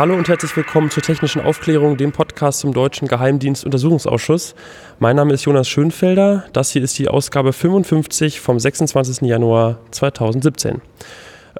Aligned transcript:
Hallo 0.00 0.14
und 0.14 0.28
herzlich 0.28 0.56
willkommen 0.56 0.90
zur 0.90 1.02
Technischen 1.02 1.42
Aufklärung, 1.42 1.98
dem 1.98 2.10
Podcast 2.10 2.60
zum 2.60 2.72
Deutschen 2.72 3.06
Geheimdienstuntersuchungsausschuss. 3.06 4.54
Mein 4.98 5.14
Name 5.14 5.34
ist 5.34 5.44
Jonas 5.44 5.68
Schönfelder. 5.68 6.44
Das 6.54 6.70
hier 6.70 6.82
ist 6.82 6.98
die 6.98 7.08
Ausgabe 7.08 7.52
55 7.52 8.40
vom 8.40 8.58
26. 8.58 9.28
Januar 9.28 9.76
2017. 9.90 10.80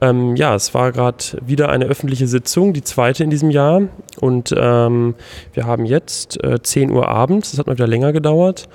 Ähm, 0.00 0.36
ja, 0.36 0.54
es 0.54 0.72
war 0.72 0.90
gerade 0.90 1.22
wieder 1.44 1.68
eine 1.68 1.84
öffentliche 1.84 2.26
Sitzung, 2.26 2.72
die 2.72 2.82
zweite 2.82 3.24
in 3.24 3.28
diesem 3.28 3.50
Jahr. 3.50 3.82
Und 4.22 4.54
ähm, 4.56 5.16
wir 5.52 5.66
haben 5.66 5.84
jetzt 5.84 6.42
äh, 6.42 6.62
10 6.62 6.92
Uhr 6.92 7.08
abends, 7.08 7.50
das 7.50 7.58
hat 7.58 7.66
mal 7.66 7.74
wieder 7.74 7.86
länger 7.86 8.14
gedauert. 8.14 8.70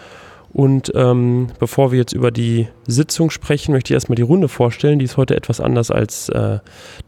Und 0.56 0.90
ähm, 0.96 1.48
bevor 1.60 1.92
wir 1.92 2.00
jetzt 2.00 2.14
über 2.14 2.32
die 2.32 2.70
Sitzung 2.88 3.30
sprechen, 3.30 3.74
möchte 3.74 3.92
ich 3.92 3.96
erstmal 3.96 4.16
die 4.16 4.22
Runde 4.22 4.48
vorstellen. 4.48 5.00
Die 5.00 5.06
ist 5.06 5.18
heute 5.18 5.36
etwas 5.36 5.60
anders 5.60 5.92
als 5.92 6.30
äh, 6.30 6.60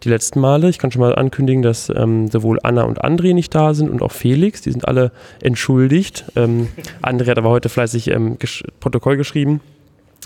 die 0.03 0.09
letzten 0.09 0.41
Male. 0.41 0.67
Ich 0.67 0.79
kann 0.79 0.91
schon 0.91 0.99
mal 0.99 1.15
ankündigen, 1.15 1.61
dass 1.61 1.89
ähm, 1.89 2.27
sowohl 2.27 2.59
Anna 2.63 2.83
und 2.83 3.05
André 3.05 3.33
nicht 3.33 3.55
da 3.55 3.73
sind 3.73 3.89
und 3.89 4.01
auch 4.01 4.11
Felix. 4.11 4.63
Die 4.63 4.71
sind 4.73 4.85
alle 4.85 5.13
entschuldigt. 5.41 6.25
Ähm, 6.35 6.67
André 7.01 7.29
hat 7.29 7.37
aber 7.37 7.49
heute 7.49 7.69
fleißig 7.69 8.09
ähm, 8.09 8.37
gesch 8.37 8.65
Protokoll 8.81 9.15
geschrieben. 9.15 9.61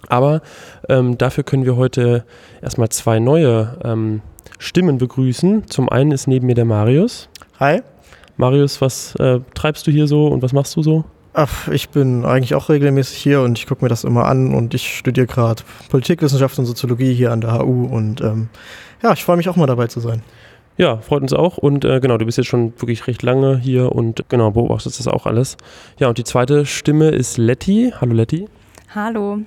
Aber 0.08 0.42
ähm, 0.90 1.20
dafür 1.20 1.44
können 1.44 1.66
wir 1.66 1.76
heute 1.76 2.26
erstmal 2.64 2.90
zwei 2.90 3.20
neue 3.20 3.78
ähm, 3.84 4.22
Stimmen 4.58 4.98
begrüßen. 4.98 5.68
Zum 5.68 5.90
einen 5.90 6.12
ist 6.12 6.26
neben 6.26 6.48
mir 6.48 6.56
der 6.56 6.66
Marius. 6.66 7.30
Hi. 7.60 7.82
Marius, 8.38 8.82
was 8.82 9.14
äh, 9.18 9.42
treibst 9.54 9.86
du 9.86 9.92
hier 9.92 10.08
so 10.08 10.26
und 10.26 10.42
was 10.42 10.54
machst 10.54 10.76
du 10.76 10.82
so? 10.82 11.06
Ach, 11.34 11.70
ich 11.70 11.90
bin 11.90 12.26
eigentlich 12.26 12.56
auch 12.56 12.68
regelmäßig 12.68 13.18
hier 13.18 13.42
und 13.42 13.58
ich 13.58 13.66
gucke 13.66 13.86
mir 13.86 13.90
das 13.90 14.04
immer 14.04 14.26
an 14.26 14.54
und 14.54 14.74
ich 14.74 14.98
studiere 14.98 15.28
gerade 15.28 15.64
Politikwissenschaft 15.90 16.60
und 16.60 16.66
Soziologie 16.66 17.14
hier 17.14 17.32
an 17.32 17.40
der 17.40 17.60
HU 17.60 17.86
und 17.86 18.20
ähm, 18.20 18.50
ja, 19.02 19.14
ich 19.14 19.24
freue 19.24 19.38
mich 19.38 19.48
auch 19.48 19.56
mal 19.56 19.66
dabei 19.66 19.88
zu 19.88 20.02
sein. 20.02 20.24
Ja, 20.78 20.98
freut 20.98 21.22
uns 21.22 21.32
auch 21.32 21.58
und 21.58 21.86
äh, 21.86 22.02
genau, 22.02 22.18
du 22.18 22.26
bist 22.26 22.38
jetzt 22.38 22.48
schon 22.48 22.74
wirklich 22.82 23.08
recht 23.08 23.24
lange 23.24 23.58
hier 23.58 23.94
und 23.94 24.26
genau, 24.28 24.52
beobachtest 24.52 25.00
das 25.00 25.08
auch 25.08 25.26
alles. 25.26 25.56
Ja, 26.00 26.10
und 26.10 26.18
die 26.18 26.26
zweite 26.26 26.66
Stimme 26.66 27.10
ist 27.10 27.38
Letty. 27.38 27.94
Hallo 28.02 28.14
Letty. 28.14 28.50
Hallo. 28.94 29.40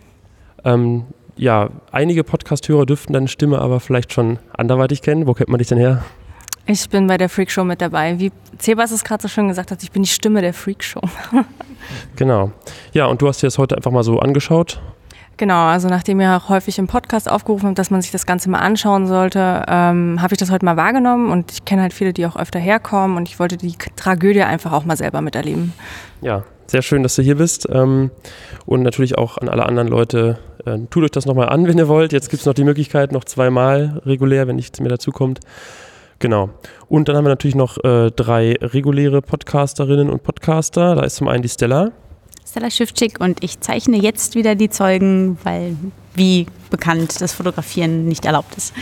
Ähm, 0.64 1.04
ja, 1.36 1.68
einige 1.92 2.24
Podcast-Hörer 2.24 2.86
dürften 2.86 3.12
deine 3.12 3.28
Stimme 3.28 3.58
aber 3.58 3.80
vielleicht 3.80 4.12
schon 4.12 4.38
anderweitig 4.56 5.02
kennen. 5.02 5.26
Wo 5.26 5.34
kennt 5.34 5.50
man 5.50 5.58
dich 5.58 5.68
denn 5.68 5.78
her? 5.78 6.02
Ich 6.66 6.88
bin 6.88 7.06
bei 7.06 7.18
der 7.18 7.28
Freakshow 7.28 7.62
mit 7.62 7.82
dabei. 7.82 8.18
Wie 8.18 8.32
Sebas 8.58 8.90
es 8.90 9.04
gerade 9.04 9.20
so 9.20 9.28
schön 9.28 9.48
gesagt 9.48 9.70
hat, 9.70 9.82
ich 9.82 9.90
bin 9.90 10.02
die 10.02 10.08
Stimme 10.08 10.40
der 10.40 10.54
Freakshow. 10.54 11.02
genau. 12.16 12.52
Ja, 12.92 13.06
und 13.06 13.22
du 13.22 13.28
hast 13.28 13.42
dir 13.42 13.46
das 13.46 13.58
heute 13.58 13.76
einfach 13.76 13.90
mal 13.90 14.04
so 14.04 14.18
angeschaut. 14.18 14.80
Genau, 15.36 15.64
also 15.66 15.88
nachdem 15.88 16.20
ihr 16.20 16.36
auch 16.36 16.48
häufig 16.48 16.78
im 16.78 16.86
Podcast 16.86 17.28
aufgerufen 17.28 17.66
habt, 17.66 17.78
dass 17.78 17.90
man 17.90 18.00
sich 18.00 18.12
das 18.12 18.24
Ganze 18.24 18.48
mal 18.50 18.60
anschauen 18.60 19.06
sollte, 19.06 19.64
ähm, 19.66 20.22
habe 20.22 20.34
ich 20.34 20.38
das 20.38 20.50
heute 20.50 20.64
mal 20.64 20.76
wahrgenommen 20.76 21.30
und 21.30 21.50
ich 21.50 21.64
kenne 21.64 21.82
halt 21.82 21.92
viele, 21.92 22.12
die 22.12 22.24
auch 22.26 22.36
öfter 22.36 22.60
herkommen 22.60 23.16
und 23.16 23.28
ich 23.28 23.40
wollte 23.40 23.56
die 23.56 23.74
Tragödie 23.96 24.42
einfach 24.42 24.72
auch 24.72 24.84
mal 24.84 24.96
selber 24.96 25.20
miterleben. 25.22 25.72
Ja, 26.20 26.44
sehr 26.68 26.82
schön, 26.82 27.02
dass 27.02 27.16
du 27.16 27.22
hier 27.22 27.36
bist 27.36 27.68
ähm, 27.70 28.10
und 28.64 28.82
natürlich 28.82 29.18
auch 29.18 29.38
an 29.38 29.48
alle 29.48 29.66
anderen 29.66 29.88
Leute, 29.88 30.38
äh, 30.66 30.78
tut 30.90 31.02
euch 31.02 31.10
das 31.10 31.26
nochmal 31.26 31.48
an, 31.48 31.66
wenn 31.68 31.78
ihr 31.78 31.88
wollt. 31.88 32.12
Jetzt 32.12 32.30
gibt 32.30 32.40
es 32.40 32.46
noch 32.46 32.54
die 32.54 32.64
Möglichkeit, 32.64 33.10
noch 33.10 33.24
zweimal 33.24 34.02
regulär, 34.06 34.46
wenn 34.46 34.56
nichts 34.56 34.78
mehr 34.78 34.90
dazukommt. 34.90 35.40
Genau. 36.18 36.50
Und 36.88 37.08
dann 37.08 37.16
haben 37.16 37.24
wir 37.24 37.30
natürlich 37.30 37.56
noch 37.56 37.82
äh, 37.82 38.10
drei 38.10 38.54
reguläre 38.60 39.22
Podcasterinnen 39.22 40.10
und 40.10 40.22
Podcaster. 40.22 40.94
Da 40.94 41.02
ist 41.02 41.16
zum 41.16 41.28
einen 41.28 41.42
die 41.42 41.48
Stella. 41.48 41.92
Stella 42.46 42.70
Schiffczyk 42.70 43.20
und 43.20 43.42
ich 43.42 43.60
zeichne 43.60 43.96
jetzt 43.96 44.34
wieder 44.34 44.54
die 44.54 44.70
Zeugen, 44.70 45.38
weil, 45.42 45.76
wie 46.14 46.46
bekannt, 46.70 47.20
das 47.20 47.32
Fotografieren 47.32 48.06
nicht 48.06 48.24
erlaubt 48.24 48.56
ist. 48.56 48.72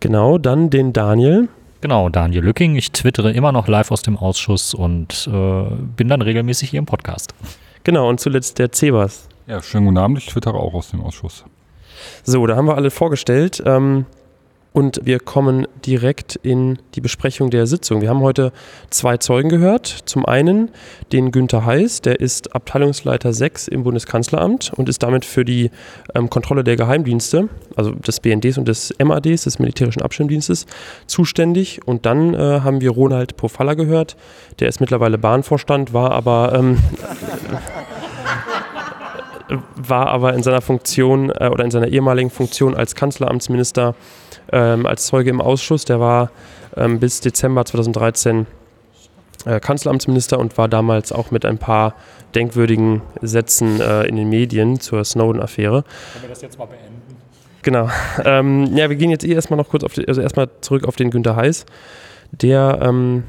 Genau, 0.00 0.38
dann 0.38 0.70
den 0.70 0.92
Daniel. 0.92 1.48
Genau, 1.80 2.08
Daniel 2.08 2.44
Lücking. 2.44 2.76
Ich 2.76 2.92
twittere 2.92 3.32
immer 3.32 3.52
noch 3.52 3.68
live 3.68 3.90
aus 3.90 4.02
dem 4.02 4.16
Ausschuss 4.16 4.74
und 4.74 5.28
äh, 5.30 5.64
bin 5.96 6.08
dann 6.08 6.22
regelmäßig 6.22 6.70
hier 6.70 6.78
im 6.78 6.86
Podcast. 6.86 7.34
Genau, 7.84 8.08
und 8.08 8.20
zuletzt 8.20 8.58
der 8.58 8.72
Cebas. 8.72 9.28
Ja, 9.46 9.60
schönen 9.60 9.86
guten 9.86 9.98
Abend. 9.98 10.18
Ich 10.18 10.26
twittere 10.26 10.54
auch 10.54 10.72
aus 10.72 10.90
dem 10.90 11.02
Ausschuss. 11.02 11.44
So, 12.22 12.46
da 12.46 12.56
haben 12.56 12.66
wir 12.66 12.76
alle 12.76 12.90
vorgestellt. 12.90 13.62
Ähm, 13.66 14.06
und 14.74 15.00
wir 15.04 15.20
kommen 15.20 15.68
direkt 15.86 16.34
in 16.42 16.78
die 16.96 17.00
Besprechung 17.00 17.48
der 17.48 17.68
Sitzung. 17.68 18.00
Wir 18.00 18.08
haben 18.08 18.22
heute 18.22 18.52
zwei 18.90 19.16
Zeugen 19.18 19.48
gehört. 19.48 19.86
Zum 19.86 20.26
einen 20.26 20.70
den 21.12 21.30
Günther 21.30 21.64
Heiß, 21.64 22.00
der 22.00 22.18
ist 22.18 22.56
Abteilungsleiter 22.56 23.32
6 23.32 23.68
im 23.68 23.84
Bundeskanzleramt 23.84 24.72
und 24.74 24.88
ist 24.88 25.04
damit 25.04 25.24
für 25.24 25.44
die 25.44 25.70
ähm, 26.16 26.28
Kontrolle 26.28 26.64
der 26.64 26.74
Geheimdienste, 26.74 27.48
also 27.76 27.92
des 27.92 28.18
BNDs 28.18 28.58
und 28.58 28.66
des 28.66 28.92
MADs, 28.98 29.44
des 29.44 29.60
Militärischen 29.60 30.02
Abschirmdienstes, 30.02 30.66
zuständig. 31.06 31.86
Und 31.86 32.04
dann 32.04 32.34
äh, 32.34 32.38
haben 32.62 32.80
wir 32.80 32.90
Ronald 32.90 33.36
Pofalla 33.36 33.74
gehört, 33.74 34.16
der 34.58 34.68
ist 34.68 34.80
mittlerweile 34.80 35.18
Bahnvorstand, 35.18 35.94
war 35.94 36.10
aber... 36.10 36.52
Ähm, 36.52 36.78
war 39.76 40.06
aber 40.08 40.32
in 40.32 40.42
seiner 40.42 40.62
Funktion 40.62 41.30
äh, 41.30 41.48
oder 41.48 41.64
in 41.64 41.70
seiner 41.70 41.88
ehemaligen 41.88 42.30
Funktion 42.30 42.74
als 42.74 42.94
Kanzleramtsminister 42.94 43.94
ähm, 44.52 44.86
als 44.86 45.06
Zeuge 45.06 45.30
im 45.30 45.40
Ausschuss. 45.40 45.84
Der 45.84 46.00
war 46.00 46.30
ähm, 46.76 47.00
bis 47.00 47.20
Dezember 47.20 47.64
2013 47.64 48.46
äh, 49.46 49.60
Kanzleramtsminister 49.60 50.38
und 50.38 50.56
war 50.58 50.68
damals 50.68 51.12
auch 51.12 51.30
mit 51.30 51.44
ein 51.44 51.58
paar 51.58 51.94
denkwürdigen 52.34 53.02
Sätzen 53.20 53.80
äh, 53.80 54.04
in 54.04 54.16
den 54.16 54.28
Medien 54.28 54.80
zur 54.80 55.04
Snowden-Affäre. 55.04 55.82
Können 55.82 56.22
wir 56.22 56.28
das 56.28 56.42
jetzt 56.42 56.58
mal 56.58 56.66
beenden? 56.66 57.02
Genau. 57.62 57.88
Ähm, 58.24 58.76
ja, 58.76 58.88
wir 58.88 58.96
gehen 58.96 59.10
jetzt 59.10 59.24
eh 59.24 59.32
erstmal 59.32 59.58
noch 59.58 59.68
kurz 59.68 59.84
auf 59.84 59.92
die, 59.92 60.06
also 60.06 60.20
erstmal 60.20 60.48
zurück 60.60 60.86
auf 60.86 60.96
den 60.96 61.10
Günter 61.10 61.36
Heiß, 61.36 61.66
der 62.30 62.78
ähm, 62.80 63.24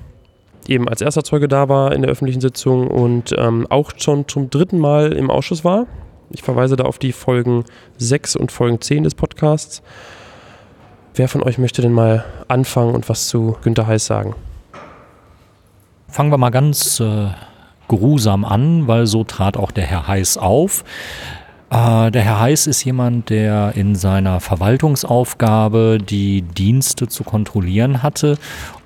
eben 0.67 0.87
als 0.87 1.01
erster 1.01 1.23
Zeuge 1.23 1.47
da 1.47 1.69
war 1.69 1.93
in 1.93 2.01
der 2.01 2.11
öffentlichen 2.11 2.41
Sitzung 2.41 2.87
und 2.87 3.33
ähm, 3.37 3.65
auch 3.69 3.91
schon 3.97 4.27
zum 4.27 4.49
dritten 4.49 4.79
Mal 4.79 5.13
im 5.13 5.29
Ausschuss 5.29 5.63
war. 5.63 5.87
Ich 6.29 6.43
verweise 6.43 6.75
da 6.75 6.83
auf 6.85 6.99
die 6.99 7.11
Folgen 7.11 7.65
6 7.97 8.35
und 8.35 8.51
Folgen 8.51 8.79
10 8.79 9.03
des 9.03 9.15
Podcasts. 9.15 9.81
Wer 11.17 11.29
von 11.29 11.41
euch 11.43 11.57
möchte 11.57 11.81
denn 11.81 11.93
mal 11.93 12.25
anfangen 12.49 12.93
und 12.93 13.07
was 13.07 13.29
zu 13.29 13.55
Günter 13.63 13.87
Heiß 13.87 14.05
sagen? 14.05 14.35
Fangen 16.09 16.29
wir 16.29 16.37
mal 16.37 16.49
ganz 16.49 16.99
äh, 16.99 17.27
geruhsam 17.87 18.43
an, 18.43 18.87
weil 18.87 19.07
so 19.07 19.23
trat 19.23 19.55
auch 19.55 19.71
der 19.71 19.85
Herr 19.85 20.09
Heiß 20.09 20.37
auf. 20.37 20.83
Äh, 21.69 22.11
der 22.11 22.21
Herr 22.21 22.41
Heiß 22.41 22.67
ist 22.67 22.83
jemand, 22.83 23.29
der 23.29 23.71
in 23.75 23.95
seiner 23.95 24.41
Verwaltungsaufgabe 24.41 25.99
die 25.99 26.41
Dienste 26.41 27.07
zu 27.07 27.23
kontrollieren 27.23 28.03
hatte 28.03 28.37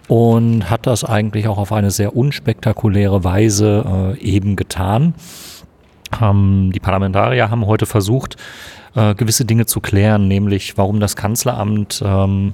und 0.08 0.70
hat 0.70 0.86
das 0.86 1.04
eigentlich 1.04 1.48
auch 1.48 1.58
auf 1.58 1.72
eine 1.72 1.90
sehr 1.90 2.16
unspektakuläre 2.16 3.24
Weise 3.24 4.16
äh, 4.20 4.20
eben 4.20 4.56
getan. 4.56 5.16
Ähm, 6.22 6.70
die 6.76 6.80
Parlamentarier 6.80 7.50
haben 7.50 7.66
heute 7.66 7.88
versucht, 7.88 8.38
äh, 8.96 9.16
gewisse 9.16 9.46
Dinge 9.46 9.66
zu 9.66 9.80
klären, 9.80 10.28
nämlich 10.28 10.78
warum 10.78 11.00
das 11.00 11.16
Kanzleramt 11.16 12.02
ähm, 12.06 12.54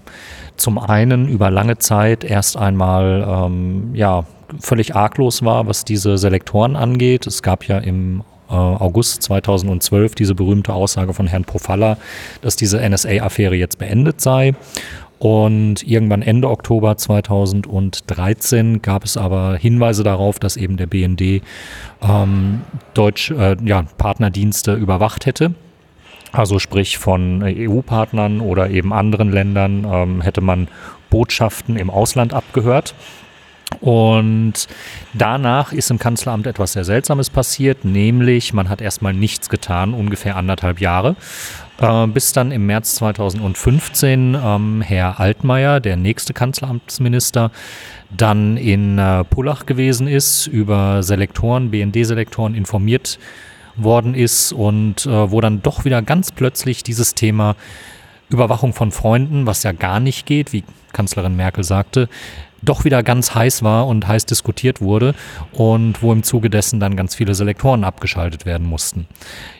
zum 0.57 0.77
einen 0.77 1.27
über 1.27 1.49
lange 1.49 1.77
Zeit 1.77 2.23
erst 2.23 2.57
einmal 2.57 3.25
ähm, 3.27 3.91
ja, 3.93 4.25
völlig 4.59 4.95
arglos 4.95 5.43
war, 5.43 5.67
was 5.67 5.85
diese 5.85 6.17
Selektoren 6.17 6.75
angeht. 6.75 7.27
Es 7.27 7.41
gab 7.41 7.67
ja 7.67 7.77
im 7.77 8.23
äh, 8.49 8.53
August 8.53 9.23
2012 9.23 10.15
diese 10.15 10.35
berühmte 10.35 10.73
Aussage 10.73 11.13
von 11.13 11.27
Herrn 11.27 11.45
Profalla, 11.45 11.97
dass 12.41 12.55
diese 12.55 12.79
NSA-Affäre 12.87 13.55
jetzt 13.55 13.77
beendet 13.77 14.21
sei. 14.21 14.53
Und 15.17 15.87
irgendwann 15.87 16.21
Ende 16.21 16.49
Oktober 16.49 16.97
2013 16.97 18.81
gab 18.81 19.05
es 19.05 19.15
aber 19.17 19.55
Hinweise 19.55 20.03
darauf, 20.03 20.39
dass 20.39 20.57
eben 20.57 20.77
der 20.77 20.87
BND 20.87 21.41
ähm, 22.01 22.61
Deutsch, 22.93 23.31
äh, 23.31 23.55
ja, 23.63 23.85
Partnerdienste 23.97 24.73
überwacht 24.73 25.25
hätte. 25.25 25.55
Also 26.35 26.59
sprich 26.59 26.97
von 26.97 27.41
EU-Partnern 27.43 28.41
oder 28.41 28.69
eben 28.69 28.91
anderen 28.91 29.31
Ländern 29.31 29.87
ähm, 29.89 30.21
hätte 30.21 30.41
man 30.41 30.67
Botschaften 31.09 31.77
im 31.77 31.89
Ausland 31.89 32.33
abgehört. 32.33 32.93
Und 33.79 34.67
danach 35.13 35.71
ist 35.71 35.89
im 35.91 35.97
Kanzleramt 35.97 36.45
etwas 36.45 36.73
sehr 36.73 36.83
Seltsames 36.83 37.29
passiert, 37.29 37.83
nämlich 37.83 38.53
man 38.53 38.69
hat 38.69 38.81
erstmal 38.81 39.13
nichts 39.13 39.49
getan, 39.49 39.93
ungefähr 39.93 40.35
anderthalb 40.35 40.79
Jahre, 40.81 41.15
äh, 41.79 42.07
bis 42.07 42.31
dann 42.33 42.51
im 42.51 42.65
März 42.65 42.95
2015 42.95 44.37
ähm, 44.41 44.81
Herr 44.81 45.19
Altmaier, 45.19 45.79
der 45.79 45.95
nächste 45.95 46.33
Kanzleramtsminister, 46.33 47.51
dann 48.15 48.57
in 48.57 48.99
äh, 48.99 49.23
Pullach 49.23 49.65
gewesen 49.65 50.07
ist, 50.07 50.47
über 50.47 51.01
Selektoren, 51.01 51.71
BND-Selektoren 51.71 52.55
informiert 52.55 53.19
worden 53.77 54.15
ist 54.15 54.51
und 54.51 55.05
äh, 55.05 55.31
wo 55.31 55.41
dann 55.41 55.61
doch 55.61 55.85
wieder 55.85 56.01
ganz 56.01 56.31
plötzlich 56.31 56.83
dieses 56.83 57.15
Thema 57.15 57.55
Überwachung 58.29 58.73
von 58.73 58.91
Freunden, 58.91 59.45
was 59.45 59.63
ja 59.63 59.71
gar 59.71 59.99
nicht 59.99 60.25
geht, 60.25 60.53
wie 60.53 60.63
Kanzlerin 60.93 61.35
Merkel 61.35 61.63
sagte, 61.63 62.09
doch 62.65 62.85
wieder 62.85 63.03
ganz 63.03 63.33
heiß 63.35 63.63
war 63.63 63.87
und 63.87 64.07
heiß 64.07 64.25
diskutiert 64.25 64.81
wurde 64.81 65.15
und 65.53 66.01
wo 66.01 66.11
im 66.11 66.23
Zuge 66.23 66.49
dessen 66.49 66.79
dann 66.79 66.95
ganz 66.95 67.15
viele 67.15 67.35
Selektoren 67.35 67.83
abgeschaltet 67.83 68.45
werden 68.45 68.67
mussten. 68.67 69.07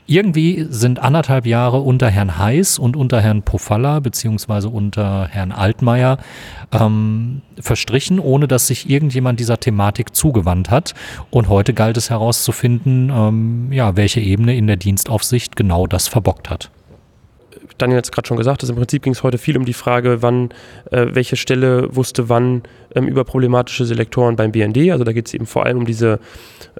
Irgendwie 0.08 0.68
sind 0.70 1.00
anderthalb 1.00 1.48
Jahre 1.48 1.80
unter 1.80 2.10
Herrn 2.10 2.38
Heiß 2.38 2.78
und 2.78 2.96
unter 2.96 3.22
Herrn 3.22 3.42
Pofalla 3.42 4.00
beziehungsweise 4.00 4.70
unter 4.70 5.28
Herrn 5.28 5.52
Altmaier 5.52 6.20
ähm, 6.72 7.42
verstrichen, 7.60 8.20
ohne 8.20 8.48
dass 8.48 8.68
sich 8.68 8.88
irgendjemand 8.88 9.40
dieser 9.40 9.60
Thematik 9.60 10.16
zugewandt 10.16 10.70
hat. 10.70 10.94
Und 11.32 11.50
heute 11.50 11.74
galt 11.74 11.98
es 11.98 12.12
herauszufinden, 12.12 13.10
ähm, 13.10 13.72
ja, 13.72 13.96
welche 13.96 14.20
Ebene 14.20 14.56
in 14.56 14.68
der 14.68 14.78
Dienstaufsicht 14.78 15.56
genau 15.56 15.88
das 15.88 16.08
verbockt 16.08 16.52
hat. 16.52 16.70
Daniel 17.78 17.98
hat 17.98 18.06
es 18.06 18.12
gerade 18.12 18.28
schon 18.28 18.38
gesagt, 18.38 18.64
dass 18.64 18.70
im 18.70 18.76
Prinzip 18.76 19.04
ging 19.04 19.14
es 19.14 19.24
heute 19.24 19.38
viel 19.38 19.58
um 19.58 19.66
die 19.66 19.74
Frage, 19.74 20.22
wann, 20.22 20.50
äh, 20.92 21.08
welche 21.12 21.36
Stelle 21.36 21.94
wusste 21.96 22.30
wann 22.30 22.64
ähm, 22.94 23.08
über 23.08 23.24
problematische 23.24 23.86
Selektoren 23.86 24.36
beim 24.36 24.52
BND. 24.52 24.92
Also 24.92 25.04
da 25.04 25.12
geht 25.12 25.28
es 25.28 25.34
eben 25.34 25.46
vor 25.46 25.66
allem 25.66 25.80
um 25.80 25.86
diese 25.86 26.20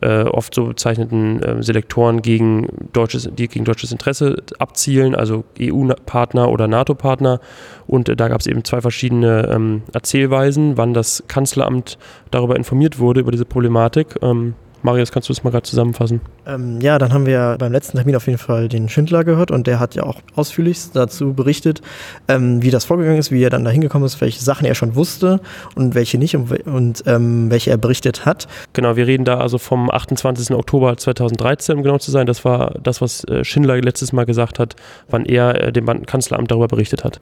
äh, 0.02 0.24
oft 0.24 0.54
so 0.54 0.66
bezeichneten 0.66 1.42
äh, 1.44 1.64
Selektoren 1.64 2.22
gegen 2.22 2.68
deutsches, 2.94 3.30
die 3.32 3.48
gegen 3.48 3.66
deutsches 3.66 3.92
Interesse 3.92 4.38
abzielen, 4.60 5.16
also 5.16 5.44
EU-Partner 5.60 6.50
oder 6.50 6.68
NATO-Partner. 6.68 7.40
Und 7.88 8.10
äh, 8.10 8.16
da 8.16 8.28
gab 8.28 8.40
es 8.40 8.48
eben 8.48 8.64
zwei 8.64 8.82
verschiedene 8.82 9.50
ähm, 9.52 9.84
Erzählweisen, 9.94 10.78
wann 10.78 10.94
das 10.94 11.24
Kanzleramt 11.28 11.98
darüber 12.32 12.56
informiert 12.56 13.00
wurde, 13.00 13.20
über 13.20 13.32
diese 13.32 13.46
Problematik. 13.46 14.16
Ähm, 14.22 14.56
Marius, 14.86 15.12
kannst 15.12 15.28
du 15.28 15.34
das 15.34 15.44
mal 15.44 15.50
gerade 15.50 15.64
zusammenfassen? 15.64 16.22
Ähm, 16.46 16.80
ja, 16.80 17.00
dann 17.00 17.12
haben 17.12 17.26
wir 17.26 17.56
beim 17.60 17.72
letzten 17.72 17.98
Termin 17.98 18.16
auf 18.16 18.28
jeden 18.28 18.38
Fall 18.38 18.70
den 18.70 18.88
Schindler 18.88 19.24
gehört 19.24 19.50
und 19.50 19.66
der 19.66 19.80
hat 19.80 19.96
ja 19.96 20.04
auch 20.04 20.22
ausführlichst 20.36 20.96
dazu 20.96 21.34
berichtet, 21.34 21.82
ähm, 22.28 22.62
wie 22.62 22.70
das 22.70 22.86
vorgegangen 22.86 23.18
ist, 23.18 23.32
wie 23.32 23.44
er 23.44 23.50
dann 23.50 23.66
da 23.66 23.72
hingekommen 23.72 24.06
ist, 24.06 24.22
welche 24.22 24.44
Sachen 24.44 24.66
er 24.66 24.76
schon 24.76 24.96
wusste 24.96 25.42
und 25.74 25.96
welche 25.96 26.20
nicht 26.20 26.36
und, 26.36 26.52
und 26.68 27.04
ähm, 27.08 27.50
welche 27.50 27.72
er 27.72 27.78
berichtet 27.78 28.26
hat. 28.28 28.48
Genau, 28.74 28.96
wir 28.96 29.08
reden 29.08 29.26
da 29.26 29.40
also 29.40 29.58
vom 29.58 29.90
28. 29.90 30.52
Oktober 30.52 30.96
2013, 30.96 31.78
um 31.78 31.84
genau 31.84 31.98
zu 31.98 32.12
sein. 32.12 32.28
Das 32.28 32.46
war 32.46 32.76
das, 32.82 33.02
was 33.02 33.24
äh, 33.24 33.44
Schindler 33.44 33.82
letztes 33.82 34.14
Mal 34.14 34.26
gesagt 34.26 34.60
hat, 34.60 34.76
wann 35.10 35.26
er 35.26 35.62
äh, 35.62 35.72
dem 35.74 36.06
Kanzleramt 36.06 36.52
darüber 36.52 36.68
berichtet 36.68 37.04
hat. 37.04 37.20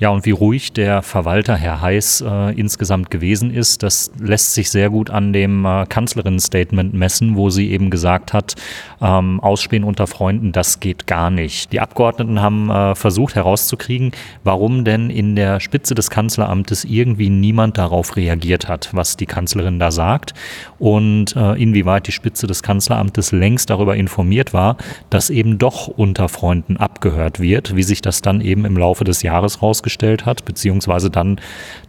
Ja, 0.00 0.08
und 0.08 0.24
wie 0.24 0.30
ruhig 0.30 0.72
der 0.72 1.02
Verwalter, 1.02 1.56
Herr 1.56 1.82
Heiß, 1.82 2.24
äh, 2.26 2.58
insgesamt 2.58 3.10
gewesen 3.10 3.52
ist, 3.52 3.82
das 3.82 4.10
lässt 4.18 4.54
sich 4.54 4.70
sehr 4.70 4.88
gut 4.88 5.10
an 5.10 5.34
dem 5.34 5.66
äh, 5.66 5.84
Kanzlerin-Statement 5.84 6.94
messen, 6.94 7.36
wo 7.36 7.50
sie 7.50 7.70
eben 7.70 7.90
gesagt 7.90 8.32
hat, 8.32 8.54
ähm, 9.02 9.40
Ausspähen 9.40 9.84
unter 9.84 10.06
Freunden, 10.06 10.52
das 10.52 10.80
geht 10.80 11.06
gar 11.06 11.28
nicht. 11.28 11.70
Die 11.74 11.80
Abgeordneten 11.80 12.40
haben 12.40 12.70
äh, 12.70 12.94
versucht 12.94 13.34
herauszukriegen, 13.34 14.12
warum 14.42 14.86
denn 14.86 15.10
in 15.10 15.36
der 15.36 15.60
Spitze 15.60 15.94
des 15.94 16.08
Kanzleramtes 16.08 16.86
irgendwie 16.86 17.28
niemand 17.28 17.76
darauf 17.76 18.16
reagiert 18.16 18.68
hat, 18.68 18.88
was 18.92 19.18
die 19.18 19.26
Kanzlerin 19.26 19.78
da 19.78 19.90
sagt 19.90 20.32
und 20.78 21.36
äh, 21.36 21.62
inwieweit 21.62 22.06
die 22.06 22.12
Spitze 22.12 22.46
des 22.46 22.62
Kanzleramtes 22.62 23.32
längst 23.32 23.68
darüber 23.68 23.96
informiert 23.96 24.54
war, 24.54 24.78
dass 25.10 25.28
eben 25.28 25.58
doch 25.58 25.88
unter 25.88 26.30
Freunden 26.30 26.78
abgehört 26.78 27.38
wird, 27.38 27.76
wie 27.76 27.82
sich 27.82 28.00
das 28.00 28.22
dann 28.22 28.40
eben 28.40 28.64
im 28.64 28.78
Laufe 28.78 29.04
des 29.04 29.22
Jahres 29.22 29.39
rausgestellt 29.40 30.00
herausgestellt 30.00 30.26
hat, 30.26 30.44
beziehungsweise 30.44 31.10
dann 31.10 31.40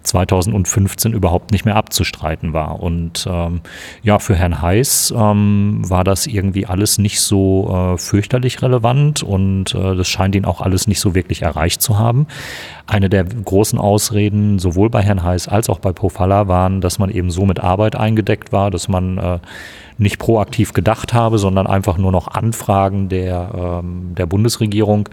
2015 0.04 1.14
überhaupt 1.14 1.52
nicht 1.52 1.66
mehr 1.66 1.76
abzustreiten 1.76 2.54
war. 2.54 2.82
Und 2.82 3.28
ähm, 3.30 3.62
ja, 4.04 4.20
für 4.20 4.36
Herrn 4.36 4.62
Heiß 4.62 5.14
ähm, 5.16 5.82
war 5.88 6.04
das 6.04 6.28
irgendwie 6.28 6.66
alles 6.66 6.98
nicht 6.98 7.22
so 7.22 7.94
äh, 7.94 7.98
fürchterlich 7.98 8.62
relevant 8.62 9.24
und 9.24 9.76
äh, 9.76 9.96
das 9.96 10.08
scheint 10.08 10.36
ihn 10.36 10.46
auch 10.46 10.62
alles 10.62 10.88
nicht 10.88 11.00
so 11.00 11.14
wirklich 11.14 11.44
erreicht 11.44 11.82
zu 11.82 12.00
haben. 12.00 12.28
Eine 12.88 13.10
der 13.10 13.26
großen 13.26 13.80
Ausreden 13.80 14.60
sowohl 14.60 14.90
bei 14.90 15.02
Herrn 15.02 15.24
Heiß 15.24 15.48
als 15.48 15.70
auch 15.70 15.80
bei 15.80 15.92
Pofalla 15.92 16.48
waren, 16.48 16.82
dass 16.82 17.00
man 17.00 17.10
eben 17.10 17.32
so 17.32 17.46
mit 17.46 17.60
Arbeit 17.60 17.96
eingedeckt 17.96 18.52
war, 18.52 18.72
dass 18.72 18.88
man 18.88 19.18
äh, 19.18 19.40
nicht 19.98 20.18
proaktiv 20.18 20.74
gedacht 20.74 21.14
habe, 21.14 21.38
sondern 21.38 21.68
einfach 21.68 21.98
nur 21.98 22.12
noch 22.12 22.28
Anfragen 22.28 23.08
der, 23.08 23.82
ähm, 23.84 24.16
der 24.18 24.26
Bundesregierung 24.26 25.08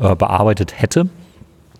äh, 0.00 0.16
bearbeitet 0.16 0.80
hätte. 0.80 1.08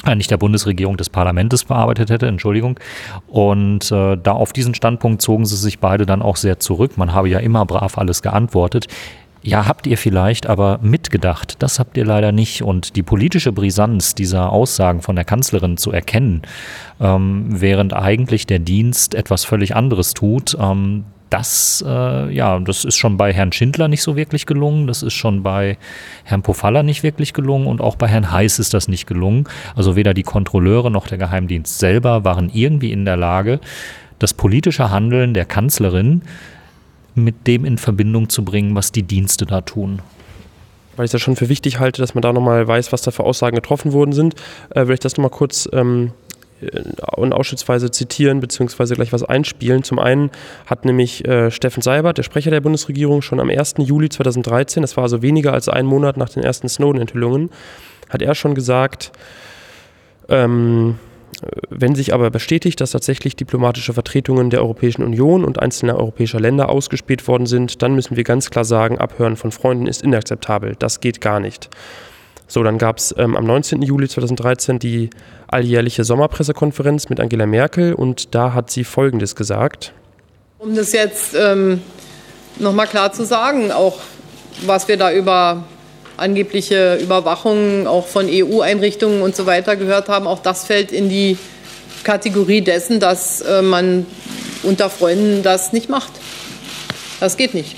Äh, 0.07 0.15
nicht 0.17 0.31
der 0.31 0.37
Bundesregierung 0.37 0.97
des 0.97 1.09
Parlaments 1.09 1.65
bearbeitet 1.65 2.11
hätte, 2.11 2.27
Entschuldigung. 2.27 2.79
Und 3.27 3.91
äh, 3.91 4.17
da 4.17 4.33
auf 4.33 4.53
diesen 4.53 4.75
Standpunkt 4.75 5.23
zogen 5.23 5.47
sie 5.47 5.57
sich 5.57 5.79
beide 5.79 6.07
dann 6.07 6.23
auch 6.23 6.37
sehr 6.37 6.61
zurück. 6.61 6.99
Man 6.99 7.13
habe 7.15 7.29
ja 7.29 7.39
immer 7.39 7.65
brav 7.65 7.99
alles 7.99 8.23
geantwortet. 8.23 8.87
Ja, 9.47 9.67
habt 9.67 9.87
ihr 9.87 9.99
vielleicht, 9.99 10.47
aber 10.47 10.79
mitgedacht, 10.81 11.57
das 11.59 11.79
habt 11.79 11.99
ihr 11.99 12.07
leider 12.07 12.33
nicht. 12.33 12.63
Und 12.63 12.97
die 12.97 13.03
politische 13.03 13.53
Brisanz 13.53 14.15
dieser 14.15 14.51
Aussagen 14.51 15.03
von 15.03 15.17
der 15.17 15.27
Kanzlerin 15.27 15.77
zu 15.77 15.93
erkennen, 15.93 16.41
ähm, 16.99 17.47
während 17.49 17.93
eigentlich 17.93 18.47
der 18.47 18.59
Dienst 18.59 19.15
etwas 19.15 19.45
völlig 19.45 19.77
anderes 19.77 20.15
tut, 20.15 20.57
ähm, 20.59 21.05
das, 21.35 21.85
äh, 21.85 22.33
ja, 22.33 22.61
das 22.61 22.85
ist 22.85 22.95
schon 22.95 23.17
bei 23.17 23.33
Herrn 23.33 23.51
Schindler 23.51 23.89
nicht 23.89 24.03
so 24.03 24.15
wirklich 24.15 24.47
gelungen, 24.47 24.87
das 24.87 25.03
ist 25.03 25.15
schon 25.15 25.43
bei 25.43 25.79
Herrn 26.23 26.43
Pofalla 26.43 26.85
nicht 26.85 27.03
wirklich 27.03 27.33
gelungen 27.33 27.67
und 27.67 27.81
auch 27.81 27.97
bei 27.97 28.07
Herrn 28.07 28.31
Heiß 28.31 28.61
ist 28.61 28.73
das 28.73 28.87
nicht 28.87 29.05
gelungen. 29.05 29.49
Also 29.75 29.97
weder 29.97 30.15
die 30.15 30.23
Kontrolleure 30.23 30.93
noch 30.93 31.09
der 31.09 31.19
Geheimdienst 31.19 31.81
selber 31.81 32.25
waren 32.25 32.51
irgendwie 32.55 32.93
in 32.93 33.05
der 33.05 33.17
Lage, 33.17 33.59
das 34.21 34.33
politische 34.33 34.93
Handeln 34.93 35.35
der 35.35 35.45
Kanzlerin 35.45 36.23
mit 37.17 37.49
dem 37.49 37.65
in 37.65 37.79
Verbindung 37.79 38.29
zu 38.29 38.45
bringen, 38.45 38.77
was 38.77 38.93
die 38.93 39.03
Dienste 39.03 39.45
da 39.45 39.61
tun. 39.61 40.03
Weil 40.95 41.07
ich 41.07 41.11
das 41.11 41.21
schon 41.21 41.35
für 41.35 41.49
wichtig 41.49 41.81
halte, 41.81 42.01
dass 42.01 42.15
man 42.15 42.23
da 42.23 42.33
nochmal 42.33 42.69
weiß, 42.69 42.93
was 42.93 43.03
da 43.03 43.11
für 43.11 43.25
Aussagen 43.25 43.57
getroffen 43.57 43.93
worden 43.93 44.13
sind, 44.13 44.37
äh, 44.71 44.87
will 44.87 44.95
ich 44.95 45.01
das 45.01 45.17
nochmal 45.17 45.31
kurz 45.31 45.69
ähm, 45.73 46.13
äh, 46.13 46.24
und 47.17 47.33
ausschnittsweise 47.33 47.91
zitieren 47.91 48.41
bzw. 48.41 48.95
gleich 48.95 49.13
was 49.13 49.23
einspielen. 49.23 49.83
Zum 49.83 49.99
einen 49.99 50.31
hat 50.67 50.85
nämlich 50.85 51.27
äh, 51.27 51.51
Steffen 51.51 51.83
Seibert, 51.83 52.19
der 52.19 52.23
Sprecher 52.23 52.51
der 52.51 52.61
Bundesregierung, 52.61 53.23
schon 53.23 53.41
am 53.41 53.51
1. 53.51 53.75
Juli 53.79 54.09
2013, 54.09 54.83
das 54.83 54.97
war 54.97 55.05
also 55.05 55.23
weniger 55.23 55.53
als 55.53 55.69
ein 55.69 55.87
Monat 55.87 56.17
nach 56.17 56.29
den 56.29 56.43
ersten 56.43 56.69
Snowden-Enthüllungen, 56.69 57.51
hat 58.09 58.23
er 58.23 58.35
schon 58.35 58.55
gesagt, 58.55 59.13
ähm, 60.29 60.99
wenn 61.69 61.95
sich 61.95 62.15
aber 62.15 62.31
bestätigt, 62.31 62.81
dass 62.81 62.93
tatsächlich 62.93 63.37
diplomatische 63.37 63.93
Vertretungen 63.93 64.51
der 64.51 64.61
Europäischen 64.61 65.03
Union 65.03 65.45
und 65.45 65.61
einzelner 65.61 65.97
europäischer 65.97 66.41
Länder 66.41 66.69
ausgespäht 66.69 67.27
worden 67.29 67.47
sind, 67.47 67.83
dann 67.83 67.95
müssen 67.95 68.17
wir 68.17 68.25
ganz 68.25 68.51
klar 68.51 68.65
sagen, 68.65 68.99
Abhören 68.99 69.37
von 69.37 69.51
Freunden 69.51 69.87
ist 69.87 70.03
inakzeptabel. 70.03 70.77
Das 70.79 71.01
geht 71.01 71.21
gar 71.21 71.41
nicht. 71.41 71.69
So, 72.47 72.63
dann 72.63 72.79
gab 72.79 72.99
es 72.99 73.15
ähm, 73.19 73.37
am 73.37 73.45
19. 73.45 73.83
Juli 73.83 74.09
2013 74.09 74.79
die 74.79 75.11
alljährliche 75.47 76.05
Sommerpressekonferenz 76.05 77.09
mit 77.09 77.21
Angela 77.21 77.47
Merkel 77.47 77.95
und 77.95 78.35
da 78.35 78.55
hat 78.55 78.71
sie 78.71 78.85
Folgendes 78.85 79.37
gesagt. 79.37 79.93
Um 80.59 80.75
das 80.75 80.93
jetzt 80.93 81.35
ähm, 81.35 81.83
nochmal 82.59 82.87
klar 82.87 83.13
zu 83.13 83.25
sagen, 83.25 83.73
auch 83.73 83.99
was 84.67 84.89
wir 84.89 84.97
da 84.97 85.13
über 85.13 85.65
angebliche 86.17 86.97
Überwachung 86.97 87.87
auch 87.87 88.07
von 88.07 88.27
EU-Einrichtungen 88.29 89.23
und 89.23 89.35
so 89.35 89.47
weiter 89.47 89.77
gehört 89.77 90.09
haben, 90.09 90.27
auch 90.27 90.39
das 90.39 90.65
fällt 90.65 90.93
in 90.93 91.09
die 91.09 91.37
Kategorie 92.05 92.61
dessen, 92.61 93.01
dass 93.01 93.41
äh, 93.41 93.63
man 93.63 94.07
unter 94.63 94.91
Freunden 94.91 95.43
das 95.43 95.73
nicht 95.73 95.89
macht. 95.89 96.13
Das 97.21 97.37
geht 97.37 97.55
nicht. 97.55 97.77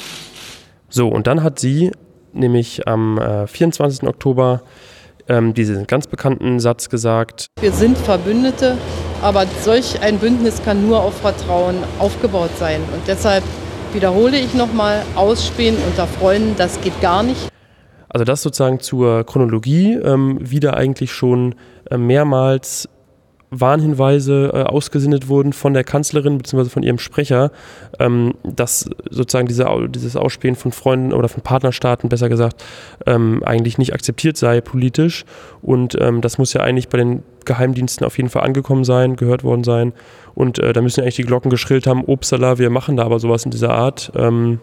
So, 0.88 1.08
und 1.08 1.26
dann 1.26 1.42
hat 1.42 1.58
sie 1.58 1.90
nämlich 2.32 2.86
am 2.86 3.18
äh, 3.18 3.46
24. 3.46 4.08
Oktober 4.08 4.62
ähm, 5.28 5.54
diesen 5.54 5.86
ganz 5.86 6.06
bekannten 6.06 6.60
Satz 6.60 6.88
gesagt. 6.88 7.46
Wir 7.60 7.72
sind 7.72 7.98
Verbündete, 7.98 8.76
aber 9.22 9.44
solch 9.62 10.00
ein 10.02 10.18
Bündnis 10.18 10.62
kann 10.64 10.86
nur 10.86 11.02
auf 11.02 11.14
Vertrauen 11.20 11.76
aufgebaut 11.98 12.50
sein. 12.58 12.80
Und 12.92 13.06
deshalb 13.06 13.44
wiederhole 13.92 14.38
ich 14.38 14.54
nochmal, 14.54 15.02
ausspähen 15.14 15.76
unter 15.86 16.06
Freunden, 16.06 16.54
das 16.56 16.80
geht 16.80 17.00
gar 17.00 17.22
nicht. 17.22 17.48
Also 18.08 18.24
das 18.24 18.42
sozusagen 18.42 18.80
zur 18.80 19.24
Chronologie, 19.24 19.94
ähm, 19.94 20.38
wieder 20.40 20.76
eigentlich 20.76 21.12
schon 21.12 21.54
äh, 21.90 21.98
mehrmals 21.98 22.88
Warnhinweise 23.50 24.50
äh, 24.52 24.62
ausgesendet 24.62 25.28
wurden 25.28 25.52
von 25.52 25.72
der 25.72 25.84
Kanzlerin 25.84 26.38
bzw. 26.38 26.68
von 26.68 26.82
ihrem 26.82 26.98
Sprecher, 26.98 27.52
ähm, 27.98 28.34
dass 28.42 28.90
sozusagen 29.10 29.46
diese, 29.46 29.66
dieses 29.88 30.16
Ausspähen 30.16 30.56
von 30.56 30.72
Freunden 30.72 31.12
oder 31.12 31.28
von 31.28 31.42
Partnerstaaten, 31.42 32.08
besser 32.08 32.28
gesagt, 32.28 32.64
ähm, 33.06 33.42
eigentlich 33.44 33.78
nicht 33.78 33.94
akzeptiert 33.94 34.36
sei 34.36 34.60
politisch. 34.60 35.24
Und 35.62 35.96
ähm, 36.00 36.20
das 36.20 36.38
muss 36.38 36.52
ja 36.52 36.62
eigentlich 36.62 36.88
bei 36.88 36.98
den 36.98 37.22
Geheimdiensten 37.44 38.04
auf 38.04 38.16
jeden 38.16 38.28
Fall 38.28 38.42
angekommen 38.42 38.84
sein, 38.84 39.16
gehört 39.16 39.44
worden 39.44 39.64
sein. 39.64 39.92
Und 40.34 40.58
äh, 40.58 40.72
da 40.72 40.82
müssen 40.82 41.00
ja 41.00 41.04
eigentlich 41.04 41.16
die 41.16 41.22
Glocken 41.22 41.50
geschrillt 41.50 41.86
haben, 41.86 42.04
Obstala, 42.04 42.58
wir 42.58 42.70
machen 42.70 42.96
da 42.96 43.04
aber 43.04 43.20
sowas 43.20 43.44
in 43.44 43.50
dieser 43.52 43.70
Art. 43.70 44.12
Ähm, 44.16 44.60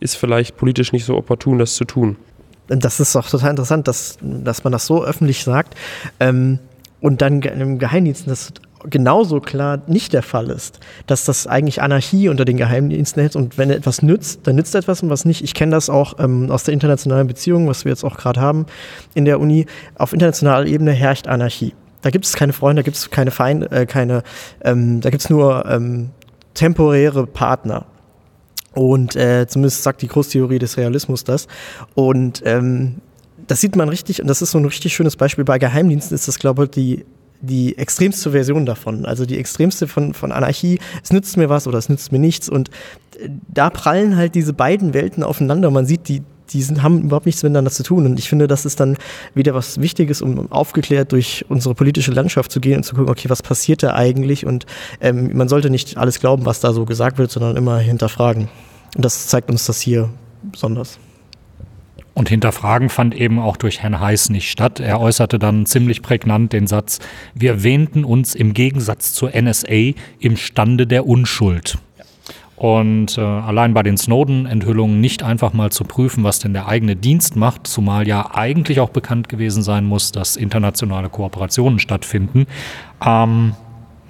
ist 0.00 0.16
vielleicht 0.16 0.56
politisch 0.56 0.92
nicht 0.92 1.04
so 1.04 1.16
opportun, 1.16 1.58
das 1.58 1.76
zu 1.76 1.84
tun. 1.84 2.16
Das 2.66 2.98
ist 2.98 3.14
auch 3.14 3.28
total 3.28 3.50
interessant, 3.50 3.86
dass, 3.86 4.18
dass 4.20 4.64
man 4.64 4.72
das 4.72 4.86
so 4.86 5.04
öffentlich 5.04 5.44
sagt. 5.44 5.74
Ähm 6.18 6.58
und 7.04 7.20
dann 7.20 7.42
im 7.42 7.78
Geheimdiensten 7.78 8.30
das 8.30 8.54
genauso 8.88 9.40
klar 9.40 9.82
nicht 9.88 10.14
der 10.14 10.22
Fall 10.22 10.48
ist, 10.48 10.80
dass 11.06 11.26
das 11.26 11.46
eigentlich 11.46 11.82
Anarchie 11.82 12.30
unter 12.30 12.46
den 12.46 12.56
Geheimdiensten 12.56 13.20
hält 13.20 13.36
und 13.36 13.58
wenn 13.58 13.68
etwas 13.68 14.00
nützt, 14.00 14.46
dann 14.46 14.56
nützt 14.56 14.74
etwas 14.74 15.02
und 15.02 15.10
was 15.10 15.26
nicht. 15.26 15.44
Ich 15.44 15.52
kenne 15.52 15.72
das 15.72 15.90
auch 15.90 16.18
ähm, 16.18 16.50
aus 16.50 16.64
der 16.64 16.72
internationalen 16.72 17.26
Beziehung, 17.26 17.68
was 17.68 17.84
wir 17.84 17.92
jetzt 17.92 18.04
auch 18.04 18.16
gerade 18.16 18.40
haben 18.40 18.64
in 19.12 19.26
der 19.26 19.38
Uni. 19.38 19.66
Auf 19.96 20.14
internationaler 20.14 20.64
Ebene 20.64 20.92
herrscht 20.92 21.26
Anarchie. 21.26 21.74
Da 22.00 22.08
gibt 22.08 22.24
es 22.24 22.32
keine 22.36 22.54
Freunde, 22.54 22.80
da 22.80 22.84
gibt 22.84 22.96
es 22.96 23.10
keine 23.10 23.30
Feinde, 23.30 23.70
äh, 23.70 23.84
keine, 23.84 24.22
ähm, 24.62 25.02
da 25.02 25.10
gibt 25.10 25.24
es 25.24 25.28
nur 25.28 25.66
ähm, 25.66 26.08
temporäre 26.54 27.26
Partner. 27.26 27.84
Und 28.72 29.14
äh, 29.14 29.46
zumindest 29.46 29.82
sagt 29.82 30.00
die 30.00 30.08
Großtheorie 30.08 30.58
des 30.58 30.78
Realismus 30.78 31.22
das. 31.22 31.48
Und 31.94 32.40
ähm, 32.46 33.02
das 33.46 33.60
sieht 33.60 33.76
man 33.76 33.88
richtig, 33.88 34.20
und 34.20 34.28
das 34.28 34.42
ist 34.42 34.52
so 34.52 34.58
ein 34.58 34.64
richtig 34.64 34.94
schönes 34.94 35.16
Beispiel. 35.16 35.44
Bei 35.44 35.58
Geheimdiensten 35.58 36.14
ist 36.14 36.28
das, 36.28 36.38
glaube 36.38 36.64
ich, 36.64 36.70
die, 36.70 37.04
die 37.40 37.76
extremste 37.78 38.30
Version 38.30 38.66
davon. 38.66 39.04
Also 39.04 39.26
die 39.26 39.38
extremste 39.38 39.86
von, 39.86 40.14
von 40.14 40.32
Anarchie. 40.32 40.78
Es 41.02 41.12
nützt 41.12 41.36
mir 41.36 41.48
was 41.48 41.66
oder 41.66 41.78
es 41.78 41.88
nützt 41.88 42.12
mir 42.12 42.18
nichts. 42.18 42.48
Und 42.48 42.70
äh, 43.18 43.28
da 43.52 43.70
prallen 43.70 44.16
halt 44.16 44.34
diese 44.34 44.52
beiden 44.52 44.94
Welten 44.94 45.22
aufeinander. 45.22 45.70
Man 45.70 45.86
sieht, 45.86 46.08
die, 46.08 46.22
die 46.50 46.62
sind, 46.62 46.82
haben 46.82 47.02
überhaupt 47.02 47.26
nichts 47.26 47.42
miteinander 47.42 47.70
zu 47.70 47.82
tun. 47.82 48.06
Und 48.06 48.18
ich 48.18 48.28
finde, 48.28 48.48
das 48.48 48.64
ist 48.64 48.80
dann 48.80 48.96
wieder 49.34 49.54
was 49.54 49.80
Wichtiges, 49.80 50.22
um 50.22 50.50
aufgeklärt 50.50 51.12
durch 51.12 51.44
unsere 51.48 51.74
politische 51.74 52.12
Landschaft 52.12 52.50
zu 52.50 52.60
gehen 52.60 52.78
und 52.78 52.84
zu 52.84 52.94
gucken, 52.94 53.10
okay, 53.10 53.28
was 53.28 53.42
passiert 53.42 53.82
da 53.82 53.94
eigentlich? 53.94 54.46
Und 54.46 54.66
ähm, 55.00 55.36
man 55.36 55.48
sollte 55.48 55.70
nicht 55.70 55.96
alles 55.96 56.20
glauben, 56.20 56.46
was 56.46 56.60
da 56.60 56.72
so 56.72 56.84
gesagt 56.84 57.18
wird, 57.18 57.30
sondern 57.30 57.56
immer 57.56 57.78
hinterfragen. 57.78 58.48
Und 58.96 59.04
das 59.04 59.26
zeigt 59.26 59.50
uns 59.50 59.66
das 59.66 59.80
hier 59.80 60.08
besonders. 60.42 60.98
Und 62.14 62.28
Hinterfragen 62.28 62.88
fand 62.88 63.14
eben 63.14 63.40
auch 63.40 63.56
durch 63.56 63.80
Herrn 63.80 63.98
Heiß 63.98 64.30
nicht 64.30 64.48
statt. 64.48 64.78
Er 64.78 65.00
äußerte 65.00 65.38
dann 65.38 65.66
ziemlich 65.66 66.00
prägnant 66.00 66.52
den 66.52 66.66
Satz, 66.66 67.00
wir 67.34 67.64
wähnten 67.64 68.04
uns 68.04 68.34
im 68.34 68.54
Gegensatz 68.54 69.12
zur 69.12 69.32
NSA 69.34 69.92
im 70.20 70.36
Stande 70.36 70.86
der 70.86 71.06
Unschuld. 71.06 71.78
Und 72.56 73.18
äh, 73.18 73.20
allein 73.20 73.74
bei 73.74 73.82
den 73.82 73.96
Snowden-Enthüllungen 73.96 75.00
nicht 75.00 75.24
einfach 75.24 75.52
mal 75.52 75.72
zu 75.72 75.82
prüfen, 75.82 76.22
was 76.22 76.38
denn 76.38 76.52
der 76.52 76.68
eigene 76.68 76.94
Dienst 76.94 77.34
macht, 77.34 77.66
zumal 77.66 78.06
ja 78.06 78.30
eigentlich 78.32 78.78
auch 78.78 78.90
bekannt 78.90 79.28
gewesen 79.28 79.64
sein 79.64 79.84
muss, 79.84 80.12
dass 80.12 80.36
internationale 80.36 81.08
Kooperationen 81.08 81.80
stattfinden. 81.80 82.46
Ähm, 83.04 83.54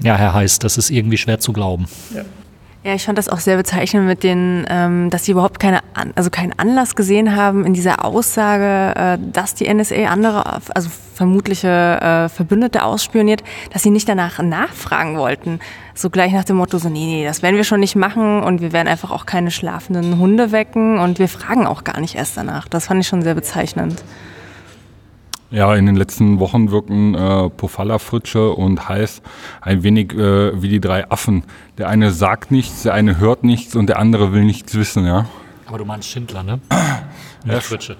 ja, 0.02 0.16
Herr 0.16 0.34
Heiß, 0.34 0.58
das 0.58 0.76
ist 0.76 0.90
irgendwie 0.90 1.16
schwer 1.16 1.40
zu 1.40 1.54
glauben. 1.54 1.87
Ja. 2.14 2.23
Ja, 2.84 2.94
ich 2.94 3.06
fand 3.06 3.16
das 3.16 3.30
auch 3.30 3.38
sehr 3.38 3.56
bezeichnend 3.56 4.06
mit 4.06 4.22
den, 4.22 4.66
ähm, 4.68 5.08
dass 5.08 5.24
sie 5.24 5.32
überhaupt 5.32 5.58
keine, 5.58 5.80
also 6.14 6.28
keinen 6.28 6.52
Anlass 6.58 6.94
gesehen 6.94 7.34
haben 7.34 7.64
in 7.64 7.72
dieser 7.72 8.04
Aussage, 8.04 8.94
äh, 8.94 9.18
dass 9.32 9.54
die 9.54 9.72
NSA 9.72 10.04
andere, 10.04 10.60
also 10.74 10.90
vermutliche 11.14 11.68
äh, 11.68 12.28
Verbündete 12.28 12.82
ausspioniert, 12.82 13.42
dass 13.72 13.82
sie 13.82 13.88
nicht 13.88 14.06
danach 14.06 14.38
nachfragen 14.42 15.16
wollten. 15.16 15.60
So 15.94 16.10
gleich 16.10 16.34
nach 16.34 16.44
dem 16.44 16.56
Motto, 16.56 16.76
so, 16.76 16.90
nee, 16.90 17.06
nee, 17.06 17.24
das 17.24 17.40
werden 17.40 17.56
wir 17.56 17.64
schon 17.64 17.80
nicht 17.80 17.96
machen 17.96 18.42
und 18.42 18.60
wir 18.60 18.74
werden 18.74 18.88
einfach 18.88 19.10
auch 19.12 19.24
keine 19.24 19.50
schlafenden 19.50 20.18
Hunde 20.18 20.52
wecken 20.52 20.98
und 20.98 21.18
wir 21.18 21.28
fragen 21.28 21.66
auch 21.66 21.84
gar 21.84 22.00
nicht 22.00 22.16
erst 22.16 22.36
danach. 22.36 22.68
Das 22.68 22.88
fand 22.88 23.00
ich 23.00 23.08
schon 23.08 23.22
sehr 23.22 23.34
bezeichnend. 23.34 24.04
Ja, 25.54 25.73
in 25.76 25.87
den 25.87 25.94
letzten 25.94 26.40
Wochen 26.40 26.73
wirken 26.73 27.14
äh, 27.14 27.49
Pofalla, 27.49 28.00
Fritsche 28.00 28.50
und 28.50 28.88
Heiß 28.88 29.23
ein 29.61 29.84
wenig 29.84 30.12
äh, 30.12 30.61
wie 30.61 30.68
die 30.68 30.80
drei 30.80 31.08
Affen. 31.08 31.44
Der 31.78 31.88
eine 31.88 32.11
sagt 32.11 32.50
nichts, 32.50 32.82
der 32.82 32.92
eine 32.92 33.18
hört 33.18 33.44
nichts 33.44 33.76
und 33.76 33.87
der 33.87 34.00
andere 34.00 34.32
will 34.32 34.44
nichts 34.44 34.75
wissen, 34.75 35.06
ja. 35.06 35.26
Aber 35.66 35.78
du 35.78 35.84
meinst 35.84 36.08
Schindler, 36.08 36.42
ne? 36.42 36.58
Nicht 37.44 37.54
ja, 37.54 37.61
Fritsche. 37.61 37.96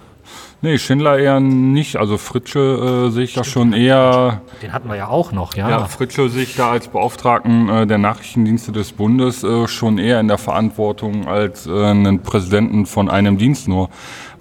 Nee, 0.63 0.79
Schindler 0.79 1.19
eher 1.19 1.41
nicht. 1.41 1.97
Also 1.97 2.17
Fritsche 2.17 3.09
äh, 3.09 3.11
sehe 3.11 3.25
ich 3.25 3.35
da 3.35 3.45
schon 3.45 3.75
eher. 3.75 4.41
Den 4.63 4.73
hatten 4.73 4.89
wir 4.89 4.97
ja 4.97 5.09
auch 5.09 5.31
noch, 5.31 5.55
ja. 5.55 5.69
Ja, 5.69 5.85
Fritsche 5.85 6.31
sehe 6.31 6.45
ich 6.45 6.57
da 6.57 6.71
als 6.71 6.89
Beauftragten 6.89 7.69
äh, 7.69 7.87
der 7.87 7.99
Nachrichtendienste 7.99 8.73
des 8.73 8.93
Bundes 8.93 9.45
äh, 9.45 9.69
schon 9.69 9.99
eher 9.99 10.21
in 10.21 10.29
der 10.29 10.39
Verantwortung 10.39 11.29
als 11.29 11.67
äh, 11.67 11.85
einen 11.85 12.23
Präsidenten 12.23 12.87
von 12.87 13.11
einem 13.11 13.37
Dienst 13.37 13.69
nur 13.69 13.91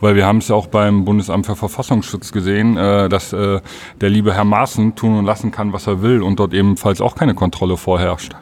weil 0.04 0.16
wir 0.16 0.26
haben 0.26 0.40
es 0.40 0.50
ja 0.50 0.56
auch 0.56 0.68
beim 0.68 1.06
Bundesamt 1.06 1.46
für 1.46 1.56
Verfassungsschutz 1.56 2.34
gesehen, 2.34 2.76
äh, 2.78 3.08
dass 3.08 3.32
äh, 3.32 3.62
der 4.02 4.10
liebe 4.10 4.34
Herr 4.34 4.44
Maaßen 4.44 4.96
tun 4.96 5.18
und 5.18 5.26
lassen 5.26 5.52
kann, 5.52 5.72
was 5.72 5.88
er 5.88 6.02
will 6.02 6.22
und 6.22 6.40
dort 6.40 6.54
ebenfalls 6.54 7.00
auch 7.00 7.16
keine 7.16 7.34
Kontrolle 7.34 7.78
vorherrscht. 7.78 8.36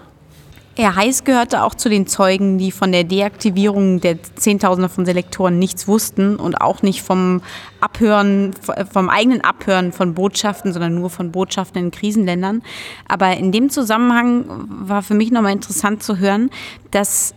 Herr 0.77 0.95
Heiß 0.95 1.25
gehörte 1.25 1.63
auch 1.63 1.75
zu 1.75 1.89
den 1.89 2.07
Zeugen, 2.07 2.57
die 2.57 2.71
von 2.71 2.91
der 2.91 3.03
Deaktivierung 3.03 3.99
der 3.99 4.23
Zehntausender 4.23 4.89
von 4.89 5.05
Selektoren 5.05 5.59
nichts 5.59 5.87
wussten 5.87 6.37
und 6.37 6.61
auch 6.61 6.81
nicht 6.81 7.03
vom 7.03 7.41
Abhören, 7.81 8.53
vom 8.91 9.09
eigenen 9.09 9.41
Abhören 9.41 9.91
von 9.91 10.15
Botschaften, 10.15 10.73
sondern 10.73 10.95
nur 10.95 11.09
von 11.09 11.31
Botschaften 11.31 11.83
in 11.83 11.91
Krisenländern. 11.91 12.63
Aber 13.07 13.35
in 13.37 13.51
dem 13.51 13.69
Zusammenhang 13.69 14.45
war 14.69 15.03
für 15.03 15.13
mich 15.13 15.29
nochmal 15.29 15.51
interessant 15.51 16.01
zu 16.01 16.17
hören, 16.17 16.49
dass 16.89 17.35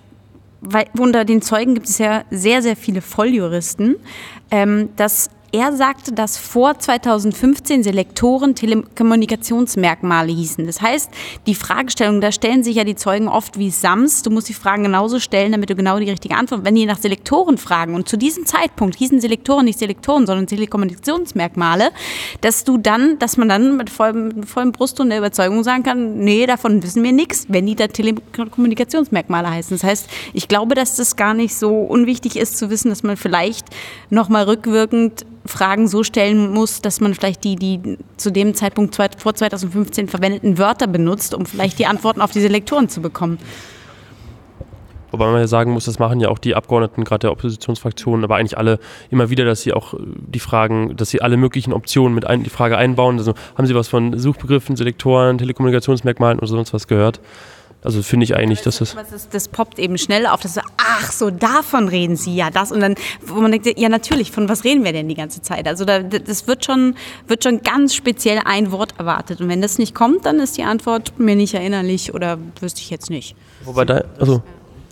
weil 0.68 0.86
unter 0.98 1.24
den 1.24 1.42
Zeugen 1.42 1.74
gibt 1.74 1.88
es 1.88 1.98
ja 1.98 2.24
sehr, 2.30 2.62
sehr 2.62 2.76
viele 2.76 3.00
Volljuristen, 3.00 3.96
ähm, 4.50 4.90
dass 4.96 5.30
er 5.54 5.72
sagte, 5.72 6.12
dass 6.12 6.36
vor 6.36 6.76
2015 6.80 7.84
Selektoren 7.84 8.56
Telekommunikationsmerkmale 8.56 10.32
hießen. 10.32 10.66
Das 10.66 10.82
heißt, 10.82 11.10
die 11.46 11.54
Fragestellung, 11.54 12.20
da 12.20 12.32
stellen 12.32 12.64
sich 12.64 12.74
ja 12.74 12.82
die 12.82 12.96
Zeugen 12.96 13.28
oft 13.28 13.56
wie 13.56 13.70
Sams. 13.70 14.22
Du 14.22 14.30
musst 14.30 14.48
die 14.48 14.54
Fragen 14.54 14.82
genauso 14.82 15.20
stellen, 15.20 15.52
damit 15.52 15.70
du 15.70 15.76
genau 15.76 16.00
die 16.00 16.10
richtige 16.10 16.34
Antwort. 16.34 16.64
Wenn 16.64 16.74
die 16.74 16.86
nach 16.86 16.98
Selektoren 16.98 17.56
fragen 17.56 17.94
und 17.94 18.08
zu 18.08 18.18
diesem 18.18 18.46
Zeitpunkt 18.46 18.96
hießen 18.96 19.20
Selektoren 19.20 19.64
nicht 19.66 19.78
Selektoren, 19.78 20.26
sondern 20.26 20.48
Telekommunikationsmerkmale, 20.48 21.90
dass 22.40 22.64
du 22.64 22.76
dann, 22.76 23.20
dass 23.20 23.36
man 23.36 23.48
dann 23.48 23.76
mit 23.76 23.90
vollem, 23.90 24.28
mit 24.28 24.48
vollem 24.48 24.72
Brust 24.72 24.98
und 24.98 25.10
der 25.10 25.18
Überzeugung 25.18 25.62
sagen 25.62 25.84
kann, 25.84 26.18
nee, 26.18 26.46
davon 26.46 26.82
wissen 26.82 27.04
wir 27.04 27.12
nichts, 27.12 27.46
wenn 27.48 27.66
die 27.66 27.76
da 27.76 27.86
Telekommunikationsmerkmale 27.86 29.50
heißen. 29.50 29.76
Das 29.76 29.84
heißt, 29.84 30.08
ich 30.32 30.48
glaube, 30.48 30.74
dass 30.74 30.96
das 30.96 31.14
gar 31.14 31.32
nicht 31.32 31.54
so 31.54 31.70
unwichtig 31.82 32.34
ist 32.34 32.58
zu 32.58 32.70
wissen, 32.70 32.88
dass 32.88 33.04
man 33.04 33.16
vielleicht 33.16 33.66
nochmal 34.10 34.46
rückwirkend 34.46 35.24
Fragen 35.46 35.88
so 35.88 36.02
stellen 36.02 36.50
muss, 36.50 36.80
dass 36.80 37.00
man 37.00 37.14
vielleicht 37.14 37.44
die, 37.44 37.56
die 37.56 37.98
zu 38.16 38.30
dem 38.30 38.54
Zeitpunkt 38.54 38.96
vor 38.96 39.34
2015 39.34 40.08
verwendeten 40.08 40.58
Wörter 40.58 40.86
benutzt, 40.86 41.34
um 41.34 41.44
vielleicht 41.44 41.78
die 41.78 41.86
Antworten 41.86 42.20
auf 42.20 42.30
diese 42.30 42.48
Lektoren 42.48 42.88
zu 42.88 43.02
bekommen. 43.02 43.38
Wobei 45.14 45.30
man 45.30 45.38
ja 45.38 45.46
sagen 45.46 45.70
muss, 45.70 45.84
das 45.84 46.00
machen 46.00 46.18
ja 46.18 46.28
auch 46.28 46.40
die 46.40 46.56
Abgeordneten, 46.56 47.04
gerade 47.04 47.20
der 47.20 47.30
Oppositionsfraktionen, 47.30 48.24
aber 48.24 48.34
eigentlich 48.34 48.58
alle 48.58 48.80
immer 49.10 49.30
wieder, 49.30 49.44
dass 49.44 49.60
sie 49.60 49.72
auch 49.72 49.94
die 49.96 50.40
Fragen, 50.40 50.96
dass 50.96 51.10
sie 51.10 51.22
alle 51.22 51.36
möglichen 51.36 51.72
Optionen 51.72 52.16
mit 52.16 52.26
ein, 52.26 52.42
die 52.42 52.50
Frage 52.50 52.76
einbauen. 52.76 53.18
Also 53.18 53.34
haben 53.56 53.66
sie 53.68 53.76
was 53.76 53.86
von 53.86 54.18
Suchbegriffen, 54.18 54.74
Selektoren, 54.74 55.38
Telekommunikationsmerkmalen 55.38 56.38
oder 56.40 56.48
sonst 56.48 56.74
was 56.74 56.88
gehört? 56.88 57.20
Also 57.84 58.02
finde 58.02 58.24
ich 58.24 58.34
eigentlich, 58.34 58.62
dass 58.62 58.78
das, 58.78 58.96
das. 59.10 59.28
Das 59.28 59.48
poppt 59.48 59.78
eben 59.78 59.98
schnell 59.98 60.26
auf, 60.26 60.40
dass 60.40 60.54
so, 60.54 60.62
ach 60.78 61.12
so, 61.12 61.30
davon 61.30 61.88
reden 61.88 62.16
Sie 62.16 62.34
ja, 62.34 62.48
das. 62.48 62.72
Und 62.72 62.80
dann, 62.80 62.94
wo 63.20 63.34
man 63.42 63.52
denkt, 63.52 63.78
ja, 63.78 63.90
natürlich, 63.90 64.30
von 64.32 64.48
was 64.48 64.64
reden 64.64 64.84
wir 64.84 64.92
denn 64.92 65.06
die 65.06 65.14
ganze 65.14 65.42
Zeit? 65.42 65.68
Also, 65.68 65.84
da, 65.84 66.02
das 66.02 66.48
wird 66.48 66.64
schon, 66.64 66.96
wird 67.28 67.44
schon 67.44 67.60
ganz 67.60 67.94
speziell 67.94 68.40
ein 68.46 68.72
Wort 68.72 68.94
erwartet. 68.98 69.42
Und 69.42 69.50
wenn 69.50 69.60
das 69.60 69.76
nicht 69.76 69.94
kommt, 69.94 70.24
dann 70.24 70.40
ist 70.40 70.56
die 70.56 70.64
Antwort 70.64 71.18
mir 71.18 71.36
nicht 71.36 71.52
erinnerlich 71.52 72.14
oder 72.14 72.38
wüsste 72.58 72.80
ich 72.80 72.88
jetzt 72.88 73.10
nicht. 73.10 73.36
Wobei 73.64 73.84
da, 73.84 74.02
also 74.18 74.42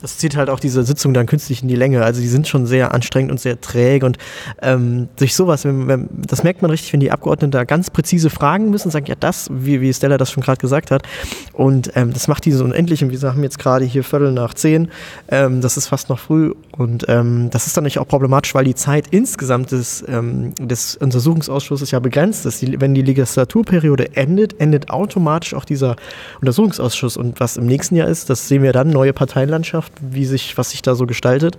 das 0.03 0.19
zieht 0.19 0.37
halt 0.37 0.51
auch 0.51 0.61
diese 0.61 0.83
Sitzung 0.83 1.15
dann 1.15 1.27
künstlich 1.27 1.63
in 1.63 1.69
die 1.69 1.77
Länge. 1.77 2.05
Also 2.05 2.21
die 2.21 2.29
sind 2.29 2.49
schon 2.49 2.67
sehr 2.67 2.93
anstrengend 2.93 3.31
und 3.31 3.41
sehr 3.41 3.61
träge 3.61 4.05
und 4.05 4.19
ähm, 4.61 5.09
durch 5.17 5.35
sowas, 5.35 5.65
wenn, 5.65 5.89
wenn, 5.89 6.09
das 6.13 6.43
merkt 6.43 6.61
man 6.63 6.71
richtig, 6.71 6.93
wenn 6.93 7.01
die 7.01 7.11
Abgeordneten 7.11 7.53
da 7.53 7.65
ganz 7.65 7.91
präzise 7.91 8.31
fragen 8.31 8.71
müssen, 8.71 8.91
sagen 8.91 9.07
ja 9.07 9.15
das, 9.19 9.49
wie, 9.53 9.81
wie 9.81 9.93
Stella 9.93 10.19
das 10.19 10.31
schon 10.31 10.43
gerade 10.43 10.59
gesagt 10.59 10.91
hat. 10.91 11.05
Und 11.53 11.93
ähm, 11.95 12.13
das 12.13 12.29
macht 12.29 12.45
die 12.45 12.53
so 12.53 12.65
unendlich. 12.65 13.03
Und 13.03 13.11
wir 13.11 13.29
haben 13.29 13.43
jetzt 13.43 13.59
gerade 13.59 13.85
hier 13.85 14.05
Viertel 14.05 14.33
nach 14.33 14.55
zehn. 14.55 14.89
Ähm, 15.29 15.61
das 15.61 15.77
ist 15.77 15.87
fast 15.87 16.09
noch 16.09 16.19
früh 16.19 16.53
und 16.73 17.05
ähm, 17.09 17.51
das 17.51 17.67
ist 17.67 17.77
dann 17.77 17.85
nicht 17.85 17.99
auch 17.99 18.09
problematisch, 18.09 18.55
weil 18.55 18.65
die 18.65 18.75
Zeit 18.75 19.07
insgesamt 19.11 19.71
des, 19.71 20.05
ähm, 20.09 20.55
des 20.59 20.97
Untersuchungsausschusses 20.97 21.91
ja 21.91 22.01
begrenzt 22.01 22.47
ist. 22.47 22.63
Die, 22.63 22.81
wenn 22.81 22.95
die 22.95 23.03
Legislaturperiode 23.03 24.17
endet, 24.17 24.59
endet 24.61 24.91
automatisch 24.91 25.55
auch 25.55 25.65
dieser 25.65 25.97
Untersuchungsausschuss. 26.41 27.17
Und 27.17 27.41
was 27.41 27.57
im 27.57 27.67
nächsten 27.67 27.97
Jahr 27.97 28.09
ist, 28.09 28.31
das 28.31 28.49
sehen 28.49 28.63
wir 28.63 28.73
dann, 28.73 28.91
neue 28.91 29.13
Parteienlandschaft 29.13 29.92
wie 30.01 30.25
sich, 30.25 30.57
was 30.59 30.71
sich 30.71 30.83
da 30.83 30.95
so 30.95 31.07
gestaltet, 31.07 31.59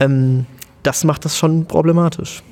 ähm, 0.00 0.46
das 0.82 1.04
macht 1.04 1.24
das 1.24 1.36
schon 1.36 1.66
problematisch. 1.66 2.42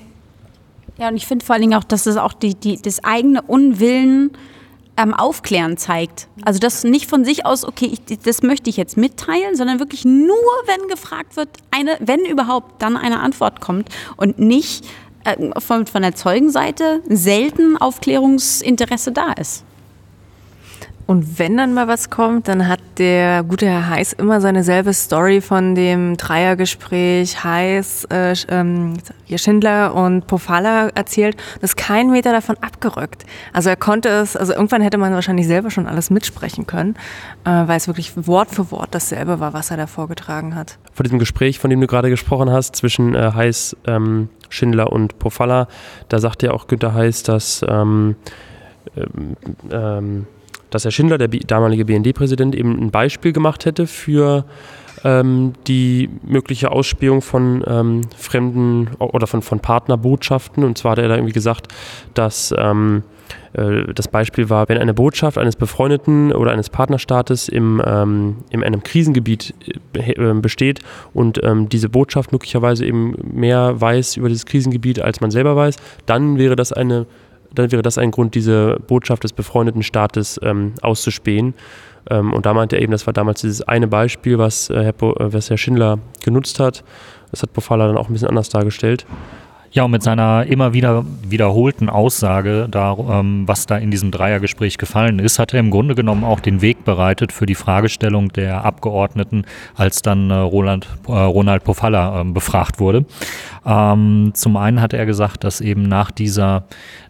Ja, 0.99 1.09
und 1.09 1.17
ich 1.17 1.27
finde 1.27 1.45
vor 1.45 1.55
allen 1.55 1.62
Dingen 1.62 1.75
auch, 1.75 1.85
dass 1.85 2.07
es 2.07 2.17
auch 2.17 2.33
die, 2.33 2.55
die, 2.55 2.81
das 2.81 3.03
eigene 3.03 3.43
Unwillen 3.43 4.33
ähm, 4.97 5.15
aufklären 5.15 5.77
zeigt. 5.77 6.29
Also 6.45 6.59
das 6.59 6.85
nicht 6.85 7.09
von 7.09 7.25
sich 7.25 7.47
aus, 7.47 7.65
okay, 7.65 7.91
ich, 7.93 8.19
das 8.23 8.43
möchte 8.43 8.69
ich 8.69 8.77
jetzt 8.77 8.97
mitteilen, 8.97 9.57
sondern 9.57 9.79
wirklich 9.79 10.05
nur, 10.05 10.37
wenn 10.67 10.89
gefragt 10.89 11.37
wird, 11.37 11.49
eine, 11.71 11.97
wenn 12.01 12.25
überhaupt, 12.25 12.83
dann 12.83 12.97
eine 12.97 13.21
Antwort 13.21 13.61
kommt 13.61 13.89
und 14.17 14.39
nicht 14.39 14.87
äh, 15.25 15.61
von, 15.61 15.87
von 15.87 16.03
der 16.03 16.15
Zeugenseite 16.15 17.01
selten 17.09 17.77
Aufklärungsinteresse 17.77 19.12
da 19.12 19.33
ist. 19.33 19.65
Und 21.06 21.38
wenn 21.38 21.56
dann 21.56 21.75
mal 21.75 21.88
was 21.88 22.11
kommt, 22.11 22.49
dann 22.49 22.68
hat 22.68 22.80
der 22.99 23.42
gute 23.42 23.66
Herr 23.66 23.88
Heiß 23.88 24.12
immer 24.14 24.40
seine 24.40 24.62
selbe 24.62 24.92
Story 24.92 25.40
von 25.40 25.75
dem 25.75 26.16
Dreiergespräch 26.16 27.42
Heiß, 27.42 28.06
äh, 28.11 28.35
ähm, 28.49 28.94
Schindler 29.35 29.94
und 29.94 30.26
Pofalla 30.26 30.88
erzählt. 30.94 31.37
Das 31.61 31.71
ist 31.71 31.76
kein 31.76 32.11
Meter 32.11 32.32
davon 32.32 32.56
abgerückt. 32.61 33.25
Also 33.52 33.71
er 33.71 33.76
konnte 33.76 34.09
es, 34.09 34.37
also 34.37 34.52
irgendwann 34.52 34.82
hätte 34.82 34.99
man 34.99 35.12
wahrscheinlich 35.12 35.47
selber 35.47 35.71
schon 35.71 35.87
alles 35.87 36.11
mitsprechen 36.11 36.66
können, 36.66 36.94
äh, 37.44 37.50
weil 37.50 37.76
es 37.76 37.88
wirklich 37.88 38.12
Wort 38.26 38.50
für 38.50 38.71
Wort 38.71 38.94
dasselbe 38.94 39.40
war, 39.40 39.52
was 39.52 39.71
er 39.71 39.76
da 39.76 39.87
vorgetragen 39.87 40.54
hat. 40.54 40.78
Vor 40.92 41.04
diesem 41.04 41.18
Gespräch, 41.18 41.59
von 41.59 41.71
dem 41.71 41.80
du 41.80 41.87
gerade 41.87 42.11
gesprochen 42.11 42.50
hast, 42.50 42.76
zwischen 42.76 43.14
äh, 43.14 43.32
Heiß, 43.35 43.76
ähm, 43.87 44.28
Schindler 44.50 44.92
und 44.92 45.18
Pofalla, 45.18 45.66
da 46.09 46.18
sagt 46.18 46.42
ja 46.42 46.52
auch 46.52 46.66
Günter 46.66 46.94
Heiß, 46.94 47.23
dass 47.23 47.64
ähm, 47.66 48.16
ähm, 48.97 49.37
ähm, 49.71 50.26
dass 50.75 50.85
Herr 50.85 50.91
Schindler, 50.91 51.19
der 51.19 51.29
damalige 51.29 51.85
BND-Präsident, 51.85 52.55
eben 52.55 52.79
ein 52.81 52.91
Beispiel 52.91 53.33
gemacht 53.33 53.64
hätte 53.64 53.87
für 53.87 54.45
ähm, 55.05 55.52
die 55.67 56.09
mögliche 56.25 56.71
Ausspähung 56.71 57.23
von 57.23 57.64
ähm, 57.67 58.02
fremden 58.17 58.91
oder 58.99 59.26
von, 59.26 59.43
von 59.43 59.61
Partnerbotschaften. 59.61 60.64
Und 60.64 60.79
zwar 60.79 60.93
hat 60.93 60.99
er 60.99 61.09
da 61.09 61.17
irgendwie 61.17 61.33
gesagt, 61.33 61.69
dass 62.14 62.55
ähm, 62.57 63.02
äh, 63.52 63.93
das 63.95 64.09
Beispiel 64.09 64.50
war, 64.50 64.69
wenn 64.69 64.79
eine 64.79 64.95
Botschaft 64.95 65.38
eines 65.38 65.57
befreundeten 65.57 66.33
oder 66.33 66.52
eines 66.52 66.71
Partnerstaates 66.71 67.49
im, 67.49 67.83
ähm, 67.85 68.37
in 68.50 68.62
einem 68.62 68.83
Krisengebiet 68.83 69.55
äh, 69.95 70.12
äh, 70.12 70.35
besteht 70.35 70.81
und 71.12 71.43
ähm, 71.43 71.69
diese 71.69 71.88
Botschaft 71.88 72.33
möglicherweise 72.33 72.85
eben 72.85 73.14
mehr 73.33 73.81
weiß 73.81 74.17
über 74.17 74.29
dieses 74.29 74.47
Krisengebiet, 74.47 75.00
als 75.00 75.21
man 75.21 75.31
selber 75.31 75.57
weiß, 75.57 75.76
dann 76.07 76.38
wäre 76.38 76.57
das 76.57 76.73
eine 76.73 77.07
dann 77.54 77.73
wäre 77.73 77.82
das 77.82 77.99
ein 77.99 78.11
Grund, 78.11 78.35
diese 78.35 78.78
Botschaft 78.87 79.25
des 79.25 79.32
befreundeten 79.32 79.82
Staates 79.82 80.40
ähm, 80.42 80.75
auszuspähen. 80.82 81.54
Ähm, 82.11 82.32
und 82.32 82.47
da 82.47 82.54
meinte 82.54 82.76
er 82.76 82.82
eben, 82.82 82.92
das 82.92 83.06
war 83.06 83.14
damals 83.14 83.40
dieses 83.40 83.62
eine 83.62 83.87
Beispiel, 83.87 84.38
was, 84.38 84.71
äh, 84.71 84.85
Herr, 84.85 84.92
Bo, 84.92 85.12
äh, 85.12 85.32
was 85.32 85.50
Herr 85.50 85.59
Schindler 85.59 85.99
genutzt 86.25 86.59
hat. 86.61 86.85
Das 87.30 87.42
hat 87.42 87.52
Pofalla 87.52 87.87
dann 87.87 87.97
auch 87.97 88.09
ein 88.09 88.12
bisschen 88.12 88.28
anders 88.28 88.49
dargestellt. 88.49 89.06
Ja, 89.75 89.85
und 89.85 89.90
mit 89.90 90.02
seiner 90.02 90.44
immer 90.47 90.75
wieder 90.75 91.02
wiederholten 91.26 91.88
Aussage, 91.88 92.66
da, 92.71 92.94
ähm, 92.94 93.49
was 93.49 93.64
da 93.64 93.78
in 93.78 93.90
diesem 93.90 94.11
Dreiergespräch 94.11 94.76
gefallen 94.76 95.18
ist, 95.18 95.38
hat 95.38 95.54
er 95.54 95.61
im 95.61 95.71
Grunde 95.71 95.94
genommen 95.94 96.25
auch 96.25 96.40
den 96.40 96.61
Weg 96.61 96.85
bereitet 96.85 97.32
für 97.32 97.47
die 97.47 97.54
Fragestellung 97.54 98.28
der 98.35 98.66
Abgeordneten, 98.66 99.47
als 99.75 100.02
dann 100.02 100.28
äh, 100.28 100.35
Roland, 100.35 100.87
äh, 101.09 101.12
Ronald 101.12 101.64
Pofalla 101.64 102.21
äh, 102.21 102.25
befragt 102.25 102.80
wurde. 102.80 103.06
Ähm, 103.64 104.32
zum 104.35 104.59
einen 104.59 104.82
hat 104.82 104.92
er 104.92 105.06
gesagt, 105.06 105.42
dass 105.42 105.62
eben 105.62 105.85
nach 105.85 106.11
dieser 106.11 106.64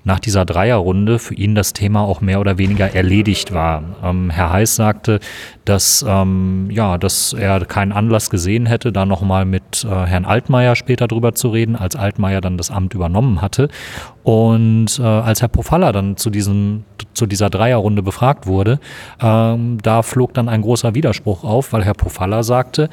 nach 0.04 0.20
dieser 0.20 0.44
Dreierrunde 0.44 1.18
für 1.18 1.34
ihn 1.34 1.54
das 1.54 1.72
Thema 1.72 2.00
auch 2.00 2.20
mehr 2.20 2.40
oder 2.40 2.58
weniger 2.58 2.94
erledigt 2.94 3.52
war. 3.52 3.82
Ähm, 4.02 4.30
Herr 4.30 4.52
Heiß 4.52 4.74
sagte, 4.74 5.20
dass, 5.64 6.04
ähm, 6.06 6.68
ja, 6.70 6.98
dass 6.98 7.32
er 7.32 7.64
keinen 7.64 7.92
Anlass 7.92 8.30
gesehen 8.30 8.66
hätte, 8.66 8.92
da 8.92 9.06
nochmal 9.06 9.44
mit 9.44 9.84
äh, 9.84 9.88
Herrn 9.88 10.24
Altmaier 10.24 10.74
später 10.74 11.06
drüber 11.06 11.34
zu 11.34 11.48
reden, 11.48 11.76
als 11.76 11.94
Altmaier 11.94 12.40
dann 12.40 12.56
das 12.56 12.70
Amt 12.70 12.94
übernommen 12.94 13.40
hatte. 13.40 13.68
Und 14.22 14.98
äh, 14.98 15.02
als 15.02 15.42
Herr 15.42 15.48
Pofalla 15.48 15.90
dann 15.92 16.16
zu, 16.16 16.30
diesem, 16.30 16.84
zu 17.12 17.26
dieser 17.26 17.50
Dreierrunde 17.50 18.02
befragt 18.02 18.46
wurde, 18.46 18.78
ähm, 19.20 19.78
da 19.82 20.02
flog 20.02 20.32
dann 20.34 20.48
ein 20.48 20.62
großer 20.62 20.94
Widerspruch 20.94 21.42
auf, 21.42 21.72
weil 21.72 21.84
Herr 21.84 21.94
Pofalla 21.94 22.42
sagte, 22.42 22.88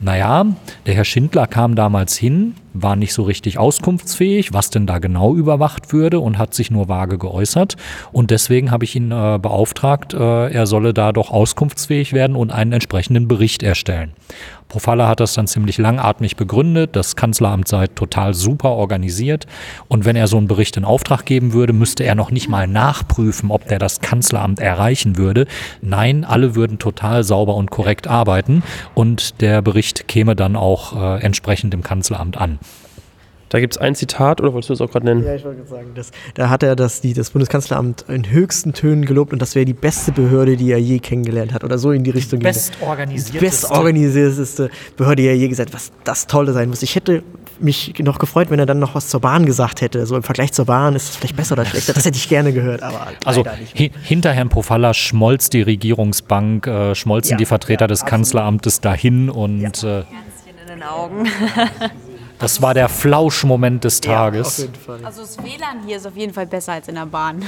naja, 0.00 0.44
der 0.86 0.94
Herr 0.94 1.04
Schindler 1.04 1.46
kam 1.46 1.74
damals 1.74 2.16
hin, 2.16 2.54
war 2.74 2.96
nicht 2.96 3.14
so 3.14 3.22
richtig 3.22 3.58
auskunftsfähig, 3.58 4.52
was 4.52 4.68
denn 4.68 4.86
da 4.86 4.98
genau 4.98 5.34
überwacht 5.34 5.92
würde 5.92 6.20
und 6.20 6.36
hat 6.36 6.52
sich 6.52 6.70
nur 6.70 6.88
vage 6.88 7.16
geäußert. 7.16 7.76
Und 8.12 8.30
deswegen 8.30 8.70
habe 8.70 8.84
ich 8.84 8.94
ihn 8.94 9.10
äh, 9.10 9.38
beauftragt, 9.40 10.12
äh, 10.12 10.50
er 10.50 10.66
solle 10.66 10.92
da 10.92 11.12
doch 11.12 11.30
auskunftsfähig 11.30 12.12
werden 12.12 12.36
und 12.36 12.52
einen 12.52 12.72
entsprechenden 12.72 13.26
Bericht 13.28 13.62
erstellen. 13.62 14.12
Profalla 14.68 15.08
hat 15.08 15.20
das 15.20 15.34
dann 15.34 15.46
ziemlich 15.46 15.78
langatmig 15.78 16.36
begründet. 16.36 16.96
Das 16.96 17.16
Kanzleramt 17.16 17.68
sei 17.68 17.86
total 17.86 18.34
super 18.34 18.70
organisiert. 18.70 19.46
Und 19.88 20.04
wenn 20.04 20.16
er 20.16 20.26
so 20.26 20.36
einen 20.36 20.48
Bericht 20.48 20.76
in 20.76 20.84
Auftrag 20.84 21.24
geben 21.24 21.52
würde, 21.52 21.72
müsste 21.72 22.04
er 22.04 22.14
noch 22.14 22.30
nicht 22.30 22.48
mal 22.48 22.66
nachprüfen, 22.66 23.50
ob 23.50 23.68
der 23.68 23.78
das 23.78 24.00
Kanzleramt 24.00 24.60
erreichen 24.60 25.16
würde. 25.16 25.46
Nein, 25.80 26.24
alle 26.24 26.54
würden 26.54 26.78
total 26.78 27.24
sauber 27.24 27.54
und 27.54 27.70
korrekt 27.70 28.06
arbeiten 28.06 28.62
und 28.94 29.40
der 29.40 29.62
Bericht 29.62 30.08
käme 30.08 30.34
dann 30.34 30.56
auch 30.56 31.00
äh, 31.00 31.22
entsprechend 31.22 31.74
im 31.74 31.82
Kanzleramt 31.82 32.36
an. 32.36 32.58
Da 33.48 33.60
gibt 33.60 33.74
es 33.74 33.78
ein 33.80 33.94
Zitat, 33.94 34.40
oder 34.40 34.52
wolltest 34.52 34.70
du 34.70 34.74
es 34.74 34.80
auch 34.80 34.90
gerade 34.90 35.06
nennen? 35.06 35.24
Ja, 35.24 35.34
ich 35.34 35.44
wollte 35.44 35.66
sagen, 35.66 35.92
das, 35.94 36.10
da 36.34 36.48
hat 36.48 36.62
er 36.62 36.76
das, 36.76 37.00
die, 37.00 37.14
das 37.14 37.30
Bundeskanzleramt 37.30 38.06
in 38.08 38.30
höchsten 38.30 38.72
Tönen 38.72 39.04
gelobt 39.04 39.32
und 39.32 39.40
das 39.40 39.54
wäre 39.54 39.64
die 39.64 39.74
beste 39.74 40.12
Behörde, 40.12 40.56
die 40.56 40.70
er 40.70 40.80
je 40.80 40.98
kennengelernt 40.98 41.52
hat. 41.52 41.64
Oder 41.64 41.78
so 41.78 41.92
in 41.92 42.04
die 42.04 42.10
Richtung. 42.10 42.40
Bestorganisierteste. 42.40 43.38
Bestorganisierteste 43.38 44.70
Behörde, 44.96 45.22
die 45.22 45.28
er 45.28 45.36
je 45.36 45.48
gesagt 45.48 45.70
hat, 45.70 45.74
was 45.74 45.92
das 46.04 46.26
Tolle 46.26 46.52
sein 46.52 46.68
muss. 46.68 46.82
Ich 46.82 46.96
hätte 46.96 47.22
mich 47.60 47.94
noch 47.98 48.18
gefreut, 48.18 48.50
wenn 48.50 48.58
er 48.58 48.66
dann 48.66 48.78
noch 48.78 48.94
was 48.94 49.08
zur 49.08 49.20
Bahn 49.20 49.46
gesagt 49.46 49.80
hätte. 49.80 50.06
So 50.06 50.16
im 50.16 50.22
Vergleich 50.22 50.52
zur 50.52 50.66
Bahn 50.66 50.94
ist 50.94 51.10
es 51.10 51.16
vielleicht 51.16 51.36
besser 51.36 51.52
oder 51.54 51.64
schlechter. 51.64 51.92
Das 51.92 52.04
hätte 52.04 52.16
ich 52.16 52.28
gerne 52.28 52.52
gehört, 52.52 52.82
aber 52.82 53.06
also 53.24 53.44
hi 53.44 53.90
hinter 54.02 54.32
Herrn 54.32 54.48
Pofalla 54.48 54.94
schmolz 54.94 55.50
die 55.50 55.62
Regierungsbank, 55.62 56.66
äh, 56.66 56.94
schmolzen 56.94 57.32
ja, 57.32 57.36
die 57.36 57.46
Vertreter 57.46 57.84
ja, 57.84 57.88
des 57.88 58.00
absolut. 58.00 58.10
Kanzleramtes 58.10 58.80
dahin 58.80 59.30
und 59.30 59.60
ja. 59.82 60.00
äh, 60.00 60.00
in 60.00 60.66
den 60.68 60.82
Augen. 60.82 61.28
Das 62.38 62.60
war 62.60 62.74
der 62.74 62.88
Flauschmoment 62.88 63.84
des 63.84 64.00
Tages. 64.00 64.58
Ja, 64.58 64.64
auf 64.64 64.70
jeden 64.70 64.84
Fall. 64.84 64.98
Also 65.04 65.22
das 65.22 65.38
WLAN 65.38 65.86
hier 65.86 65.96
ist 65.96 66.06
auf 66.06 66.16
jeden 66.16 66.32
Fall 66.32 66.46
besser 66.46 66.72
als 66.72 66.88
in 66.88 66.96
der 66.96 67.06
Bahn. 67.06 67.42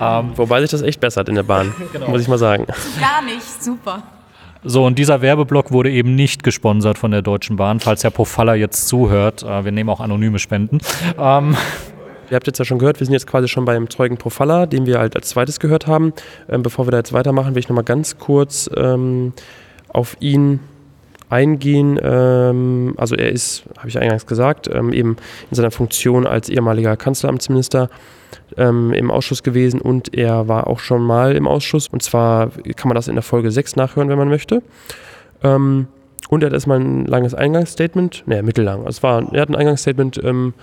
ähm, 0.00 0.32
wobei 0.36 0.60
sich 0.62 0.70
das 0.70 0.82
echt 0.82 1.00
bessert 1.00 1.28
in 1.28 1.34
der 1.34 1.42
Bahn, 1.42 1.74
genau. 1.92 2.08
muss 2.08 2.22
ich 2.22 2.28
mal 2.28 2.38
sagen. 2.38 2.66
Gar 3.00 3.22
nicht, 3.22 3.62
super. 3.62 4.02
So, 4.66 4.86
und 4.86 4.98
dieser 4.98 5.20
Werbeblock 5.20 5.72
wurde 5.72 5.90
eben 5.90 6.14
nicht 6.14 6.42
gesponsert 6.42 6.96
von 6.96 7.10
der 7.10 7.20
Deutschen 7.20 7.56
Bahn, 7.56 7.80
falls 7.80 8.02
Herr 8.02 8.10
Pofalla 8.10 8.54
jetzt 8.54 8.88
zuhört. 8.88 9.42
Äh, 9.42 9.64
wir 9.66 9.72
nehmen 9.72 9.90
auch 9.90 10.00
anonyme 10.00 10.38
Spenden. 10.38 10.78
Ähm, 11.18 11.54
Ihr 12.30 12.36
habt 12.36 12.46
jetzt 12.46 12.58
ja 12.58 12.64
schon 12.64 12.78
gehört, 12.78 13.00
wir 13.00 13.06
sind 13.06 13.12
jetzt 13.12 13.26
quasi 13.26 13.48
schon 13.48 13.64
beim 13.64 13.90
Zeugen 13.90 14.16
Profalla, 14.16 14.66
den 14.66 14.86
wir 14.86 14.98
halt 14.98 15.14
als 15.14 15.28
zweites 15.28 15.60
gehört 15.60 15.86
haben. 15.86 16.12
Ähm, 16.48 16.62
bevor 16.62 16.86
wir 16.86 16.90
da 16.90 16.96
jetzt 16.96 17.12
weitermachen, 17.12 17.54
will 17.54 17.60
ich 17.60 17.68
nochmal 17.68 17.84
ganz 17.84 18.18
kurz 18.18 18.68
ähm, 18.74 19.34
auf 19.88 20.16
ihn 20.20 20.60
eingehen. 21.30 21.98
Ähm, 22.02 22.94
also 22.96 23.14
er 23.14 23.30
ist, 23.30 23.64
habe 23.78 23.88
ich 23.88 23.98
eingangs 23.98 24.26
gesagt, 24.26 24.68
ähm, 24.72 24.92
eben 24.92 25.16
in 25.50 25.54
seiner 25.54 25.70
Funktion 25.70 26.26
als 26.26 26.48
ehemaliger 26.48 26.96
Kanzleramtsminister 26.96 27.90
ähm, 28.56 28.92
im 28.92 29.10
Ausschuss 29.10 29.42
gewesen 29.42 29.80
und 29.80 30.14
er 30.16 30.48
war 30.48 30.66
auch 30.66 30.78
schon 30.78 31.02
mal 31.02 31.34
im 31.34 31.46
Ausschuss. 31.46 31.88
Und 31.88 32.02
zwar 32.02 32.50
kann 32.76 32.88
man 32.88 32.94
das 32.94 33.08
in 33.08 33.14
der 33.14 33.22
Folge 33.22 33.50
6 33.50 33.76
nachhören, 33.76 34.08
wenn 34.08 34.18
man 34.18 34.28
möchte. 34.28 34.62
Ähm, 35.42 35.88
und 36.30 36.42
er 36.42 36.46
hat 36.46 36.54
erstmal 36.54 36.80
ein 36.80 37.04
langes 37.04 37.34
Eingangsstatement, 37.34 38.24
ne, 38.26 38.42
mittellang. 38.42 38.86
Also 38.86 39.02
war, 39.02 39.32
er 39.32 39.42
hat 39.42 39.50
ein 39.50 39.56
Eingangsstatement 39.56 40.22
ähm, 40.24 40.54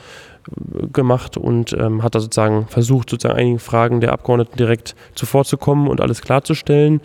gemacht 0.92 1.38
und 1.38 1.74
ähm, 1.74 2.02
hat 2.04 2.16
da 2.16 2.20
sozusagen 2.20 2.68
versucht, 2.68 3.10
sozusagen 3.12 3.38
einigen 3.38 3.60
Fragen 3.60 4.02
der 4.02 4.12
Abgeordneten 4.12 4.58
direkt 4.58 4.96
zuvorzukommen 5.14 5.88
und 5.88 6.02
alles 6.02 6.22
klarzustellen. 6.22 7.02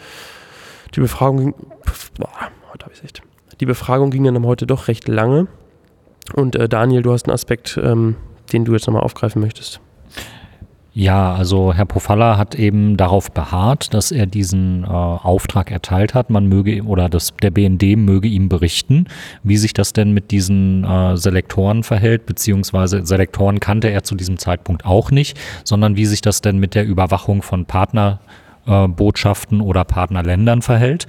Die 0.95 1.01
Befragung, 1.01 1.55
boah, 2.19 2.31
heute 2.73 2.87
habe 2.87 2.95
ich 2.95 3.05
echt. 3.05 3.26
Die 3.61 3.67
Befragung 3.67 4.11
ging 4.11 4.25
dann 4.25 4.45
heute 4.45 4.67
doch 4.67 4.89
recht 4.89 5.09
lange. 5.09 5.47
Und 6.35 6.57
äh, 6.57 6.69
Daniel, 6.69 7.03
du 7.03 7.13
hast 7.13 7.27
einen 7.27 7.35
Aspekt, 7.35 7.79
ähm, 7.83 8.17
den 8.53 8.65
du 8.65 8.73
jetzt 8.73 8.87
nochmal 8.87 9.03
aufgreifen 9.03 9.41
möchtest. 9.41 9.81
Ja, 10.99 11.35
also 11.35 11.75
Herr 11.75 11.85
Pofalla 11.85 12.39
hat 12.39 12.55
eben 12.55 12.97
darauf 12.97 13.31
beharrt, 13.31 13.93
dass 13.93 14.13
er 14.13 14.25
diesen 14.25 14.83
äh, 14.83 14.87
Auftrag 14.87 15.71
erteilt 15.71 16.15
hat. 16.15 16.31
Man 16.31 16.47
möge 16.47 16.83
oder 16.85 17.11
das, 17.11 17.35
der 17.43 17.51
BND 17.51 17.99
möge 17.99 18.29
ihm 18.29 18.49
berichten, 18.49 19.05
wie 19.43 19.59
sich 19.59 19.75
das 19.75 19.93
denn 19.93 20.13
mit 20.13 20.31
diesen 20.31 20.85
äh, 20.85 21.19
Selektoren 21.19 21.83
verhält, 21.83 22.25
beziehungsweise 22.25 23.05
Selektoren 23.05 23.61
kannte 23.61 23.89
er 23.91 24.05
zu 24.05 24.15
diesem 24.15 24.39
Zeitpunkt 24.39 24.87
auch 24.87 25.11
nicht, 25.11 25.39
sondern 25.65 25.97
wie 25.97 26.07
sich 26.07 26.23
das 26.23 26.41
denn 26.41 26.57
mit 26.57 26.75
der 26.75 26.87
Überwachung 26.87 27.43
von 27.43 27.67
Partnerbotschaften 27.67 28.31
äh, 28.31 28.46
oder 28.67 29.85
Partnerländern 29.85 30.63
verhält. 30.63 31.07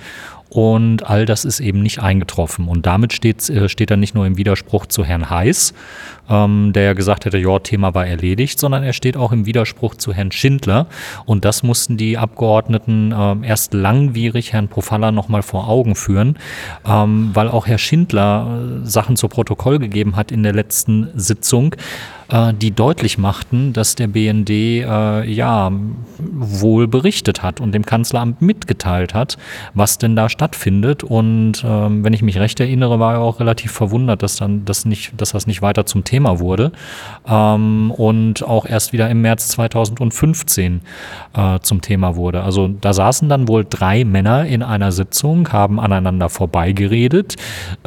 Und 0.50 1.08
all 1.10 1.26
das 1.26 1.44
ist 1.44 1.60
eben 1.60 1.82
nicht 1.84 2.02
eingetroffen. 2.02 2.68
Und 2.68 2.86
damit 2.86 3.12
steht, 3.12 3.50
äh, 3.50 3.68
steht 3.68 3.92
er 3.92 3.98
nicht 3.98 4.16
nur 4.16 4.26
im 4.26 4.38
Widerspruch 4.38 4.86
zu 4.86 5.04
Herrn 5.04 5.30
Heiß, 5.30 5.74
ähm, 6.30 6.72
der 6.74 6.84
ja 6.84 6.94
gesagt 6.94 7.26
hätte, 7.26 7.38
ja, 7.38 7.60
Thema 7.60 7.94
war 7.94 8.08
erledigt, 8.08 8.58
sondern 8.58 8.84
er 8.84 8.94
steht 8.94 9.18
auch 9.18 9.32
im 9.32 9.46
Widerspruch 9.46 9.96
zu 9.96 10.14
Herrn 10.14 10.32
Schindler. 10.32 10.88
Und 11.26 11.44
das 11.44 11.64
mussten 11.64 11.98
die 11.98 12.18
Abgeordneten 12.18 13.12
äh, 13.12 13.48
erst 13.48 13.74
langwierig 13.74 14.54
Herrn 14.54 14.70
Profalla 14.70 15.12
nochmal 15.12 15.42
vor 15.42 15.68
Augen 15.68 15.96
führen, 15.96 16.38
ähm, 16.88 17.32
weil 17.34 17.50
auch 17.50 17.68
Herr 17.68 17.78
Schindler 17.78 18.82
äh, 18.84 18.86
Sachen 18.88 19.18
zu 19.18 19.28
Protokoll 19.28 19.80
gegeben 19.80 20.16
hat 20.16 20.32
in 20.32 20.44
der 20.44 20.54
letzten 20.54 21.10
Sitzung, 21.14 21.76
äh, 22.30 22.54
die 22.54 22.72
deutlich 22.72 23.18
machten, 23.18 23.74
dass 23.74 23.96
der 23.96 24.08
BND 24.08 24.50
äh, 24.50 25.24
ja 25.24 25.72
wohl 26.20 26.88
berichtet 26.88 27.42
hat 27.42 27.62
und 27.62 27.72
dem 27.72 27.86
Kanzleramt 27.86 28.42
mitgeteilt 28.42 29.14
hat, 29.14 29.38
was 29.74 29.98
denn 29.98 30.16
da 30.16 30.28
stattfindet. 30.28 31.04
Und 31.04 31.64
ähm, 31.66 32.04
wenn 32.04 32.14
ich 32.14 32.22
mich 32.22 32.38
recht 32.38 32.60
erinnere, 32.60 33.00
war 33.00 33.14
er 33.14 33.20
auch 33.22 33.40
relativ 33.40 33.72
verwundert, 33.72 34.24
dass 34.24 34.36
dann 34.36 34.66
das 34.66 34.86
nicht, 34.86 35.14
dass 35.18 35.32
das 35.32 35.48
nicht 35.48 35.62
weiter 35.62 35.86
zum 35.86 36.04
Thema 36.04 36.40
wurde. 36.40 36.72
Ähm, 37.28 37.92
und 37.92 38.44
auch 38.44 38.66
erst 38.66 38.92
wieder 38.92 39.10
im 39.10 39.22
März 39.22 39.48
2015 39.50 40.82
äh, 41.34 41.60
zum 41.62 41.82
Thema 41.82 42.16
wurde. 42.16 42.44
Also 42.44 42.68
da 42.68 42.94
saßen 42.94 43.30
dann 43.30 43.48
wohl 43.48 43.66
drei 43.70 44.04
Männer 44.04 44.46
in 44.46 44.64
einer 44.64 44.92
Sitzung, 44.92 45.50
haben 45.54 45.80
aneinander 45.80 46.30
vorbeigeredet, 46.30 47.36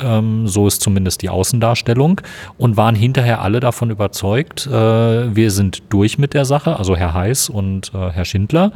ähm, 0.02 0.46
so 0.46 0.66
ist 0.66 0.80
zumindest 0.80 1.22
die 1.22 1.28
Außendarstellung, 1.28 2.20
und 2.56 2.76
waren 2.76 2.94
hinterher 2.94 3.42
alle 3.42 3.60
davon 3.60 3.90
überzeugt, 3.90 4.29
äh, 4.36 4.70
wir 5.34 5.50
sind 5.50 5.82
durch 5.90 6.18
mit 6.18 6.34
der 6.34 6.44
Sache, 6.44 6.76
also 6.76 6.96
Herr 6.96 7.14
Heiß 7.14 7.48
und 7.48 7.92
äh, 7.94 8.10
Herr 8.10 8.24
Schindler. 8.24 8.72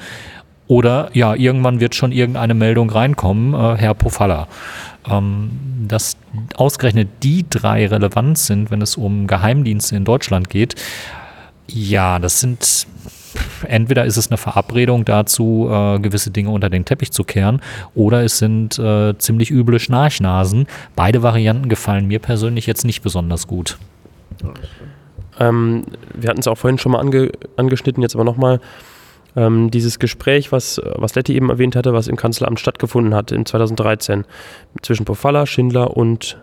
Oder 0.66 1.10
ja, 1.12 1.34
irgendwann 1.34 1.80
wird 1.80 1.94
schon 1.94 2.10
irgendeine 2.10 2.54
Meldung 2.54 2.88
reinkommen, 2.90 3.54
äh, 3.54 3.76
Herr 3.76 3.94
Pofalla. 3.94 4.48
Ähm, 5.10 5.50
dass 5.86 6.16
ausgerechnet 6.56 7.08
die 7.22 7.44
drei 7.48 7.86
relevant 7.86 8.38
sind, 8.38 8.70
wenn 8.70 8.80
es 8.80 8.96
um 8.96 9.26
Geheimdienste 9.26 9.96
in 9.96 10.04
Deutschland 10.04 10.48
geht, 10.48 10.74
Ja, 11.66 12.18
das 12.18 12.40
sind 12.40 12.86
entweder 13.68 14.04
ist 14.04 14.16
es 14.16 14.30
eine 14.30 14.36
Verabredung 14.36 15.04
dazu, 15.04 15.68
äh, 15.70 15.98
gewisse 15.98 16.30
Dinge 16.30 16.50
unter 16.50 16.70
den 16.70 16.84
Teppich 16.84 17.10
zu 17.10 17.24
kehren, 17.24 17.60
oder 17.94 18.22
es 18.22 18.38
sind 18.38 18.78
äh, 18.78 19.16
ziemlich 19.18 19.50
üble 19.50 19.80
Schnarchnasen. 19.80 20.66
Beide 20.96 21.22
Varianten 21.22 21.68
gefallen 21.68 22.06
mir 22.06 22.18
persönlich 22.18 22.66
jetzt 22.66 22.84
nicht 22.84 23.02
besonders 23.02 23.46
gut. 23.46 23.78
Ähm, 25.40 25.84
wir 26.14 26.30
hatten 26.30 26.40
es 26.40 26.48
auch 26.48 26.58
vorhin 26.58 26.78
schon 26.78 26.92
mal 26.92 27.00
ange 27.00 27.32
angeschnitten, 27.56 28.02
jetzt 28.02 28.14
aber 28.14 28.24
nochmal. 28.24 28.60
Ähm, 29.36 29.70
dieses 29.70 29.98
Gespräch, 29.98 30.52
was, 30.52 30.80
was 30.94 31.16
Letty 31.16 31.34
eben 31.34 31.50
erwähnt 31.50 31.74
hatte, 31.74 31.92
was 31.92 32.06
im 32.06 32.16
Kanzleramt 32.16 32.60
stattgefunden 32.60 33.14
hat 33.14 33.32
in 33.32 33.44
2013 33.44 34.24
zwischen 34.82 35.04
Pofalla, 35.04 35.44
Schindler 35.46 35.96
und 35.96 36.38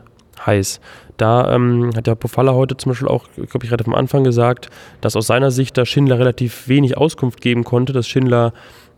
Heiß. 0.45 0.81
Da 1.17 1.53
ähm, 1.55 1.91
hat 1.95 2.07
der 2.07 2.15
Pofalla 2.15 2.53
heute 2.53 2.75
zum 2.75 2.91
Beispiel 2.91 3.07
auch, 3.07 3.27
glaube 3.35 3.63
ich, 3.65 3.71
relativ 3.71 3.87
am 3.87 3.95
Anfang 3.95 4.23
gesagt, 4.23 4.69
dass 4.99 5.15
aus 5.15 5.27
seiner 5.27 5.51
Sicht 5.51 5.77
da 5.77 5.85
Schindler 5.85 6.19
relativ 6.19 6.67
wenig 6.67 6.97
Auskunft 6.97 7.41
geben 7.41 7.63
konnte, 7.63 7.93
dass 7.93 8.07
Schindler 8.07 8.53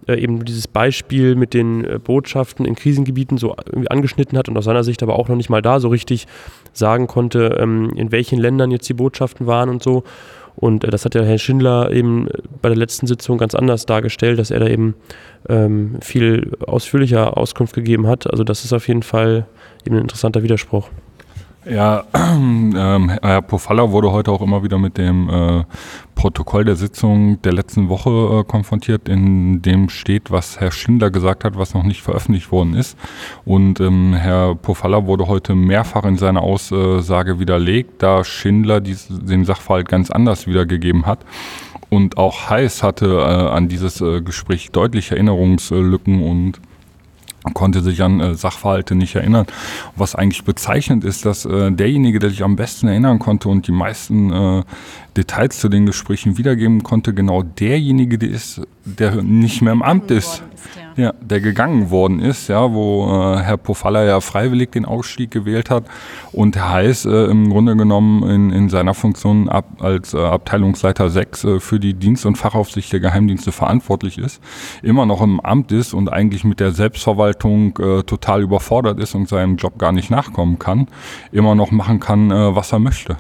äh, 0.08 0.16
eben 0.16 0.44
dieses 0.46 0.68
Beispiel 0.68 1.36
mit 1.36 1.54
den 1.54 1.84
äh, 1.86 2.00
Botschaften 2.00 2.66
in 2.66 2.76
Krisengebieten 2.76 3.38
so 3.38 3.56
irgendwie 3.66 3.92
angeschnitten 3.92 4.38
hat 4.38 4.50
und 4.50 4.58
aus 4.58 4.66
seiner 4.66 4.84
Sicht 4.84 5.04
aber 5.04 5.18
auch 5.18 5.28
noch 5.28 5.36
nicht 5.36 5.50
mal 5.50 5.62
da 5.62 5.80
so 5.80 5.90
richtig 5.90 6.28
sagen 6.74 7.08
konnte, 7.08 7.58
ähm, 7.60 7.92
in 7.96 8.12
welchen 8.12 8.40
Ländern 8.40 8.72
jetzt 8.72 8.88
die 8.90 8.94
Botschaften 8.94 9.48
waren 9.48 9.70
und 9.70 9.84
so. 9.84 10.04
Und 10.56 10.84
äh, 10.84 10.90
das 10.90 11.06
hat 11.06 11.14
der 11.14 11.26
Herr 11.26 11.38
Schindler 11.38 11.92
eben 11.92 12.28
bei 12.62 12.70
der 12.70 12.78
letzten 12.78 13.08
Sitzung 13.08 13.38
ganz 13.38 13.56
anders 13.56 13.86
dargestellt, 13.86 14.40
dass 14.40 14.52
er 14.52 14.60
da 14.60 14.68
eben 14.68 14.96
ähm, 15.50 15.98
viel 16.02 16.52
ausführlicher 16.66 17.38
Auskunft 17.38 17.74
gegeben 17.74 18.08
hat. 18.08 18.30
Also 18.30 18.44
das 18.44 18.64
ist 18.66 18.74
auf 18.74 18.88
jeden 18.88 19.04
Fall 19.04 19.46
eben 19.86 19.96
ein 19.96 20.04
interessanter 20.04 20.44
Widerspruch. 20.44 20.90
Ja, 21.66 22.04
ähm, 22.14 23.10
Herr 23.22 23.42
Pofalla 23.42 23.90
wurde 23.92 24.12
heute 24.12 24.32
auch 24.32 24.42
immer 24.42 24.64
wieder 24.64 24.78
mit 24.78 24.98
dem 24.98 25.30
äh, 25.30 25.64
Protokoll 26.14 26.66
der 26.66 26.76
Sitzung 26.76 27.42
der 27.42 27.54
letzten 27.54 27.88
Woche 27.88 28.10
äh, 28.10 28.44
konfrontiert, 28.44 29.08
in 29.08 29.62
dem 29.62 29.88
steht, 29.88 30.30
was 30.30 30.60
Herr 30.60 30.72
Schindler 30.72 31.10
gesagt 31.10 31.46
hat, 31.46 31.58
was 31.58 31.74
noch 31.74 31.84
nicht 31.84 32.02
veröffentlicht 32.02 32.52
worden 32.52 32.74
ist. 32.74 32.98
Und 33.46 33.80
ähm, 33.80 34.14
Herr 34.14 34.56
Pofalla 34.56 35.06
wurde 35.06 35.28
heute 35.28 35.56
mehrfach 35.56 36.04
in 36.04 36.18
seiner 36.18 36.42
Aussage 36.42 37.40
widerlegt, 37.40 38.04
da 38.04 38.26
Schindler 38.26 38.82
dies, 38.82 39.08
den 39.10 39.46
Sachverhalt 39.46 39.88
ganz 39.88 40.12
anders 40.12 40.48
wiedergegeben 40.48 41.06
hat. 41.06 41.20
Und 41.90 42.18
auch 42.18 42.50
Heiß 42.50 42.84
hatte 42.84 43.06
äh, 43.06 43.22
an 43.22 43.70
dieses 43.70 44.02
äh, 44.02 44.22
Gespräch 44.22 44.72
deutliche 44.72 45.16
Erinnerungslücken 45.16 46.24
und 46.24 46.60
konnte 47.54 47.82
sich 47.82 48.02
an 48.02 48.20
äh, 48.20 48.36
Sachverhalte 48.36 48.96
nicht 48.96 49.16
erinnern. 49.16 49.46
Was 49.96 50.16
eigentlich 50.16 50.44
bezeichnend 50.44 51.04
ist, 51.04 51.26
dass 51.26 51.46
äh, 51.46 51.72
derjenige, 51.72 52.20
der 52.20 52.30
sich 52.30 52.44
am 52.44 52.56
besten 52.56 52.88
erinnern 52.88 53.20
konnte 53.20 53.50
und 53.50 53.68
die 53.68 53.72
meisten 53.72 54.32
äh, 54.32 54.64
Details 55.18 55.60
zu 55.60 55.70
den 55.70 55.86
Gesprächen 55.86 56.38
wiedergeben 56.38 56.84
konnte, 56.84 57.14
genau 57.14 57.44
derjenige 57.44 58.18
der 58.18 58.30
ist, 58.30 58.62
der 58.86 59.22
nicht 59.22 59.62
mehr 59.62 59.74
im 59.74 59.82
Amt 59.82 60.12
ist. 60.12 60.44
Ja, 60.96 61.12
der 61.20 61.42
gegangen 61.42 61.90
worden 61.90 62.20
ist, 62.20 62.50
ja, 62.50 62.72
wo 62.72 63.08
äh, 63.08 63.40
Herr 63.40 63.58
Pofalla 63.58 64.04
ja 64.04 64.22
freiwillig 64.22 64.72
den 64.72 64.86
Ausstieg 64.86 65.32
gewählt 65.32 65.72
hat 65.72 65.86
und 66.32 66.56
Herr 66.56 66.70
Heiß 66.70 67.06
äh, 67.06 67.26
im 67.26 67.50
Grunde 67.50 67.76
genommen 67.76 68.30
in, 68.30 68.52
in 68.52 68.70
seiner 68.70 68.94
Funktion 68.94 69.50
ab, 69.50 69.66
als 69.80 70.14
äh, 70.14 70.20
Abteilungsleiter 70.20 71.10
6 71.10 71.44
äh, 71.44 71.60
für 71.60 71.80
die 71.80 71.96
Dienst- 71.96 72.28
und 72.28 72.38
Fachaufsicht 72.38 72.94
der 72.94 73.00
Geheimdienste 73.00 73.52
verantwortlich 73.52 74.20
ist, 74.20 74.40
immer 74.84 75.08
noch 75.08 75.22
im 75.22 75.40
Amt 75.40 75.72
ist 75.72 75.96
und 75.96 76.14
eigentlich 76.14 76.44
mit 76.44 76.60
der 76.60 76.72
Selbstverwaltung 76.72 77.76
äh, 77.80 78.04
total 78.04 78.44
überfordert 78.44 79.00
ist 79.00 79.16
und 79.16 79.28
seinem 79.28 79.56
Job 79.56 79.80
gar 79.80 79.94
nicht 79.94 80.12
nachkommen 80.12 80.60
kann, 80.60 80.88
immer 81.32 81.56
noch 81.56 81.72
machen 81.72 82.00
kann, 82.00 82.30
äh, 82.30 82.56
was 82.56 82.72
er 82.72 82.80
möchte. 82.80 83.18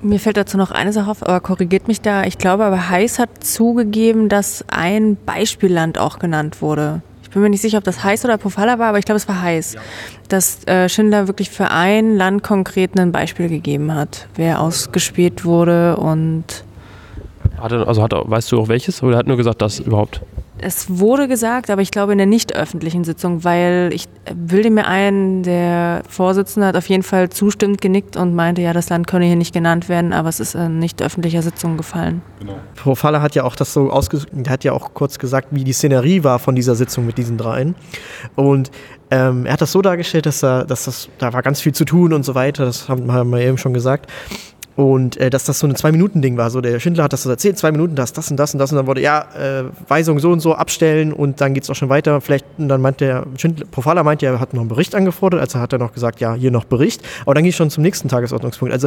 Mir 0.00 0.20
fällt 0.20 0.36
dazu 0.36 0.56
noch 0.56 0.70
eine 0.70 0.92
Sache 0.92 1.10
auf, 1.10 1.22
aber 1.22 1.40
korrigiert 1.40 1.88
mich 1.88 2.00
da. 2.00 2.24
Ich 2.24 2.38
glaube 2.38 2.64
aber, 2.64 2.88
Heiß 2.88 3.18
hat 3.18 3.42
zugegeben, 3.42 4.28
dass 4.28 4.64
ein 4.68 5.16
Beispielland 5.16 5.98
auch 5.98 6.18
genannt 6.18 6.62
wurde. 6.62 7.02
Ich 7.22 7.30
bin 7.30 7.42
mir 7.42 7.50
nicht 7.50 7.60
sicher, 7.60 7.78
ob 7.78 7.84
das 7.84 8.02
Heiß 8.04 8.24
oder 8.24 8.38
Pofalla 8.38 8.78
war, 8.78 8.88
aber 8.88 8.98
ich 8.98 9.04
glaube, 9.04 9.16
es 9.16 9.28
war 9.28 9.42
Heiß. 9.42 9.74
Ja. 9.74 9.80
Dass 10.28 10.66
äh, 10.66 10.88
Schindler 10.88 11.26
wirklich 11.26 11.50
für 11.50 11.70
ein 11.70 12.16
Land 12.16 12.42
konkret 12.42 12.98
ein 12.98 13.12
Beispiel 13.12 13.48
gegeben 13.48 13.92
hat, 13.92 14.28
wer 14.36 14.62
ausgespielt 14.62 15.44
wurde 15.44 15.96
und. 15.96 16.64
Hatte, 17.60 17.86
also 17.86 18.02
hat, 18.02 18.12
weißt 18.14 18.52
du 18.52 18.60
auch 18.60 18.68
welches 18.68 19.02
oder 19.02 19.18
hat 19.18 19.26
nur 19.26 19.36
gesagt, 19.36 19.60
das 19.60 19.80
überhaupt? 19.80 20.22
Es 20.60 20.98
wurde 20.98 21.28
gesagt, 21.28 21.70
aber 21.70 21.82
ich 21.82 21.90
glaube 21.90 22.12
in 22.12 22.18
der 22.18 22.26
nicht 22.26 22.54
öffentlichen 22.54 23.04
Sitzung, 23.04 23.44
weil 23.44 23.90
ich 23.92 24.06
bilde 24.34 24.70
mir 24.70 24.86
ein, 24.86 25.42
der 25.42 26.02
Vorsitzende 26.08 26.66
hat 26.66 26.76
auf 26.76 26.88
jeden 26.88 27.02
Fall 27.02 27.30
zustimmend 27.30 27.80
genickt 27.80 28.16
und 28.16 28.34
meinte, 28.34 28.62
ja, 28.62 28.72
das 28.72 28.88
Land 28.88 29.06
könne 29.06 29.26
hier 29.26 29.36
nicht 29.36 29.54
genannt 29.54 29.88
werden, 29.88 30.12
aber 30.12 30.28
es 30.28 30.40
ist 30.40 30.54
in 30.54 30.78
nicht 30.78 31.02
öffentlicher 31.02 31.42
Sitzung 31.42 31.76
gefallen. 31.76 32.22
Genau. 32.40 32.56
Frau 32.74 32.94
Faller 32.94 33.22
hat 33.22 33.34
ja 33.34 33.44
auch 33.44 33.56
das 33.56 33.72
so 33.72 33.90
ausgesucht, 33.90 34.30
hat 34.48 34.64
ja 34.64 34.72
auch 34.72 34.94
kurz 34.94 35.18
gesagt, 35.18 35.48
wie 35.50 35.64
die 35.64 35.72
Szenerie 35.72 36.24
war 36.24 36.38
von 36.38 36.54
dieser 36.54 36.74
Sitzung 36.74 37.06
mit 37.06 37.18
diesen 37.18 37.38
dreien. 37.38 37.74
Und 38.34 38.70
ähm, 39.10 39.46
er 39.46 39.54
hat 39.54 39.60
das 39.60 39.72
so 39.72 39.80
dargestellt, 39.80 40.26
dass, 40.26 40.42
er, 40.42 40.64
dass 40.64 40.84
das, 40.84 41.08
da 41.18 41.32
war 41.32 41.42
ganz 41.42 41.60
viel 41.60 41.72
zu 41.72 41.84
tun 41.84 42.12
und 42.12 42.24
so 42.24 42.34
weiter, 42.34 42.64
das 42.64 42.88
haben, 42.88 43.10
haben 43.12 43.30
wir 43.30 43.40
eben 43.40 43.58
schon 43.58 43.72
gesagt. 43.72 44.10
Und 44.78 45.16
äh, 45.16 45.28
dass 45.28 45.42
das 45.42 45.58
so 45.58 45.66
ein 45.66 45.74
Zwei-Minuten-Ding 45.74 46.36
war. 46.36 46.50
So, 46.50 46.60
der 46.60 46.78
Schindler 46.78 47.02
hat 47.02 47.12
das 47.12 47.24
so 47.24 47.30
erzählt, 47.30 47.58
zwei 47.58 47.72
Minuten, 47.72 47.96
das, 47.96 48.12
das 48.12 48.30
und 48.30 48.36
das 48.36 48.54
und 48.54 48.60
das. 48.60 48.70
Und 48.70 48.76
dann 48.76 48.86
wurde, 48.86 49.00
ja, 49.00 49.26
äh, 49.36 49.64
Weisung 49.88 50.20
so 50.20 50.30
und 50.30 50.38
so 50.38 50.54
abstellen 50.54 51.12
und 51.12 51.40
dann 51.40 51.52
geht 51.52 51.64
es 51.64 51.70
auch 51.70 51.74
schon 51.74 51.88
weiter. 51.88 52.20
Vielleicht, 52.20 52.46
und 52.58 52.68
dann 52.68 52.80
meint 52.80 53.00
der 53.00 53.26
Schindler, 53.38 53.66
Profala 53.66 54.04
meint, 54.04 54.22
er 54.22 54.38
hat 54.38 54.54
noch 54.54 54.60
einen 54.60 54.68
Bericht 54.68 54.94
angefordert, 54.94 55.40
also 55.40 55.58
hat 55.58 55.72
er 55.72 55.80
noch 55.80 55.92
gesagt, 55.92 56.20
ja, 56.20 56.34
hier 56.34 56.52
noch 56.52 56.64
Bericht. 56.64 57.02
Aber 57.22 57.34
dann 57.34 57.42
ging 57.42 57.52
schon 57.52 57.70
zum 57.70 57.82
nächsten 57.82 58.06
Tagesordnungspunkt. 58.06 58.72
Also 58.72 58.86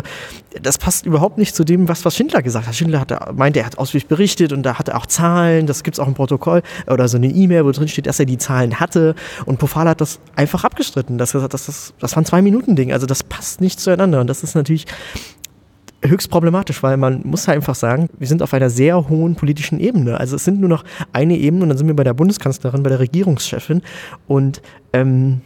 das 0.61 0.77
passt 0.77 1.05
überhaupt 1.05 1.37
nicht 1.37 1.53
zu 1.53 1.65
dem, 1.65 1.89
was, 1.89 2.05
was 2.05 2.15
Schindler 2.15 2.41
gesagt 2.41 2.67
hat. 2.67 2.73
Schindler 2.73 3.01
hat, 3.01 3.37
meinte, 3.37 3.59
er 3.59 3.65
hat 3.65 3.77
ausführlich 3.77 4.07
berichtet 4.07 4.53
und 4.53 4.63
da 4.63 4.79
hatte 4.79 4.91
er 4.91 4.97
auch 4.97 5.07
Zahlen, 5.07 5.67
das 5.67 5.83
gibt 5.83 5.95
es 5.95 5.99
auch 5.99 6.07
im 6.07 6.13
Protokoll 6.13 6.61
oder 6.87 7.09
so 7.09 7.17
eine 7.17 7.27
E-Mail, 7.27 7.65
wo 7.65 7.71
drin 7.71 7.89
steht, 7.89 8.05
dass 8.05 8.17
er 8.17 8.25
die 8.25 8.37
Zahlen 8.37 8.79
hatte. 8.79 9.13
Und 9.45 9.59
Profala 9.59 9.89
hat 9.89 9.99
das 9.99 10.21
einfach 10.37 10.63
abgestritten. 10.63 11.17
Das, 11.17 11.33
das, 11.33 11.49
das, 11.49 11.93
das 11.99 12.11
war 12.15 12.21
ein 12.21 12.25
Zwei-Minuten-Ding. 12.25 12.93
Also 12.93 13.07
das 13.07 13.23
passt 13.23 13.59
nicht 13.59 13.81
zueinander. 13.81 14.21
Und 14.21 14.27
das 14.27 14.41
ist 14.41 14.55
natürlich 14.55 14.85
höchst 16.03 16.29
problematisch, 16.29 16.81
weil 16.83 16.97
man 16.97 17.21
muss 17.23 17.47
halt 17.47 17.57
einfach 17.57 17.75
sagen, 17.75 18.09
wir 18.17 18.27
sind 18.27 18.41
auf 18.41 18.53
einer 18.53 18.69
sehr 18.69 19.09
hohen 19.09 19.35
politischen 19.35 19.79
Ebene. 19.79 20.19
Also 20.19 20.35
es 20.35 20.43
sind 20.43 20.59
nur 20.59 20.69
noch 20.69 20.83
eine 21.13 21.37
Ebene 21.37 21.63
und 21.63 21.69
dann 21.69 21.77
sind 21.77 21.87
wir 21.87 21.95
bei 21.95 22.03
der 22.03 22.13
Bundeskanzlerin, 22.13 22.83
bei 22.83 22.89
der 22.89 22.99
Regierungschefin 22.99 23.81
und 24.27 24.61
ähm, 24.93 25.41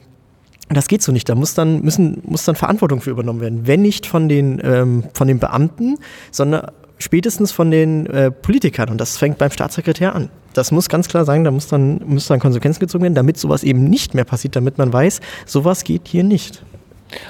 das 0.69 0.87
geht 0.87 1.03
so 1.03 1.11
nicht. 1.11 1.29
Da 1.29 1.35
muss 1.35 1.53
dann, 1.53 1.81
müssen, 1.81 2.21
muss 2.25 2.43
dann 2.45 2.55
Verantwortung 2.55 3.01
für 3.01 3.11
übernommen 3.11 3.41
werden. 3.41 3.67
Wenn 3.67 3.81
nicht 3.81 4.07
von 4.07 4.27
den, 4.27 4.59
ähm, 4.63 5.03
von 5.13 5.27
den 5.27 5.39
Beamten, 5.39 5.97
sondern 6.31 6.71
spätestens 6.97 7.51
von 7.51 7.69
den 7.71 8.07
äh, 8.07 8.31
Politikern. 8.31 8.89
Und 8.89 8.99
das 8.99 9.17
fängt 9.17 9.37
beim 9.37 9.51
Staatssekretär 9.51 10.15
an. 10.15 10.29
Das 10.53 10.71
muss 10.71 10.89
ganz 10.89 11.07
klar 11.07 11.25
sein, 11.25 11.43
da 11.43 11.51
muss 11.51 11.67
dann, 11.67 12.01
muss 12.05 12.27
dann 12.27 12.39
Konsequenzen 12.39 12.79
gezogen 12.79 13.03
werden, 13.03 13.15
damit 13.15 13.37
sowas 13.37 13.63
eben 13.63 13.83
nicht 13.83 14.13
mehr 14.15 14.23
passiert, 14.23 14.55
damit 14.55 14.77
man 14.77 14.91
weiß, 14.91 15.19
sowas 15.45 15.83
geht 15.83 16.07
hier 16.07 16.23
nicht. 16.23 16.63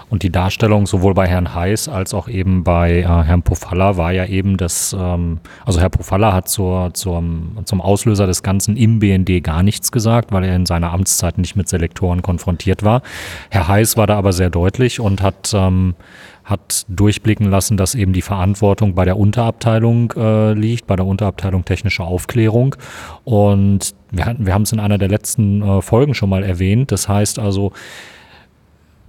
Und 0.10 0.24
die 0.24 0.32
Darstellung 0.32 0.88
sowohl 0.88 1.14
bei 1.14 1.28
Herrn 1.28 1.54
Heiß 1.54 1.90
als 1.90 2.14
auch 2.14 2.28
eben 2.28 2.64
bei 2.64 3.00
äh, 3.00 3.04
Herrn 3.04 3.42
Pofalla 3.42 3.98
war 3.98 4.12
ja 4.12 4.26
eben, 4.26 4.58
dass, 4.58 4.96
ähm, 4.98 5.40
also 5.66 5.80
Herr 5.80 5.90
Pofalla 5.90 6.34
hat 6.34 6.48
zur, 6.48 6.94
zum, 6.94 7.58
zum 7.66 7.82
Auslöser 7.82 8.26
des 8.26 8.42
Ganzen 8.42 8.78
im 8.78 9.00
BND 9.00 9.44
gar 9.44 9.64
nichts 9.64 9.92
gesagt, 9.92 10.32
weil 10.32 10.44
er 10.44 10.56
in 10.56 10.66
seiner 10.66 10.94
Amtszeit 10.94 11.38
nicht 11.38 11.56
mit 11.56 11.68
Selektoren 11.68 12.22
konfrontiert 12.22 12.84
war. 12.84 13.02
Herr 13.50 13.68
Heiß 13.68 13.98
war 13.98 14.08
da 14.08 14.18
aber 14.18 14.34
sehr 14.34 14.50
deutlich 14.50 15.00
und 15.00 15.22
hat, 15.22 15.52
ähm, 15.54 15.96
hat 16.46 16.86
durchblicken 16.88 17.50
lassen, 17.50 17.76
dass 17.76 17.96
eben 17.96 18.14
die 18.14 18.22
Verantwortung 18.22 18.96
bei 18.96 19.04
der 19.04 19.18
Unterabteilung 19.18 20.14
äh, 20.16 20.54
liegt, 20.54 20.88
bei 20.88 20.96
der 20.96 21.06
Unterabteilung 21.06 21.66
technische 21.66 22.04
Aufklärung. 22.04 22.76
Und 23.24 23.94
wir, 24.12 24.36
wir 24.38 24.54
haben 24.54 24.62
es 24.62 24.72
in 24.72 24.80
einer 24.80 24.98
der 24.98 25.10
letzten 25.10 25.62
äh, 25.62 25.82
Folgen 25.82 26.14
schon 26.14 26.30
mal 26.30 26.44
erwähnt. 26.44 26.92
Das 26.92 27.10
heißt 27.10 27.40
also, 27.40 27.74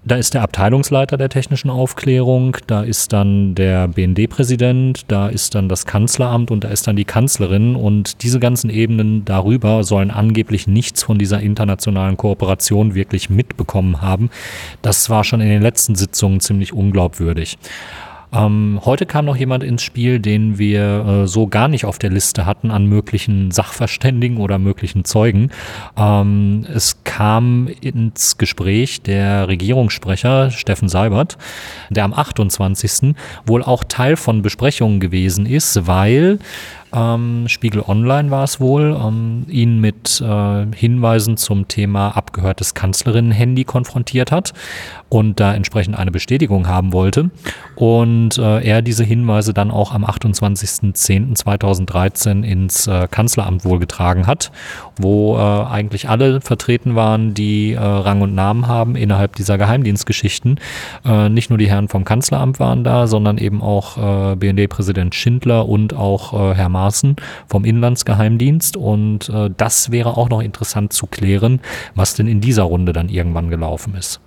da 0.06 0.14
ist 0.14 0.34
der 0.34 0.42
Abteilungsleiter 0.42 1.16
der 1.16 1.28
technischen 1.28 1.68
Aufklärung, 1.68 2.56
da 2.68 2.82
ist 2.82 3.12
dann 3.12 3.56
der 3.56 3.88
BND-Präsident, 3.88 5.04
da 5.08 5.26
ist 5.26 5.56
dann 5.56 5.68
das 5.68 5.84
Kanzleramt 5.84 6.52
und 6.52 6.62
da 6.62 6.68
ist 6.68 6.86
dann 6.86 6.94
die 6.94 7.04
Kanzlerin 7.04 7.74
und 7.74 8.22
diese 8.22 8.38
ganzen 8.38 8.70
Ebenen 8.70 9.24
darüber 9.24 9.82
sollen 9.82 10.12
angeblich 10.12 10.68
nichts 10.68 11.02
von 11.02 11.18
dieser 11.18 11.40
internationalen 11.40 12.16
Kooperation 12.16 12.94
wirklich 12.94 13.30
mitbekommen 13.30 14.00
haben. 14.00 14.30
Das 14.80 15.10
war 15.10 15.24
schon 15.24 15.40
in 15.40 15.48
den 15.48 15.60
letzten 15.62 15.96
Sitzungen 15.96 16.38
ziemlich 16.38 16.72
unglaubwürdig. 16.72 17.58
Ähm, 18.32 18.80
heute 18.84 19.06
kam 19.06 19.24
noch 19.24 19.36
jemand 19.36 19.62
ins 19.64 19.82
Spiel, 19.82 20.18
den 20.18 20.58
wir 20.58 21.22
äh, 21.24 21.26
so 21.26 21.46
gar 21.46 21.68
nicht 21.68 21.84
auf 21.84 21.98
der 21.98 22.10
Liste 22.10 22.46
hatten 22.46 22.70
an 22.70 22.86
möglichen 22.86 23.50
Sachverständigen 23.50 24.38
oder 24.38 24.58
möglichen 24.58 25.04
Zeugen. 25.04 25.50
Ähm, 25.96 26.66
es 26.72 27.04
kam 27.04 27.68
ins 27.80 28.38
Gespräch 28.38 29.02
der 29.02 29.48
Regierungssprecher 29.48 30.50
Steffen 30.50 30.88
Seibert, 30.88 31.38
der 31.90 32.04
am 32.04 32.12
28. 32.12 33.14
wohl 33.46 33.62
auch 33.62 33.84
Teil 33.84 34.16
von 34.16 34.42
Besprechungen 34.42 35.00
gewesen 35.00 35.46
ist, 35.46 35.86
weil 35.86 36.38
ähm, 36.94 37.48
Spiegel 37.48 37.82
Online 37.86 38.30
war 38.30 38.44
es 38.44 38.60
wohl, 38.60 38.98
ähm, 39.00 39.46
ihn 39.48 39.80
mit 39.80 40.20
äh, 40.20 40.66
Hinweisen 40.74 41.36
zum 41.36 41.68
Thema 41.68 42.16
abgehörtes 42.16 42.74
Kanzlerinnen-Handy 42.74 43.64
konfrontiert 43.64 44.32
hat 44.32 44.52
und 45.08 45.40
da 45.40 45.54
entsprechend 45.54 45.98
eine 45.98 46.10
Bestätigung 46.10 46.68
haben 46.68 46.92
wollte. 46.92 47.30
Und 47.76 48.36
äh, 48.38 48.64
er 48.64 48.82
diese 48.82 49.04
Hinweise 49.04 49.54
dann 49.54 49.70
auch 49.70 49.92
am 49.92 50.04
28.10.2013 50.04 52.42
ins 52.42 52.86
äh, 52.86 53.08
Kanzleramt 53.10 53.64
wohl 53.64 53.78
getragen 53.78 54.26
hat, 54.26 54.52
wo 54.98 55.36
äh, 55.36 55.40
eigentlich 55.40 56.08
alle 56.08 56.40
vertreten 56.40 56.96
waren, 56.96 57.34
die 57.34 57.74
äh, 57.74 57.78
Rang 57.78 58.22
und 58.22 58.34
Namen 58.34 58.66
haben 58.66 58.96
innerhalb 58.96 59.36
dieser 59.36 59.58
Geheimdienstgeschichten. 59.58 60.58
Äh, 61.04 61.28
nicht 61.28 61.50
nur 61.50 61.58
die 61.58 61.68
Herren 61.68 61.88
vom 61.88 62.04
Kanzleramt 62.04 62.58
waren 62.58 62.82
da, 62.84 63.06
sondern 63.06 63.36
eben 63.38 63.62
auch 63.62 63.96
BND-Präsident 64.36 65.14
Schindler 65.14 65.68
und 65.68 65.94
auch 65.94 66.54
Herr 66.54 66.68
Maaßen 66.76 67.16
vom 67.48 67.64
Inlandsgeheimdienst. 67.64 68.76
Und 68.76 69.28
äh, 69.28 69.50
das 69.56 69.90
wäre 69.90 70.16
auch 70.16 70.28
noch 70.28 70.42
interessant 70.42 70.92
zu 70.92 71.06
klären, 71.06 71.60
was 71.94 72.14
denn 72.14 72.26
in 72.26 72.40
dieser 72.40 72.64
Runde 72.64 72.92
dann 72.92 73.08
irgendwann 73.08 73.48
gelaufen 73.48 73.94
ist. 73.94 74.20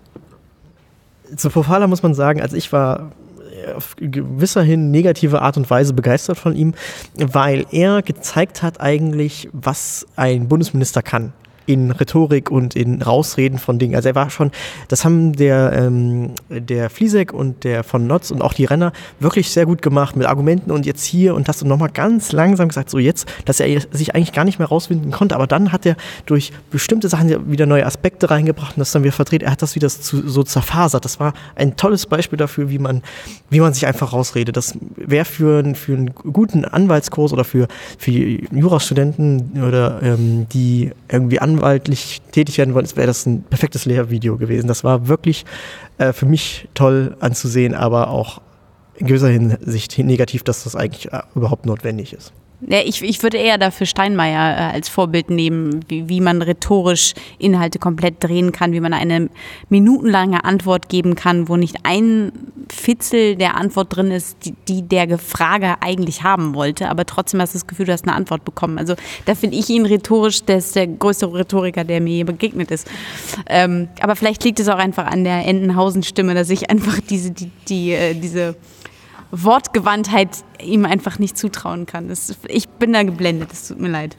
Zu 1.35 1.51
Fofala 1.51 1.85
muss 1.85 2.01
man 2.01 2.15
sagen, 2.15 2.41
als 2.41 2.53
ich 2.53 2.73
war 2.73 3.11
auf 3.75 3.95
gewisserhin 3.97 4.89
negative 4.89 5.41
Art 5.41 5.57
und 5.57 5.69
Weise 5.69 5.93
begeistert 5.93 6.37
von 6.37 6.55
ihm, 6.55 6.73
weil 7.15 7.65
er 7.71 8.01
gezeigt 8.01 8.63
hat 8.63 8.81
eigentlich, 8.81 9.49
was 9.51 10.07
ein 10.15 10.47
Bundesminister 10.47 11.03
kann 11.03 11.33
in 11.69 11.91
Rhetorik 11.91 12.49
und 12.49 12.75
in 12.75 13.03
Rausreden 13.03 13.59
von 13.59 13.77
Dingen. 13.77 13.95
Also 13.95 14.09
er 14.09 14.15
war 14.15 14.31
schon, 14.31 14.49
das 14.87 15.05
haben 15.05 15.33
der, 15.33 15.71
ähm, 15.73 16.31
der 16.49 16.89
Fliesek 16.89 17.31
und 17.31 17.63
der 17.63 17.83
von 17.83 18.07
Notz 18.07 18.31
und 18.31 18.41
auch 18.41 18.53
die 18.53 18.65
Renner 18.65 18.91
wirklich 19.19 19.51
sehr 19.51 19.67
gut 19.67 19.83
gemacht 19.83 20.15
mit 20.15 20.25
Argumenten 20.25 20.71
und 20.71 20.87
jetzt 20.87 21.05
hier 21.05 21.35
und 21.35 21.47
das 21.47 21.61
und 21.61 21.67
nochmal 21.67 21.89
ganz 21.89 22.31
langsam 22.31 22.69
gesagt, 22.69 22.89
so 22.89 22.97
jetzt, 22.97 23.31
dass 23.45 23.59
er 23.59 23.81
sich 23.91 24.15
eigentlich 24.15 24.33
gar 24.33 24.45
nicht 24.45 24.57
mehr 24.57 24.67
rauswinden 24.67 25.11
konnte, 25.11 25.35
aber 25.35 25.45
dann 25.45 25.71
hat 25.71 25.85
er 25.85 25.95
durch 26.25 26.51
bestimmte 26.71 27.07
Sachen 27.07 27.51
wieder 27.51 27.67
neue 27.67 27.85
Aspekte 27.85 28.31
reingebracht 28.31 28.75
und 28.75 28.79
das 28.79 28.91
dann 28.91 29.03
wieder 29.03 29.13
verdreht. 29.13 29.43
Er 29.43 29.51
hat 29.51 29.61
das 29.61 29.75
wieder 29.75 29.89
so 29.89 30.41
zerfasert. 30.41 31.05
Das 31.05 31.19
war 31.19 31.33
ein 31.55 31.75
tolles 31.75 32.07
Beispiel 32.07 32.37
dafür, 32.37 32.71
wie 32.71 32.79
man, 32.79 33.03
wie 33.51 33.59
man 33.59 33.75
sich 33.75 33.85
einfach 33.85 34.11
rausredet. 34.11 34.57
Das 34.57 34.75
wäre 34.95 35.25
für, 35.25 35.75
für 35.75 35.93
einen 35.93 36.15
guten 36.15 36.65
Anwaltskurs 36.65 37.31
oder 37.31 37.43
für, 37.43 37.67
für 37.99 38.09
Jurastudenten 38.09 39.63
oder 39.63 40.01
ähm, 40.01 40.47
die 40.51 40.89
irgendwie 41.09 41.39
Anwalt 41.39 41.58
anwaltlich 41.59 42.21
tätig 42.31 42.57
werden 42.57 42.73
wollen, 42.73 42.87
wäre 42.95 43.07
das 43.07 43.25
ein 43.25 43.43
perfektes 43.43 43.85
Lehrvideo 43.85 44.37
gewesen. 44.37 44.67
Das 44.67 44.83
war 44.83 45.07
wirklich 45.07 45.45
äh, 45.97 46.13
für 46.13 46.25
mich 46.25 46.67
toll 46.73 47.15
anzusehen, 47.19 47.73
aber 47.73 48.09
auch 48.09 48.41
in 48.95 49.07
gewisser 49.07 49.29
Hinsicht 49.29 49.97
negativ, 49.99 50.43
dass 50.43 50.63
das 50.63 50.75
eigentlich 50.75 51.11
äh, 51.11 51.21
überhaupt 51.35 51.65
notwendig 51.65 52.13
ist. 52.13 52.33
Ja, 52.61 52.79
ich, 52.83 53.01
ich 53.01 53.23
würde 53.23 53.37
eher 53.37 53.57
dafür 53.57 53.87
Steinmeier 53.87 54.57
äh, 54.57 54.73
als 54.73 54.89
Vorbild 54.89 55.29
nehmen, 55.29 55.79
wie, 55.87 56.09
wie 56.09 56.19
man 56.19 56.41
rhetorisch 56.41 57.13
Inhalte 57.37 57.79
komplett 57.79 58.21
drehen 58.21 58.51
kann, 58.51 58.73
wie 58.73 58.81
man 58.81 58.93
eine 58.93 59.29
minutenlange 59.69 60.43
Antwort 60.43 60.89
geben 60.89 61.15
kann, 61.15 61.47
wo 61.47 61.55
nicht 61.55 61.77
ein 61.83 62.33
Fitzel 62.69 63.37
der 63.37 63.55
Antwort 63.55 63.95
drin 63.95 64.11
ist, 64.11 64.37
die, 64.43 64.53
die 64.67 64.81
der 64.81 65.17
Frage 65.17 65.81
eigentlich 65.81 66.23
haben 66.23 66.53
wollte, 66.53 66.89
aber 66.89 67.05
trotzdem 67.05 67.41
hast 67.41 67.53
du 67.53 67.59
das 67.59 67.67
Gefühl, 67.67 67.85
du 67.85 67.93
hast 67.93 68.05
eine 68.05 68.15
Antwort 68.15 68.43
bekommen. 68.43 68.77
Also 68.77 68.95
da 69.25 69.35
finde 69.35 69.55
ich 69.55 69.69
ihn 69.69 69.85
rhetorisch, 69.85 70.43
der 70.43 70.57
ist 70.57 70.75
der 70.75 70.87
größte 70.87 71.31
Rhetoriker, 71.33 71.85
der 71.85 72.01
mir 72.01 72.13
je 72.13 72.23
begegnet 72.25 72.71
ist. 72.71 72.87
Ähm, 73.47 73.87
aber 74.01 74.17
vielleicht 74.17 74.43
liegt 74.43 74.59
es 74.59 74.67
auch 74.67 74.77
einfach 74.77 75.07
an 75.07 75.23
der 75.23 75.45
Entenhausen-Stimme, 75.45 76.33
dass 76.33 76.49
ich 76.49 76.69
einfach 76.69 76.99
diese, 77.09 77.31
die, 77.31 77.51
die, 77.69 77.91
äh, 77.93 78.13
diese 78.13 78.55
Wortgewandtheit 79.31 80.29
ihm 80.61 80.85
einfach 80.85 81.19
nicht 81.19 81.37
zutrauen 81.37 81.85
kann. 81.85 82.07
Das, 82.07 82.35
ich 82.47 82.67
bin 82.67 82.93
da 82.93 83.03
geblendet, 83.03 83.51
es 83.53 83.67
tut 83.67 83.79
mir 83.79 83.89
leid. 83.89 84.17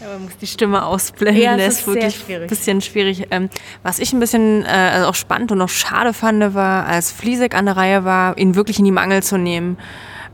Ja, 0.00 0.08
man 0.08 0.24
muss 0.24 0.36
die 0.38 0.46
Stimme 0.46 0.86
ausblenden, 0.86 1.42
ja, 1.42 1.58
das 1.58 1.80
ist 1.80 1.86
wirklich 1.86 2.24
ein 2.30 2.46
bisschen 2.46 2.80
schwierig. 2.80 3.26
Ähm, 3.30 3.50
was 3.82 3.98
ich 3.98 4.14
ein 4.14 4.18
bisschen 4.18 4.64
äh, 4.64 4.68
also 4.68 5.08
auch 5.08 5.14
spannend 5.14 5.52
und 5.52 5.60
auch 5.60 5.68
schade 5.68 6.14
fand, 6.14 6.54
war, 6.54 6.86
als 6.86 7.12
Fliesek 7.12 7.54
an 7.54 7.66
der 7.66 7.76
Reihe 7.76 8.04
war, 8.06 8.38
ihn 8.38 8.54
wirklich 8.54 8.78
in 8.78 8.86
die 8.86 8.92
Mangel 8.92 9.22
zu 9.22 9.36
nehmen 9.36 9.76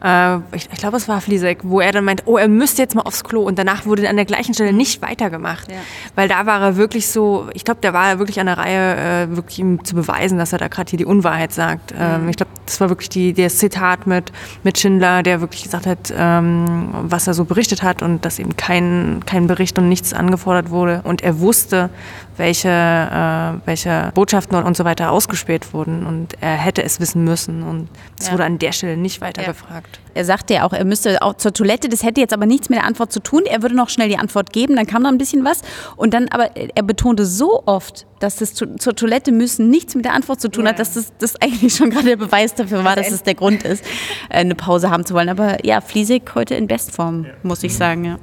äh, 0.06 0.36
ich, 0.52 0.68
ich 0.72 0.78
glaube, 0.78 0.96
es 0.96 1.08
war 1.08 1.20
Fliesek, 1.20 1.58
wo 1.64 1.80
er 1.80 1.90
dann 1.90 2.04
meint, 2.04 2.22
oh, 2.26 2.36
er 2.36 2.48
müsste 2.48 2.80
jetzt 2.80 2.94
mal 2.94 3.02
aufs 3.02 3.24
Klo. 3.24 3.42
Und 3.42 3.58
danach 3.58 3.86
wurde 3.86 4.08
an 4.08 4.16
der 4.16 4.24
gleichen 4.24 4.54
Stelle 4.54 4.72
nicht 4.72 5.02
weitergemacht. 5.02 5.70
Ja. 5.70 5.78
Weil 6.14 6.28
da 6.28 6.46
war 6.46 6.60
er 6.62 6.76
wirklich 6.76 7.08
so, 7.08 7.48
ich 7.54 7.64
glaube, 7.64 7.80
der 7.80 7.92
war 7.92 8.18
wirklich 8.18 8.38
an 8.38 8.46
der 8.46 8.58
Reihe, 8.58 9.24
äh, 9.24 9.36
wirklich 9.36 9.58
ihm 9.58 9.84
zu 9.84 9.96
beweisen, 9.96 10.38
dass 10.38 10.52
er 10.52 10.58
da 10.58 10.68
gerade 10.68 10.90
hier 10.90 10.98
die 10.98 11.04
Unwahrheit 11.04 11.52
sagt. 11.52 11.92
Ähm, 11.98 12.22
mhm. 12.22 12.28
ich 12.28 12.36
glaube, 12.36 12.52
das 12.64 12.80
war 12.80 12.88
wirklich 12.88 13.08
die, 13.08 13.32
das 13.32 13.58
Zitat 13.58 14.06
mit, 14.06 14.32
mit 14.62 14.78
Schindler, 14.78 15.22
der 15.24 15.40
wirklich 15.40 15.64
gesagt 15.64 15.86
hat, 15.86 16.12
ähm, 16.16 16.88
was 17.02 17.26
er 17.26 17.34
so 17.34 17.44
berichtet 17.44 17.82
hat 17.82 18.02
und 18.02 18.24
dass 18.24 18.38
eben 18.38 18.56
kein, 18.56 19.22
kein 19.26 19.48
Bericht 19.48 19.78
und 19.78 19.88
nichts 19.88 20.12
angefordert 20.12 20.70
wurde. 20.70 21.00
Und 21.02 21.22
er 21.22 21.40
wusste, 21.40 21.90
welche, 22.36 22.68
äh, 22.68 23.66
welche 23.66 24.12
Botschaften 24.14 24.62
und 24.62 24.76
so 24.76 24.84
weiter 24.84 25.10
ausgespäht 25.10 25.72
wurden. 25.72 26.06
Und 26.06 26.34
er 26.40 26.54
hätte 26.54 26.82
es 26.84 27.00
wissen 27.00 27.24
müssen. 27.24 27.62
Und 27.62 27.88
es 28.20 28.26
ja. 28.26 28.32
wurde 28.32 28.44
an 28.44 28.58
der 28.58 28.72
Stelle 28.72 28.96
nicht 28.96 29.20
weiter 29.20 29.42
ja. 29.42 29.48
gefragt. 29.48 29.95
Er 30.14 30.24
sagte 30.24 30.54
ja 30.54 30.64
auch, 30.64 30.72
er 30.72 30.84
müsste 30.84 31.20
auch 31.22 31.34
zur 31.34 31.52
Toilette. 31.52 31.88
Das 31.88 32.02
hätte 32.02 32.20
jetzt 32.20 32.32
aber 32.32 32.46
nichts 32.46 32.68
mit 32.68 32.78
der 32.78 32.86
Antwort 32.86 33.12
zu 33.12 33.20
tun. 33.20 33.42
Er 33.44 33.62
würde 33.62 33.74
noch 33.74 33.90
schnell 33.90 34.08
die 34.08 34.16
Antwort 34.16 34.52
geben, 34.52 34.76
dann 34.76 34.86
kam 34.86 35.02
noch 35.02 35.10
ein 35.10 35.18
bisschen 35.18 35.44
was. 35.44 35.60
Und 35.96 36.14
dann 36.14 36.28
aber, 36.28 36.56
er 36.56 36.82
betonte 36.82 37.26
so 37.26 37.62
oft, 37.66 38.06
dass 38.18 38.36
das 38.36 38.54
zu, 38.54 38.76
zur 38.76 38.96
Toilette 38.96 39.30
müssen 39.30 39.68
nichts 39.68 39.94
mit 39.94 40.04
der 40.04 40.14
Antwort 40.14 40.40
zu 40.40 40.50
tun 40.50 40.64
ja. 40.64 40.70
hat, 40.70 40.78
dass 40.78 40.94
das, 40.94 41.12
das 41.18 41.36
eigentlich 41.42 41.74
schon 41.74 41.90
gerade 41.90 42.06
der 42.06 42.16
Beweis 42.16 42.54
dafür 42.54 42.82
war, 42.82 42.96
dass 42.96 43.10
es 43.10 43.22
der 43.22 43.34
Grund 43.34 43.62
ist, 43.62 43.84
äh, 44.30 44.38
eine 44.38 44.54
Pause 44.54 44.90
haben 44.90 45.04
zu 45.04 45.14
wollen. 45.14 45.28
Aber 45.28 45.64
ja, 45.66 45.80
Fliesig 45.80 46.34
heute 46.34 46.54
in 46.54 46.66
Bestform, 46.66 47.26
muss 47.42 47.62
ich 47.62 47.76
sagen. 47.76 48.04
Ja. 48.04 48.18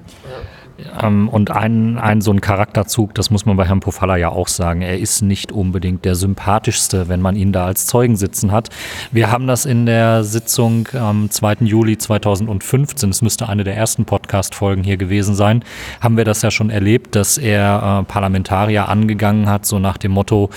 Ähm, 1.01 1.29
und 1.29 1.51
ein, 1.51 1.97
ein 1.97 2.21
so 2.21 2.31
ein 2.31 2.41
Charakterzug, 2.41 3.13
das 3.13 3.29
muss 3.29 3.45
man 3.45 3.57
bei 3.57 3.65
Herrn 3.65 3.79
Pofalla 3.79 4.17
ja 4.17 4.29
auch 4.29 4.47
sagen, 4.47 4.81
er 4.81 4.99
ist 4.99 5.21
nicht 5.21 5.51
unbedingt 5.51 6.03
der 6.05 6.15
sympathischste, 6.15 7.07
wenn 7.09 7.21
man 7.21 7.35
ihn 7.35 7.51
da 7.51 7.65
als 7.65 7.85
Zeugen 7.85 8.15
sitzen 8.15 8.51
hat. 8.51 8.69
Wir 9.11 9.31
haben 9.31 9.47
das 9.47 9.65
in 9.65 9.85
der 9.85 10.23
Sitzung 10.23 10.87
am 10.93 11.29
2. 11.29 11.57
Juli 11.61 11.97
2015, 11.97 13.09
es 13.09 13.21
müsste 13.21 13.49
eine 13.49 13.63
der 13.63 13.77
ersten 13.77 14.05
Podcast-Folgen 14.05 14.83
hier 14.83 14.97
gewesen 14.97 15.35
sein, 15.35 15.63
haben 16.01 16.17
wir 16.17 16.25
das 16.25 16.41
ja 16.41 16.51
schon 16.51 16.69
erlebt, 16.69 17.15
dass 17.15 17.37
er 17.37 18.01
äh, 18.01 18.11
Parlamentarier 18.11 18.89
angegangen 18.89 19.47
hat, 19.47 19.65
so 19.65 19.79
nach 19.79 19.97
dem 19.97 20.11
Motto, 20.11 20.49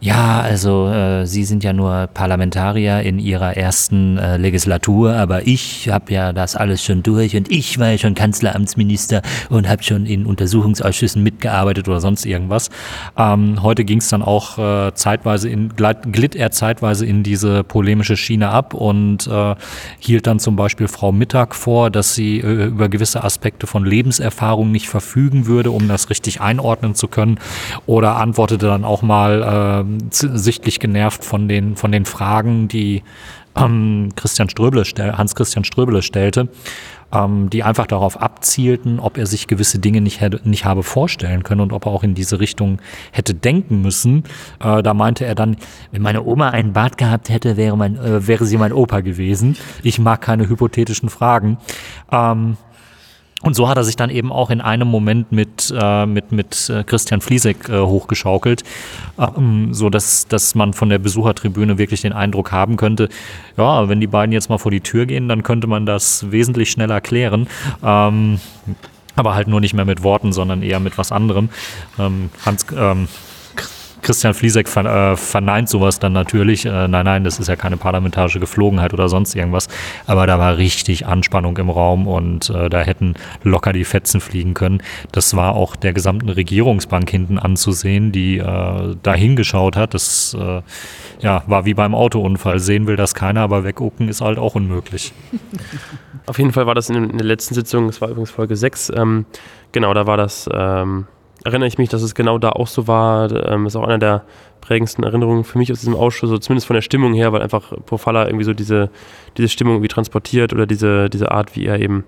ja, 0.00 0.40
also 0.40 0.88
äh, 0.88 1.26
Sie 1.26 1.44
sind 1.44 1.64
ja 1.64 1.72
nur 1.72 2.08
Parlamentarier 2.12 3.00
in 3.00 3.18
Ihrer 3.18 3.56
ersten 3.56 4.18
äh, 4.18 4.36
Legislatur, 4.36 5.14
aber 5.14 5.46
ich 5.46 5.88
habe 5.88 6.12
ja 6.12 6.32
das 6.32 6.54
alles 6.54 6.84
schon 6.84 7.02
durch 7.02 7.34
und 7.34 7.50
ich 7.50 7.78
war 7.78 7.90
ja 7.90 7.98
schon 7.98 8.14
Kanzleramtsminister 8.14 9.22
und 9.48 9.68
habe 9.68 9.82
schon 9.82 10.04
in 10.04 10.26
Untersuchungsausschüssen 10.26 11.22
mitgearbeitet 11.22 11.88
oder 11.88 12.00
sonst 12.00 12.26
irgendwas. 12.26 12.68
Ähm, 13.16 13.62
heute 13.62 13.84
ging 13.84 13.98
es 13.98 14.08
dann 14.08 14.22
auch 14.22 14.58
äh, 14.58 14.92
zeitweise 14.94 15.48
in, 15.48 15.70
glitt 15.76 16.36
er 16.36 16.50
zeitweise 16.50 17.06
in 17.06 17.22
diese 17.22 17.64
polemische 17.64 18.16
Schiene 18.16 18.50
ab 18.50 18.74
und 18.74 19.26
äh, 19.26 19.54
hielt 19.98 20.26
dann 20.26 20.38
zum 20.38 20.56
Beispiel 20.56 20.88
Frau 20.88 21.10
Mittag 21.10 21.54
vor, 21.54 21.90
dass 21.90 22.14
sie 22.14 22.40
äh, 22.40 22.66
über 22.66 22.90
gewisse 22.90 23.24
Aspekte 23.24 23.66
von 23.66 23.86
Lebenserfahrung 23.86 24.70
nicht 24.70 24.88
verfügen 24.88 25.46
würde, 25.46 25.70
um 25.70 25.88
das 25.88 26.10
richtig 26.10 26.42
einordnen 26.42 26.94
zu 26.94 27.08
können 27.08 27.38
oder 27.86 28.16
antwortete 28.16 28.66
dann 28.66 28.84
auch 28.84 29.00
mal 29.02 29.85
äh, 29.86 30.08
sichtlich 30.10 30.80
genervt 30.80 31.24
von 31.24 31.48
den, 31.48 31.76
von 31.76 31.92
den 31.92 32.04
Fragen, 32.04 32.68
die 32.68 33.02
ähm, 33.56 34.10
Christian 34.16 34.48
Ströbele, 34.48 34.84
Hans-Christian 35.16 35.64
Ströbele 35.64 36.02
stellte, 36.02 36.48
ähm, 37.12 37.50
die 37.50 37.62
einfach 37.62 37.86
darauf 37.86 38.20
abzielten, 38.20 39.00
ob 39.00 39.18
er 39.18 39.26
sich 39.26 39.46
gewisse 39.46 39.78
Dinge 39.78 40.00
nicht, 40.00 40.20
hätte, 40.20 40.40
nicht 40.48 40.64
habe 40.64 40.82
vorstellen 40.82 41.42
können 41.42 41.60
und 41.60 41.72
ob 41.72 41.86
er 41.86 41.92
auch 41.92 42.02
in 42.02 42.14
diese 42.14 42.40
Richtung 42.40 42.80
hätte 43.12 43.34
denken 43.34 43.82
müssen. 43.82 44.24
Äh, 44.60 44.82
da 44.82 44.94
meinte 44.94 45.24
er 45.24 45.34
dann, 45.34 45.56
wenn 45.92 46.02
meine 46.02 46.24
Oma 46.24 46.50
einen 46.50 46.72
Bart 46.72 46.98
gehabt 46.98 47.28
hätte, 47.28 47.56
wäre, 47.56 47.76
mein, 47.76 47.96
äh, 47.96 48.26
wäre 48.26 48.44
sie 48.44 48.58
mein 48.58 48.72
Opa 48.72 49.00
gewesen. 49.00 49.56
Ich 49.82 49.98
mag 49.98 50.20
keine 50.20 50.48
hypothetischen 50.48 51.08
Fragen. 51.08 51.58
Ähm, 52.10 52.56
und 53.42 53.54
so 53.54 53.68
hat 53.68 53.76
er 53.76 53.84
sich 53.84 53.96
dann 53.96 54.08
eben 54.08 54.32
auch 54.32 54.48
in 54.48 54.62
einem 54.62 54.88
Moment 54.88 55.30
mit, 55.30 55.72
äh, 55.78 56.06
mit, 56.06 56.32
mit 56.32 56.70
äh, 56.70 56.84
Christian 56.84 57.20
Fliesek 57.20 57.68
äh, 57.68 57.80
hochgeschaukelt, 57.80 58.64
ähm, 59.18 59.74
so 59.74 59.90
dass, 59.90 60.54
man 60.54 60.72
von 60.72 60.88
der 60.88 60.98
Besuchertribüne 60.98 61.76
wirklich 61.76 62.00
den 62.00 62.14
Eindruck 62.14 62.50
haben 62.50 62.76
könnte, 62.76 63.10
ja, 63.58 63.88
wenn 63.88 64.00
die 64.00 64.06
beiden 64.06 64.32
jetzt 64.32 64.48
mal 64.48 64.58
vor 64.58 64.70
die 64.70 64.80
Tür 64.80 65.04
gehen, 65.04 65.28
dann 65.28 65.42
könnte 65.42 65.66
man 65.66 65.84
das 65.84 66.30
wesentlich 66.30 66.70
schneller 66.70 67.00
klären. 67.02 67.46
Ähm, 67.82 68.40
aber 69.16 69.34
halt 69.34 69.48
nur 69.48 69.60
nicht 69.60 69.74
mehr 69.74 69.86
mit 69.86 70.02
Worten, 70.02 70.32
sondern 70.32 70.62
eher 70.62 70.80
mit 70.80 70.98
was 70.98 71.10
anderem. 71.10 71.48
Ähm, 71.98 72.30
Hans, 72.44 72.66
ähm, 72.76 73.08
Christian 74.06 74.34
Fliesek 74.34 74.68
ver, 74.68 75.16
verneint 75.16 75.68
sowas 75.68 75.98
dann 75.98 76.12
natürlich. 76.12 76.64
nein, 76.64 76.90
nein, 76.90 77.24
das 77.24 77.38
ist 77.38 77.48
ja 77.48 77.56
keine 77.56 77.76
parlamentarische 77.76 78.40
Geflogenheit 78.40 78.94
oder 78.94 79.08
sonst 79.08 79.34
irgendwas. 79.34 79.68
Aber 80.06 80.26
da 80.26 80.38
war 80.38 80.56
richtig 80.56 81.06
Anspannung 81.06 81.56
im 81.58 81.70
Raum 81.70 82.06
und 82.06 82.48
da 82.48 82.80
hätten 82.80 83.14
locker 83.42 83.72
die 83.72 83.84
Fetzen 83.84 84.20
fliegen 84.20 84.54
können. 84.54 84.82
Das 85.12 85.34
war 85.36 85.54
auch 85.56 85.74
der 85.76 85.92
gesamten 85.92 86.28
Regierungsbank 86.28 87.10
hinten 87.10 87.38
anzusehen, 87.38 88.12
die 88.12 88.38
da 88.38 89.14
hingeschaut 89.14 89.76
hat. 89.76 89.94
Das 89.94 90.36
ja, 91.20 91.42
war 91.46 91.64
wie 91.64 91.74
beim 91.74 91.94
Autounfall. 91.94 92.60
Sehen 92.60 92.86
will 92.86 92.96
das 92.96 93.14
keiner, 93.14 93.40
aber 93.40 93.64
weggucken 93.64 94.08
ist 94.08 94.20
halt 94.20 94.38
auch 94.38 94.54
unmöglich. 94.54 95.12
Auf 96.26 96.38
jeden 96.38 96.52
Fall 96.52 96.66
war 96.66 96.74
das 96.74 96.90
in, 96.90 97.16
der 97.16 97.26
letzten 97.26 97.54
Sitzung, 97.54 97.86
das 97.86 98.00
war 98.00 98.08
übrigens 98.08 98.30
Folge 98.30 98.56
6, 98.56 98.92
ähm, 98.96 99.26
genau, 99.72 99.94
da 99.94 100.06
war 100.06 100.16
das, 100.16 100.48
ähm, 100.52 101.06
erinnere 101.46 101.68
ich 101.68 101.78
mich, 101.78 101.88
dass 101.88 102.02
es 102.02 102.14
genau 102.14 102.38
da 102.38 102.50
auch 102.50 102.66
so 102.66 102.86
war. 102.86 103.30
Ähm, 103.50 103.66
ist 103.66 103.76
auch 103.76 103.84
einer 103.84 103.98
der 103.98 104.24
prägendsten 104.60 105.04
Erinnerungen 105.04 105.44
für 105.44 105.58
mich 105.58 105.70
aus 105.70 105.80
diesem 105.80 105.94
Ausschuss, 105.94 106.28
so 106.28 106.38
zumindest 106.38 106.66
von 106.66 106.74
der 106.74 106.82
Stimmung 106.82 107.14
her, 107.14 107.32
weil 107.32 107.40
einfach 107.40 107.72
Pofalla 107.86 108.26
irgendwie 108.26 108.44
so 108.44 108.52
diese, 108.52 108.90
diese 109.36 109.48
Stimmung 109.48 109.74
irgendwie 109.74 109.88
transportiert 109.88 110.52
oder 110.52 110.66
diese, 110.66 111.08
diese 111.08 111.30
Art, 111.30 111.56
wie 111.56 111.66
er 111.66 111.80
eben 111.80 112.04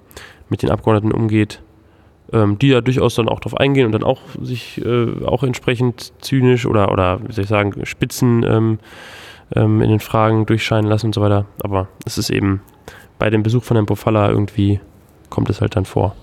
mit 0.49 0.63
den 0.63 0.71
Abgeordneten 0.71 1.13
umgeht, 1.13 1.63
ähm, 2.33 2.59
die 2.59 2.69
ja 2.69 2.81
durchaus 2.81 3.15
dann 3.15 3.29
auch 3.29 3.39
darauf 3.39 3.59
eingehen 3.59 3.87
und 3.87 3.93
dann 3.93 4.03
auch 4.03 4.21
sich 4.43 4.85
äh, 4.85 5.25
auch 5.25 5.45
entsprechend 5.45 6.13
zynisch 6.21 6.67
oder, 6.67 6.91
oder 6.91 7.21
wie 7.27 7.33
soll 7.33 7.45
ich 7.45 7.51
sagen, 7.51 7.87
Spitzen 7.87 8.43
ähm, 8.43 8.79
ähm, 9.55 9.81
in 9.81 9.91
den 9.91 10.01
Fragen 10.01 10.45
durchscheinen 10.47 10.91
lassen 10.91 11.07
und 11.07 11.15
so 11.15 11.21
weiter. 11.21 11.47
Aber 11.63 11.89
es 12.05 12.19
ist 12.19 12.31
eben 12.31 12.61
bei 13.19 13.31
dem 13.31 13.45
Besuch 13.45 13.63
von 13.63 13.77
Herrn 13.77 13.87
Pofalla 13.87 14.29
irgendwie 14.29 14.81
kommt 15.31 15.49
es 15.49 15.61
halt 15.61 15.77
dann 15.77 15.85
vor. 15.85 16.17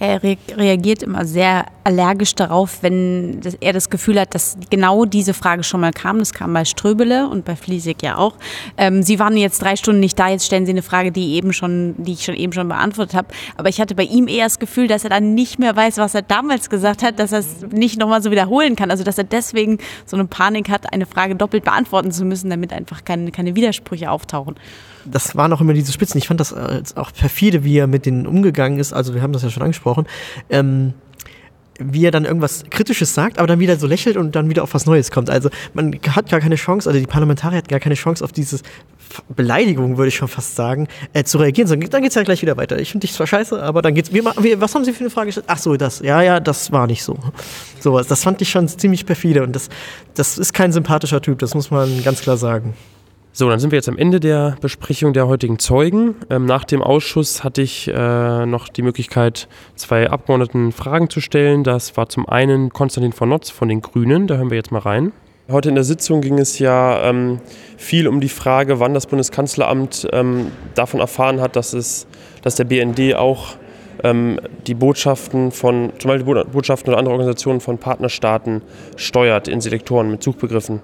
Er 0.00 0.22
re 0.22 0.36
reagiert 0.56 1.02
immer 1.02 1.24
sehr 1.24 1.66
allergisch 1.82 2.34
darauf, 2.34 2.82
wenn 2.82 3.40
er 3.60 3.72
das 3.72 3.90
Gefühl 3.90 4.20
hat, 4.20 4.34
dass 4.34 4.56
genau 4.70 5.04
diese 5.04 5.34
Frage 5.34 5.64
schon 5.64 5.80
mal 5.80 5.92
kam. 5.92 6.18
Das 6.18 6.32
kam 6.32 6.52
bei 6.52 6.64
Ströbele 6.64 7.28
und 7.28 7.44
bei 7.44 7.56
Fliesig 7.56 8.02
ja 8.02 8.16
auch. 8.16 8.34
Ähm, 8.76 9.02
Sie 9.02 9.18
waren 9.18 9.36
jetzt 9.36 9.60
drei 9.60 9.74
Stunden 9.74 10.00
nicht 10.00 10.18
da, 10.18 10.28
jetzt 10.28 10.46
stellen 10.46 10.66
Sie 10.66 10.72
eine 10.72 10.82
Frage, 10.82 11.10
die, 11.10 11.34
eben 11.34 11.52
schon, 11.52 11.94
die 11.98 12.12
ich 12.12 12.24
schon 12.24 12.36
eben 12.36 12.52
schon 12.52 12.68
beantwortet 12.68 13.14
habe. 13.14 13.28
Aber 13.56 13.68
ich 13.68 13.80
hatte 13.80 13.94
bei 13.94 14.04
ihm 14.04 14.28
eher 14.28 14.44
das 14.44 14.58
Gefühl, 14.58 14.86
dass 14.86 15.04
er 15.04 15.10
dann 15.10 15.34
nicht 15.34 15.58
mehr 15.58 15.74
weiß, 15.74 15.96
was 15.96 16.14
er 16.14 16.22
damals 16.22 16.70
gesagt 16.70 17.02
hat, 17.02 17.18
dass 17.18 17.32
er 17.32 17.40
es 17.40 17.62
nicht 17.70 17.98
nochmal 17.98 18.22
so 18.22 18.30
wiederholen 18.30 18.76
kann. 18.76 18.90
Also 18.90 19.02
dass 19.02 19.18
er 19.18 19.24
deswegen 19.24 19.78
so 20.06 20.16
eine 20.16 20.26
Panik 20.26 20.68
hat, 20.68 20.92
eine 20.92 21.06
Frage 21.06 21.34
doppelt 21.34 21.64
beantworten 21.64 22.12
zu 22.12 22.24
müssen, 22.24 22.50
damit 22.50 22.72
einfach 22.72 23.04
keine, 23.04 23.32
keine 23.32 23.56
Widersprüche 23.56 24.10
auftauchen 24.10 24.56
das 25.10 25.36
waren 25.36 25.52
auch 25.52 25.60
immer 25.60 25.72
diese 25.72 25.92
Spitzen. 25.92 26.18
Ich 26.18 26.28
fand 26.28 26.40
das 26.40 26.52
äh, 26.52 26.82
auch 26.94 27.12
perfide, 27.12 27.64
wie 27.64 27.78
er 27.78 27.86
mit 27.86 28.06
denen 28.06 28.26
umgegangen 28.26 28.78
ist. 28.78 28.92
Also 28.92 29.14
wir 29.14 29.22
haben 29.22 29.32
das 29.32 29.42
ja 29.42 29.50
schon 29.50 29.62
angesprochen. 29.62 30.06
Ähm, 30.50 30.94
wie 31.78 32.04
er 32.04 32.10
dann 32.10 32.24
irgendwas 32.24 32.64
Kritisches 32.70 33.14
sagt, 33.14 33.38
aber 33.38 33.46
dann 33.46 33.60
wieder 33.60 33.76
so 33.76 33.86
lächelt 33.86 34.16
und 34.16 34.34
dann 34.34 34.50
wieder 34.50 34.62
auf 34.62 34.74
was 34.74 34.86
Neues 34.86 35.10
kommt. 35.10 35.30
Also 35.30 35.48
man 35.74 35.98
hat 36.10 36.28
gar 36.28 36.40
keine 36.40 36.56
Chance, 36.56 36.88
also 36.88 36.98
die 36.98 37.06
Parlamentarier 37.06 37.58
hat 37.58 37.68
gar 37.68 37.80
keine 37.80 37.94
Chance 37.94 38.24
auf 38.24 38.32
diese 38.32 38.58
Beleidigung, 39.34 39.96
würde 39.96 40.08
ich 40.08 40.16
schon 40.16 40.28
fast 40.28 40.56
sagen, 40.56 40.88
äh, 41.12 41.24
zu 41.24 41.38
reagieren. 41.38 41.68
So, 41.68 41.76
dann 41.76 42.02
geht's 42.02 42.14
ja 42.14 42.22
gleich 42.24 42.42
wieder 42.42 42.56
weiter. 42.56 42.78
Ich 42.78 42.90
finde 42.90 43.06
dich 43.06 43.14
zwar 43.14 43.26
scheiße, 43.26 43.62
aber 43.62 43.80
dann 43.80 43.94
geht's. 43.94 44.12
Wie, 44.12 44.22
wie, 44.22 44.60
was 44.60 44.74
haben 44.74 44.84
Sie 44.84 44.92
für 44.92 45.00
eine 45.00 45.10
Frage 45.10 45.26
gestellt? 45.26 45.46
Ach 45.48 45.58
so, 45.58 45.76
das. 45.76 46.00
Ja, 46.00 46.20
ja, 46.20 46.40
das 46.40 46.72
war 46.72 46.86
nicht 46.86 47.02
so. 47.02 47.16
Sowas. 47.80 48.06
Das 48.06 48.24
fand 48.24 48.42
ich 48.42 48.50
schon 48.50 48.68
ziemlich 48.68 49.06
perfide 49.06 49.42
und 49.44 49.54
das, 49.54 49.68
das 50.14 50.36
ist 50.36 50.52
kein 50.52 50.72
sympathischer 50.72 51.22
Typ, 51.22 51.38
das 51.38 51.54
muss 51.54 51.70
man 51.70 52.02
ganz 52.02 52.20
klar 52.20 52.36
sagen. 52.36 52.74
So, 53.38 53.48
dann 53.48 53.60
sind 53.60 53.70
wir 53.70 53.76
jetzt 53.76 53.88
am 53.88 53.96
Ende 53.96 54.18
der 54.18 54.56
Besprechung 54.60 55.12
der 55.12 55.28
heutigen 55.28 55.60
Zeugen. 55.60 56.16
Ähm, 56.28 56.44
nach 56.44 56.64
dem 56.64 56.82
Ausschuss 56.82 57.44
hatte 57.44 57.62
ich 57.62 57.86
äh, 57.86 58.46
noch 58.46 58.66
die 58.66 58.82
Möglichkeit, 58.82 59.46
zwei 59.76 60.10
Abgeordneten 60.10 60.72
Fragen 60.72 61.08
zu 61.08 61.20
stellen. 61.20 61.62
Das 61.62 61.96
war 61.96 62.08
zum 62.08 62.28
einen 62.28 62.70
Konstantin 62.70 63.12
von 63.12 63.28
Notz 63.28 63.48
von 63.48 63.68
den 63.68 63.80
Grünen, 63.80 64.26
da 64.26 64.38
hören 64.38 64.50
wir 64.50 64.56
jetzt 64.56 64.72
mal 64.72 64.80
rein. 64.80 65.12
Heute 65.48 65.68
in 65.68 65.76
der 65.76 65.84
Sitzung 65.84 66.20
ging 66.20 66.36
es 66.40 66.58
ja 66.58 67.00
ähm, 67.08 67.38
viel 67.76 68.08
um 68.08 68.20
die 68.20 68.28
Frage, 68.28 68.80
wann 68.80 68.92
das 68.92 69.06
Bundeskanzleramt 69.06 70.08
ähm, 70.12 70.50
davon 70.74 70.98
erfahren 70.98 71.40
hat, 71.40 71.54
dass, 71.54 71.74
es, 71.74 72.08
dass 72.42 72.56
der 72.56 72.64
BND 72.64 73.14
auch 73.14 73.54
ähm, 74.02 74.40
die 74.66 74.74
Botschaften 74.74 75.52
von, 75.52 75.92
zum 76.00 76.08
Beispiel 76.08 76.44
Botschaften 76.44 76.88
oder 76.88 76.98
andere 76.98 77.14
Organisationen 77.14 77.60
von 77.60 77.78
Partnerstaaten 77.78 78.62
steuert 78.96 79.46
in 79.46 79.60
Selektoren 79.60 80.10
mit 80.10 80.24
Suchbegriffen. 80.24 80.80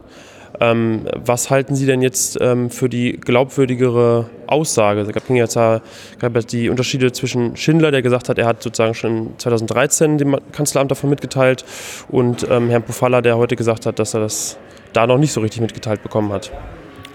Ähm, 0.61 1.07
was 1.15 1.51
halten 1.51 1.75
Sie 1.75 1.87
denn 1.87 2.01
jetzt 2.01 2.39
ähm, 2.41 2.71
für 2.71 2.89
die 2.89 3.13
glaubwürdigere 3.13 4.27
Aussage? 4.47 5.01
Es 5.01 5.09
gab 5.13 6.35
jetzt 6.37 6.53
die 6.53 6.69
Unterschiede 6.69 7.11
zwischen 7.13 7.57
Schindler, 7.57 7.91
der 7.91 8.03
gesagt 8.03 8.29
hat, 8.29 8.39
er 8.39 8.47
hat 8.47 8.63
sozusagen 8.63 8.95
schon 8.95 9.35
2013 9.39 10.19
dem 10.19 10.37
Kanzleramt 10.53 10.91
davon 10.91 11.11
mitgeteilt, 11.11 11.65
und 12.09 12.47
ähm, 12.51 12.71
Herrn 12.71 12.83
Pofalla, 12.83 13.21
der 13.21 13.37
heute 13.37 13.57
gesagt 13.57 13.87
hat, 13.87 13.99
dass 13.99 14.15
er 14.15 14.21
das 14.21 14.57
da 14.93 15.07
noch 15.07 15.19
nicht 15.19 15.33
so 15.33 15.41
richtig 15.41 15.61
mitgeteilt 15.61 16.03
bekommen 16.03 16.33
hat. 16.33 16.53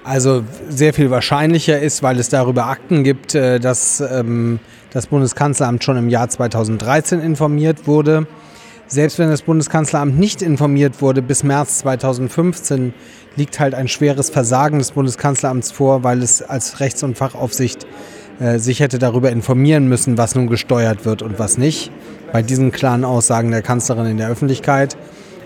Also 0.03 0.43
sehr 0.67 0.93
viel 0.93 1.09
wahrscheinlicher 1.11 1.79
ist, 1.79 2.03
weil 2.03 2.19
es 2.19 2.29
darüber 2.29 2.65
Akten 2.65 3.03
gibt, 3.03 3.35
äh, 3.35 3.59
dass 3.59 4.01
ähm, 4.01 4.59
das 4.91 5.07
Bundeskanzleramt 5.07 5.83
schon 5.83 5.97
im 5.97 6.09
Jahr 6.09 6.27
2013 6.29 7.19
informiert 7.19 7.87
wurde. 7.87 8.27
Selbst 8.91 9.19
wenn 9.19 9.29
das 9.29 9.43
Bundeskanzleramt 9.43 10.17
nicht 10.17 10.41
informiert 10.41 10.99
wurde 10.99 11.21
bis 11.21 11.43
März 11.43 11.77
2015, 11.79 12.91
liegt 13.35 13.59
halt 13.59 13.75
ein 13.75 13.87
schweres 13.87 14.31
Versagen 14.31 14.79
des 14.79 14.93
Bundeskanzleramts 14.93 15.71
vor, 15.71 16.03
weil 16.03 16.23
es 16.23 16.41
als 16.41 16.79
Rechts- 16.79 17.03
und 17.03 17.15
Fachaufsicht 17.15 17.85
äh, 18.39 18.57
sich 18.57 18.79
hätte 18.79 18.97
darüber 18.97 19.29
informieren 19.29 19.87
müssen, 19.87 20.17
was 20.17 20.33
nun 20.33 20.47
gesteuert 20.47 21.05
wird 21.05 21.21
und 21.21 21.37
was 21.37 21.59
nicht. 21.59 21.91
Bei 22.33 22.41
diesen 22.41 22.71
klaren 22.71 23.05
Aussagen 23.05 23.51
der 23.51 23.61
Kanzlerin 23.61 24.07
in 24.07 24.17
der 24.17 24.29
Öffentlichkeit. 24.29 24.97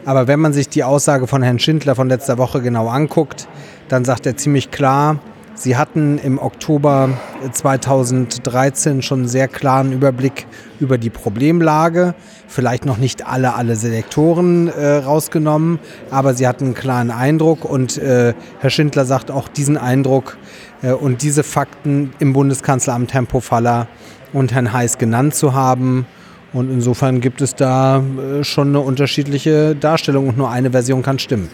Aber 0.06 0.28
wenn 0.28 0.40
man 0.40 0.54
sich 0.54 0.70
die 0.70 0.86
Aussage 0.86 1.28
von 1.28 1.44
Herrn 1.44 1.60
Schindler 1.60 1.96
von 1.96 2.08
letzter 2.08 2.38
Woche 2.38 2.62
genau 2.62 2.88
anguckt, 2.88 3.50
dann 3.90 4.06
sagt 4.06 4.26
er 4.26 4.38
ziemlich 4.38 4.72
klar, 4.72 5.20
Sie 5.56 5.78
hatten 5.78 6.18
im 6.18 6.40
Oktober 6.40 7.10
2013 7.52 9.04
schon 9.04 9.20
einen 9.20 9.28
sehr 9.28 9.48
klaren 9.48 9.92
Überblick 9.92 10.48
über 10.80 10.98
die 10.98 11.12
Problemlage. 11.12 12.16
Vielleicht 12.48 12.86
noch 12.86 12.98
nicht 12.98 13.28
alle, 13.28 13.54
alle 13.54 13.76
Selektoren 13.76 14.68
äh, 14.68 14.96
rausgenommen, 14.96 15.80
aber 16.10 16.34
sie 16.34 16.48
hatten 16.48 16.66
einen 16.66 16.74
klaren 16.74 17.12
Eindruck 17.12 17.66
und 17.66 17.98
äh, 18.00 18.34
Herr 18.60 18.70
Schindler 18.72 19.06
sagt 19.06 19.30
auch 19.30 19.48
diesen 19.48 19.78
Eindruck 19.78 20.38
äh, 20.82 20.92
und 20.92 21.22
diese 21.22 21.44
Fakten 21.44 22.14
im 22.20 22.34
Bundeskanzleramt 22.34 23.14
Herrn 23.14 23.28
Pofalla 23.28 23.88
und 24.34 24.54
Herrn 24.54 24.74
Heiß 24.74 24.98
genannt 24.98 25.36
zu 25.36 25.54
haben. 25.54 26.08
Und 26.52 26.72
insofern 26.72 27.22
gibt 27.22 27.42
es 27.42 27.56
da 27.56 28.00
äh, 28.00 28.44
schon 28.44 28.70
eine 28.70 28.80
unterschiedliche 28.80 29.76
Darstellung 29.76 30.30
und 30.30 30.38
nur 30.38 30.50
eine 30.50 30.72
Version 30.72 31.04
kann 31.04 31.20
stimmen. 31.20 31.50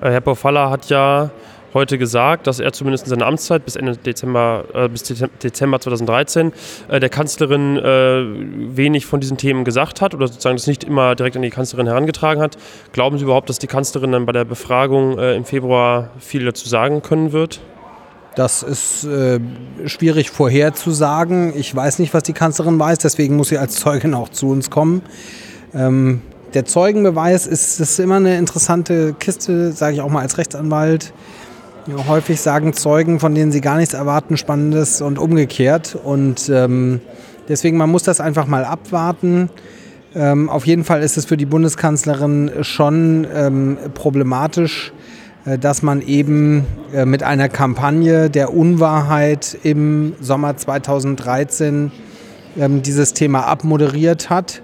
Äh, 0.00 0.10
Herr 0.10 0.20
Pofalla 0.20 0.70
hat 0.70 0.88
ja 0.88 1.30
heute 1.74 1.98
gesagt, 1.98 2.46
dass 2.46 2.60
er 2.60 2.72
zumindest 2.72 3.04
in 3.04 3.10
seiner 3.10 3.26
Amtszeit 3.26 3.64
bis 3.64 3.76
Ende 3.76 3.96
Dezember, 3.96 4.64
äh, 4.74 4.88
bis 4.88 5.02
Dezember 5.02 5.80
2013 5.80 6.52
äh, 6.88 7.00
der 7.00 7.08
Kanzlerin 7.08 7.76
äh, 7.76 8.24
wenig 8.76 9.06
von 9.06 9.20
diesen 9.20 9.36
Themen 9.36 9.64
gesagt 9.64 10.00
hat 10.00 10.14
oder 10.14 10.28
sozusagen 10.28 10.56
das 10.56 10.66
nicht 10.66 10.84
immer 10.84 11.14
direkt 11.14 11.36
an 11.36 11.42
die 11.42 11.50
Kanzlerin 11.50 11.86
herangetragen 11.86 12.42
hat. 12.42 12.56
Glauben 12.92 13.18
Sie 13.18 13.24
überhaupt, 13.24 13.48
dass 13.48 13.58
die 13.58 13.66
Kanzlerin 13.66 14.12
dann 14.12 14.26
bei 14.26 14.32
der 14.32 14.44
Befragung 14.44 15.18
äh, 15.18 15.34
im 15.34 15.44
Februar 15.44 16.10
viel 16.18 16.44
dazu 16.44 16.68
sagen 16.68 17.02
können 17.02 17.32
wird? 17.32 17.60
Das 18.36 18.62
ist 18.62 19.04
äh, 19.04 19.40
schwierig 19.86 20.30
vorherzusagen. 20.30 21.54
Ich 21.56 21.74
weiß 21.74 21.98
nicht, 22.00 22.12
was 22.12 22.22
die 22.22 22.34
Kanzlerin 22.34 22.78
weiß, 22.78 22.98
deswegen 22.98 23.34
muss 23.34 23.48
sie 23.48 23.56
als 23.56 23.76
Zeugin 23.76 24.12
auch 24.12 24.28
zu 24.28 24.50
uns 24.50 24.68
kommen. 24.68 25.00
Ähm, 25.72 26.20
der 26.52 26.66
Zeugenbeweis 26.66 27.46
ist, 27.46 27.80
ist 27.80 27.98
immer 27.98 28.16
eine 28.16 28.36
interessante 28.36 29.14
Kiste, 29.14 29.72
sage 29.72 29.94
ich 29.94 30.00
auch 30.02 30.10
mal 30.10 30.20
als 30.20 30.38
Rechtsanwalt. 30.38 31.12
Ja, 31.88 32.04
häufig 32.08 32.40
sagen 32.40 32.72
Zeugen, 32.72 33.20
von 33.20 33.32
denen 33.36 33.52
sie 33.52 33.60
gar 33.60 33.76
nichts 33.76 33.94
erwarten, 33.94 34.36
Spannendes 34.36 35.00
und 35.00 35.20
umgekehrt. 35.20 35.94
Und 35.94 36.48
ähm, 36.48 37.00
deswegen, 37.48 37.76
man 37.76 37.90
muss 37.90 38.02
das 38.02 38.20
einfach 38.20 38.48
mal 38.48 38.64
abwarten. 38.64 39.50
Ähm, 40.12 40.50
auf 40.50 40.66
jeden 40.66 40.82
Fall 40.82 41.00
ist 41.02 41.16
es 41.16 41.26
für 41.26 41.36
die 41.36 41.46
Bundeskanzlerin 41.46 42.50
schon 42.62 43.24
ähm, 43.32 43.78
problematisch, 43.94 44.92
äh, 45.44 45.58
dass 45.58 45.82
man 45.82 46.02
eben 46.02 46.66
äh, 46.92 47.04
mit 47.04 47.22
einer 47.22 47.48
Kampagne 47.48 48.30
der 48.30 48.52
Unwahrheit 48.52 49.56
im 49.62 50.14
Sommer 50.20 50.56
2013 50.56 51.92
ähm, 52.58 52.82
dieses 52.82 53.12
Thema 53.12 53.46
abmoderiert 53.46 54.28
hat, 54.28 54.60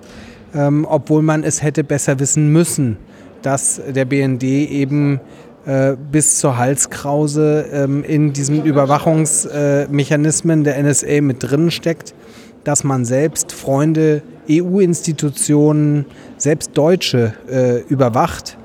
ähm, 0.56 0.84
obwohl 0.90 1.22
man 1.22 1.44
es 1.44 1.62
hätte 1.62 1.84
besser 1.84 2.18
wissen 2.18 2.48
müssen, 2.48 2.96
dass 3.42 3.80
der 3.94 4.06
BND 4.06 4.42
eben 4.42 5.20
bis 6.10 6.38
zur 6.38 6.58
Halskrause 6.58 7.66
ähm, 7.72 8.02
in 8.02 8.32
diesen 8.32 8.64
Überwachungsmechanismen 8.64 10.64
der 10.64 10.82
NSA 10.82 11.20
mit 11.20 11.36
drin 11.40 11.70
steckt, 11.70 12.14
dass 12.64 12.84
man 12.84 13.04
selbst 13.04 13.52
Freunde, 13.52 14.22
EU-Institutionen, 14.50 16.06
selbst 16.36 16.72
Deutsche 16.74 17.34
äh, 17.50 17.80
überwacht 17.82 18.56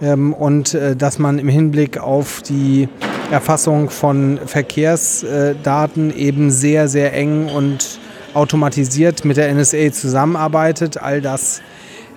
ähm, 0.00 0.32
und 0.32 0.74
äh, 0.74 0.96
dass 0.96 1.18
man 1.18 1.38
im 1.38 1.48
Hinblick 1.48 1.98
auf 1.98 2.42
die 2.42 2.88
Erfassung 3.30 3.90
von 3.90 4.38
Verkehrsdaten 4.46 6.16
eben 6.16 6.50
sehr, 6.50 6.88
sehr 6.88 7.12
eng 7.14 7.48
und 7.48 7.98
automatisiert 8.34 9.24
mit 9.24 9.36
der 9.36 9.52
NSA 9.52 9.92
zusammenarbeitet. 9.92 11.02
All 11.02 11.20
das 11.20 11.60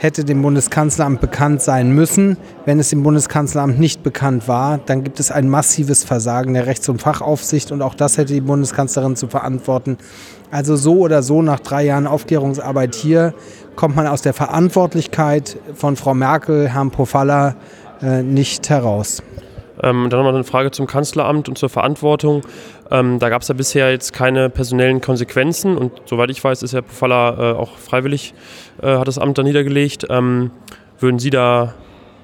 hätte 0.01 0.25
dem 0.25 0.41
Bundeskanzleramt 0.41 1.21
bekannt 1.21 1.61
sein 1.61 1.91
müssen. 1.91 2.35
Wenn 2.65 2.79
es 2.79 2.89
dem 2.89 3.03
Bundeskanzleramt 3.03 3.79
nicht 3.79 4.01
bekannt 4.01 4.47
war, 4.47 4.79
dann 4.79 5.03
gibt 5.03 5.19
es 5.19 5.29
ein 5.29 5.47
massives 5.47 6.03
Versagen 6.03 6.55
der 6.55 6.65
Rechts- 6.65 6.89
und 6.89 6.99
Fachaufsicht 6.99 7.71
und 7.71 7.83
auch 7.83 7.93
das 7.93 8.17
hätte 8.17 8.33
die 8.33 8.41
Bundeskanzlerin 8.41 9.15
zu 9.15 9.27
verantworten. 9.27 9.99
Also 10.49 10.75
so 10.75 10.97
oder 10.97 11.21
so 11.21 11.43
nach 11.43 11.59
drei 11.59 11.83
Jahren 11.83 12.07
Aufklärungsarbeit 12.07 12.95
hier 12.95 13.35
kommt 13.75 13.95
man 13.95 14.07
aus 14.07 14.23
der 14.23 14.33
Verantwortlichkeit 14.33 15.57
von 15.75 15.95
Frau 15.95 16.15
Merkel, 16.15 16.67
Herrn 16.67 16.89
Pofalla 16.89 17.55
äh, 18.01 18.23
nicht 18.23 18.71
heraus. 18.71 19.21
Ähm, 19.81 20.09
dann 20.09 20.19
nochmal 20.19 20.35
eine 20.35 20.43
Frage 20.43 20.71
zum 20.71 20.87
Kanzleramt 20.87 21.49
und 21.49 21.57
zur 21.57 21.69
Verantwortung. 21.69 22.41
Ähm, 22.91 23.19
da 23.19 23.29
gab 23.29 23.41
es 23.41 23.47
ja 23.47 23.55
bisher 23.55 23.91
jetzt 23.91 24.13
keine 24.13 24.49
personellen 24.49 25.01
Konsequenzen 25.01 25.77
und 25.77 25.91
soweit 26.05 26.29
ich 26.29 26.43
weiß, 26.43 26.63
ist 26.63 26.73
Herr 26.73 26.81
Pofalla 26.83 27.51
äh, 27.51 27.55
auch 27.55 27.77
freiwillig, 27.77 28.33
äh, 28.81 28.97
hat 28.97 29.07
das 29.07 29.17
Amt 29.17 29.37
da 29.37 29.43
niedergelegt. 29.43 30.05
Ähm, 30.09 30.51
würden 30.99 31.19
Sie 31.19 31.29
da 31.29 31.73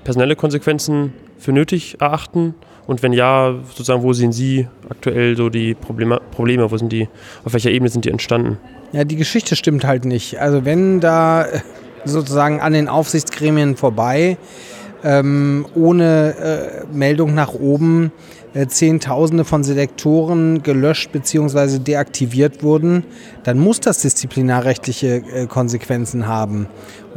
personelle 0.03 0.35
Konsequenzen 0.35 1.13
für 1.37 1.51
nötig 1.51 1.99
erachten? 1.99 2.55
Und 2.85 3.03
wenn 3.03 3.11
ja, 3.11 3.55
sozusagen, 3.67 4.01
wo 4.01 4.13
sehen 4.13 4.31
Sie 4.31 4.67
aktuell 4.89 5.35
so 5.35 5.49
die 5.49 5.73
Probleme, 5.73 6.21
Probleme? 6.31 6.71
Wo 6.71 6.77
sind 6.77 6.91
die, 6.91 7.09
auf 7.43 7.53
welcher 7.53 7.69
Ebene 7.71 7.89
sind 7.89 8.05
die 8.05 8.09
entstanden? 8.09 8.57
Ja, 8.93 9.03
die 9.03 9.17
Geschichte 9.17 9.55
stimmt 9.57 9.83
halt 9.83 10.05
nicht. 10.05 10.39
Also 10.39 10.63
wenn 10.63 11.01
da 11.01 11.45
äh, 11.45 11.59
sozusagen 12.05 12.61
an 12.61 12.71
den 12.71 12.87
Aufsichtsgremien 12.87 13.75
vorbei, 13.75 14.37
ähm, 15.03 15.65
ohne 15.75 16.35
äh, 16.91 16.95
Meldung 16.95 17.33
nach 17.33 17.53
oben, 17.53 18.11
äh, 18.53 18.67
Zehntausende 18.67 19.45
von 19.45 19.63
Selektoren 19.63 20.63
gelöscht 20.63 21.11
bzw. 21.11 21.79
deaktiviert 21.79 22.63
wurden, 22.63 23.03
dann 23.43 23.59
muss 23.59 23.79
das 23.79 24.01
disziplinarrechtliche 24.01 25.23
äh, 25.33 25.45
Konsequenzen 25.47 26.27
haben. 26.27 26.67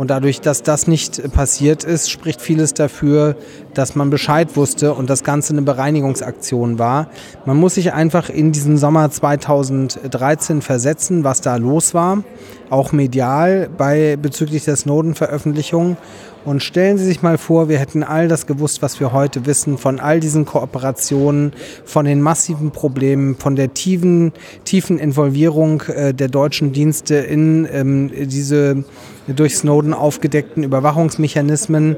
Und 0.00 0.08
dadurch, 0.08 0.40
dass 0.40 0.62
das 0.62 0.86
nicht 0.86 1.30
passiert 1.34 1.84
ist, 1.84 2.10
spricht 2.10 2.40
vieles 2.40 2.72
dafür, 2.72 3.36
dass 3.74 3.96
man 3.96 4.08
Bescheid 4.08 4.56
wusste 4.56 4.94
und 4.94 5.10
das 5.10 5.24
Ganze 5.24 5.52
eine 5.52 5.60
Bereinigungsaktion 5.60 6.78
war. 6.78 7.10
Man 7.44 7.58
muss 7.58 7.74
sich 7.74 7.92
einfach 7.92 8.30
in 8.30 8.50
diesen 8.50 8.78
Sommer 8.78 9.10
2013 9.10 10.62
versetzen, 10.62 11.22
was 11.22 11.42
da 11.42 11.56
los 11.56 11.92
war, 11.92 12.24
auch 12.70 12.92
medial 12.92 13.68
bei 13.76 14.16
bezüglich 14.16 14.64
der 14.64 14.76
Snowden-Veröffentlichung. 14.76 15.98
Und 16.46 16.62
stellen 16.62 16.96
Sie 16.96 17.04
sich 17.04 17.20
mal 17.20 17.36
vor, 17.36 17.68
wir 17.68 17.78
hätten 17.78 18.02
all 18.02 18.26
das 18.26 18.46
gewusst, 18.46 18.80
was 18.80 18.98
wir 18.98 19.12
heute 19.12 19.44
wissen, 19.44 19.76
von 19.76 20.00
all 20.00 20.20
diesen 20.20 20.46
Kooperationen, 20.46 21.52
von 21.84 22.06
den 22.06 22.22
massiven 22.22 22.70
Problemen, 22.70 23.36
von 23.36 23.56
der 23.56 23.74
tiefen, 23.74 24.32
tiefen 24.64 24.98
Involvierung 24.98 25.82
äh, 25.82 26.14
der 26.14 26.28
deutschen 26.28 26.72
Dienste 26.72 27.16
in 27.16 27.68
ähm, 27.70 28.10
diese 28.26 28.84
durch 29.26 29.56
Snowden 29.56 29.94
aufgedeckten 29.94 30.62
Überwachungsmechanismen. 30.62 31.96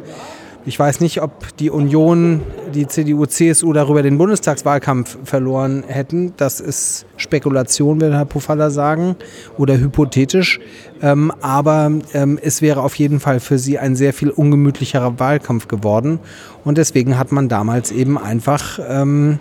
Ich 0.64 0.79
weiß 0.79 1.01
nicht, 1.01 1.20
ob 1.20 1.57
die 1.57 1.70
Union, 1.70 2.41
die 2.73 2.87
CDU, 2.87 3.27
CSU 3.27 3.73
darüber 3.73 4.03
den 4.03 4.16
Bundestagswahlkampf 4.16 5.18
verloren 5.25 5.83
hätten. 5.85 6.35
Das 6.37 6.61
ist 6.61 7.05
Spekulation, 7.16 8.01
will 8.01 8.12
Herr 8.14 8.27
Pofalla 8.27 8.70
sagen, 8.70 9.16
oder 9.59 9.77
hypothetisch. 9.77 10.61
Ähm, 11.01 11.33
aber 11.41 11.91
ähm, 12.14 12.39
es 12.41 12.62
wäre 12.62 12.83
auf 12.83 12.95
jeden 12.95 13.18
Fall 13.18 13.41
für 13.41 13.59
sie 13.59 13.81
ein 13.81 13.97
sehr 13.97 14.12
viel 14.12 14.31
ungemütlicherer 14.31 15.18
Wahlkampf 15.18 15.66
geworden. 15.66 16.20
Und 16.64 16.79
deswegen 16.79 17.18
hat 17.18 17.33
man 17.33 17.49
damals 17.49 17.91
eben 17.91 18.16
einfach 18.16 18.79
ähm, 18.89 19.41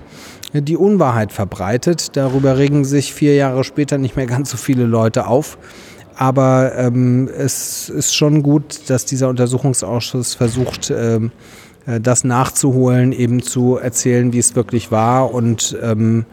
die 0.54 0.76
Unwahrheit 0.76 1.32
verbreitet. 1.32 2.18
Darüber 2.18 2.58
regen 2.58 2.84
sich 2.84 3.14
vier 3.14 3.36
Jahre 3.36 3.64
später 3.64 4.00
nicht 4.00 4.16
mehr 4.16 4.26
ganz 4.26 4.50
so 4.50 4.58
viele 4.58 4.86
Leute 4.86 5.28
auf. 5.28 5.60
Aber 6.22 6.74
ähm, 6.78 7.28
es 7.36 7.90
ist 7.90 8.16
schon 8.16 8.44
gut, 8.44 8.92
dass 8.92 9.06
dieser 9.06 9.28
Untersuchungsausschuss 9.28 10.36
versucht, 10.36 10.94
ähm, 10.96 11.32
äh, 11.88 12.00
das 12.00 12.24
nachzuholen, 12.24 13.12
eben 13.12 13.42
zu 13.42 13.78
erzählen, 13.78 14.32
wie 14.32 14.38
es 14.38 14.56
wirklich 14.56 14.92
war. 14.92 15.34
Und 15.34 15.76
ähm, 15.82 16.28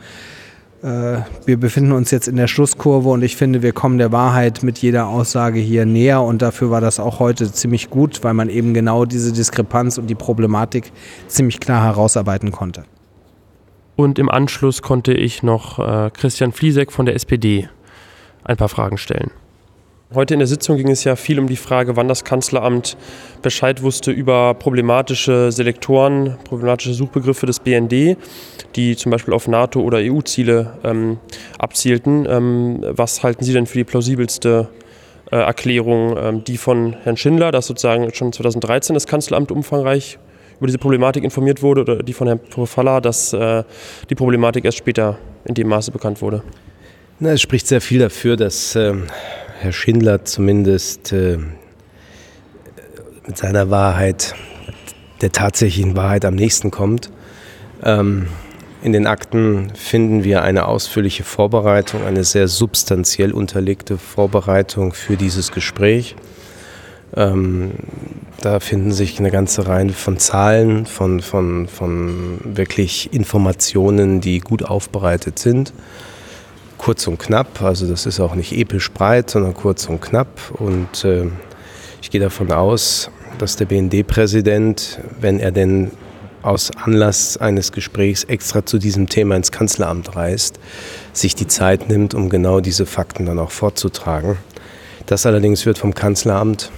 äh, 0.83 1.21
wir 1.47 1.57
befinden 1.59 1.93
uns 1.93 2.11
jetzt 2.11 2.29
in 2.29 2.37
der 2.37 2.49
Schlusskurve 2.49 3.09
und 3.09 3.23
ich 3.23 3.37
finde, 3.37 3.63
wir 3.63 3.73
kommen 3.73 3.97
der 3.97 4.13
Wahrheit 4.13 4.63
mit 4.63 4.77
jeder 4.77 5.07
Aussage 5.07 5.59
hier 5.59 5.87
näher. 5.87 6.21
Und 6.21 6.43
dafür 6.43 6.71
war 6.71 6.83
das 6.83 7.01
auch 7.01 7.19
heute 7.19 7.51
ziemlich 7.51 7.89
gut, 7.89 8.23
weil 8.23 8.35
man 8.35 8.51
eben 8.51 8.75
genau 8.75 9.07
diese 9.07 9.33
Diskrepanz 9.33 9.97
und 9.97 10.09
die 10.09 10.15
Problematik 10.15 10.93
ziemlich 11.29 11.61
klar 11.61 11.83
herausarbeiten 11.83 12.53
konnte. 12.53 12.85
Und 13.97 14.19
im 14.19 14.29
Anschluss 14.29 14.83
konnte 14.83 15.15
ich 15.15 15.43
noch 15.43 15.79
äh, 15.79 16.11
Christian 16.11 16.53
Fliesek 16.53 16.93
von 16.93 17.07
der 17.07 17.15
SPD 17.15 17.71
ein 18.45 18.59
paar 18.59 18.69
Fragen 18.69 18.99
stellen. 18.99 19.31
Heute 20.15 20.33
in 20.33 20.41
der 20.41 20.47
Sitzung 20.47 20.79
ging 20.79 20.89
es 20.89 21.05
ja 21.05 21.17
viel 21.17 21.39
um 21.39 21.49
die 21.49 21.57
Frage, 21.57 21.97
wann 21.97 22.09
das 22.09 22.25
Kanzleramt 22.25 22.97
Bescheid 23.43 23.83
wusste 23.83 24.11
über 24.11 24.55
problematische 24.55 25.53
Selektoren, 25.53 26.39
problematische 26.45 26.95
Suchbegriffe 26.95 27.45
des 27.45 27.61
BND, 27.61 28.17
die 28.75 28.97
zum 28.97 29.13
Beispiel 29.13 29.35
auf 29.35 29.49
NATO- 29.49 29.83
oder 29.83 29.99
EU-Ziele 29.99 30.79
ähm, 30.83 31.19
abzielten. 31.59 32.27
Ähm, 32.27 32.87
was 32.89 33.23
halten 33.23 33.45
Sie 33.45 33.53
denn 33.53 33.67
für 33.67 33.77
die 33.77 33.85
plausibelste 33.85 34.69
äh, 35.31 35.37
Erklärung? 35.37 36.17
Ähm, 36.17 36.43
die 36.43 36.57
von 36.57 36.95
Herrn 37.03 37.19
Schindler, 37.19 37.53
dass 37.53 37.67
sozusagen 37.67 38.11
schon 38.15 38.33
2013 38.33 38.95
das 38.95 39.07
Kanzleramt 39.07 39.53
umfangreich 39.53 40.19
über 40.57 40.69
diese 40.69 40.79
Problematik 40.79 41.23
informiert 41.23 41.61
wurde, 41.61 41.83
oder 41.83 42.03
die 42.03 42.15
von 42.15 42.29
Herrn 42.29 42.41
Profalla, 42.41 43.03
dass 43.03 43.35
äh, 43.35 43.63
die 44.09 44.15
Problematik 44.15 44.65
erst 44.65 44.79
später 44.79 45.19
in 45.45 45.55
dem 45.55 45.69
Maße 45.69 45.93
bekannt 45.93 46.23
wurde? 46.23 46.43
Na, 47.21 47.33
es 47.33 47.43
spricht 47.43 47.67
sehr 47.67 47.83
viel 47.83 47.99
dafür, 47.99 48.37
dass 48.37 48.75
ähm, 48.75 49.05
Herr 49.61 49.73
Schindler 49.73 50.25
zumindest 50.25 51.13
äh, 51.13 51.37
mit 53.27 53.37
seiner 53.37 53.71
Wahrheit, 53.71 54.37
der 55.21 55.33
tatsächlichen 55.33 55.97
Wahrheit 55.97 56.25
am 56.25 56.37
nächsten 56.37 56.71
kommt. 56.71 57.11
Ähm, 57.83 58.29
in 58.85 58.93
den 58.93 59.09
Akten 59.09 59.73
finden 59.75 60.23
wir 60.23 60.43
eine 60.43 60.67
ausführliche 60.67 61.25
Vorbereitung, 61.25 62.05
eine 62.05 62.23
sehr 62.23 62.47
substanziell 62.47 63.33
unterlegte 63.33 63.99
Vorbereitung 63.99 64.93
für 64.93 65.17
dieses 65.17 65.51
Gespräch. 65.51 66.15
Ähm, 67.17 67.73
da 68.41 68.61
finden 68.61 68.93
sich 68.93 69.19
eine 69.19 69.33
ganze 69.33 69.67
Reihe 69.67 69.89
von 69.89 70.19
Zahlen, 70.19 70.87
von, 70.87 71.21
von, 71.21 71.67
von 71.67 72.39
wirklich 72.45 73.13
Informationen, 73.13 74.21
die 74.21 74.39
gut 74.39 74.63
aufbereitet 74.63 75.41
sind 75.41 75.73
kurz 76.79 77.07
und 77.07 77.19
knapp. 77.19 77.61
Also 77.61 77.87
das 77.87 78.07
ist 78.07 78.21
auch 78.21 78.35
nicht 78.35 78.53
episch 78.53 78.91
breit, 78.91 79.31
sondern 79.31 79.55
kurz 79.55 79.89
und 79.89 80.01
knapp. 80.01 80.29
Und 80.53 81.05
äh, 81.05 81.27
ich 82.01 82.11
gehe 82.11 82.21
davon 82.21 82.53
aus, 82.53 83.11
dass 83.39 83.57
der 83.57 83.67
BND-Präsident, 83.67 85.01
wenn 85.21 85.41
er 85.41 85.51
denn 85.51 85.91
aus 86.43 86.71
Anlass 86.77 87.37
eines 87.37 87.73
Gesprächs 87.73 88.25
extra 88.25 88.65
zu 88.65 88.79
diesem 88.79 89.09
Thema 89.09 89.37
ins 89.37 89.53
Kanzleramt 89.53 90.17
reist, 90.17 90.59
sich 91.13 91.35
die 91.35 91.47
Zeit 91.47 91.89
nimmt, 91.89 92.15
um 92.15 92.31
genau 92.31 92.61
diese 92.61 92.87
Fakten 92.87 93.27
dann 93.27 93.39
auch 93.39 93.51
vorzutragen. 93.51 94.39
Das 95.07 95.27
allerdings 95.27 95.67
wird 95.67 95.79
vom 95.79 95.95
Kanzleramt, 95.95 96.71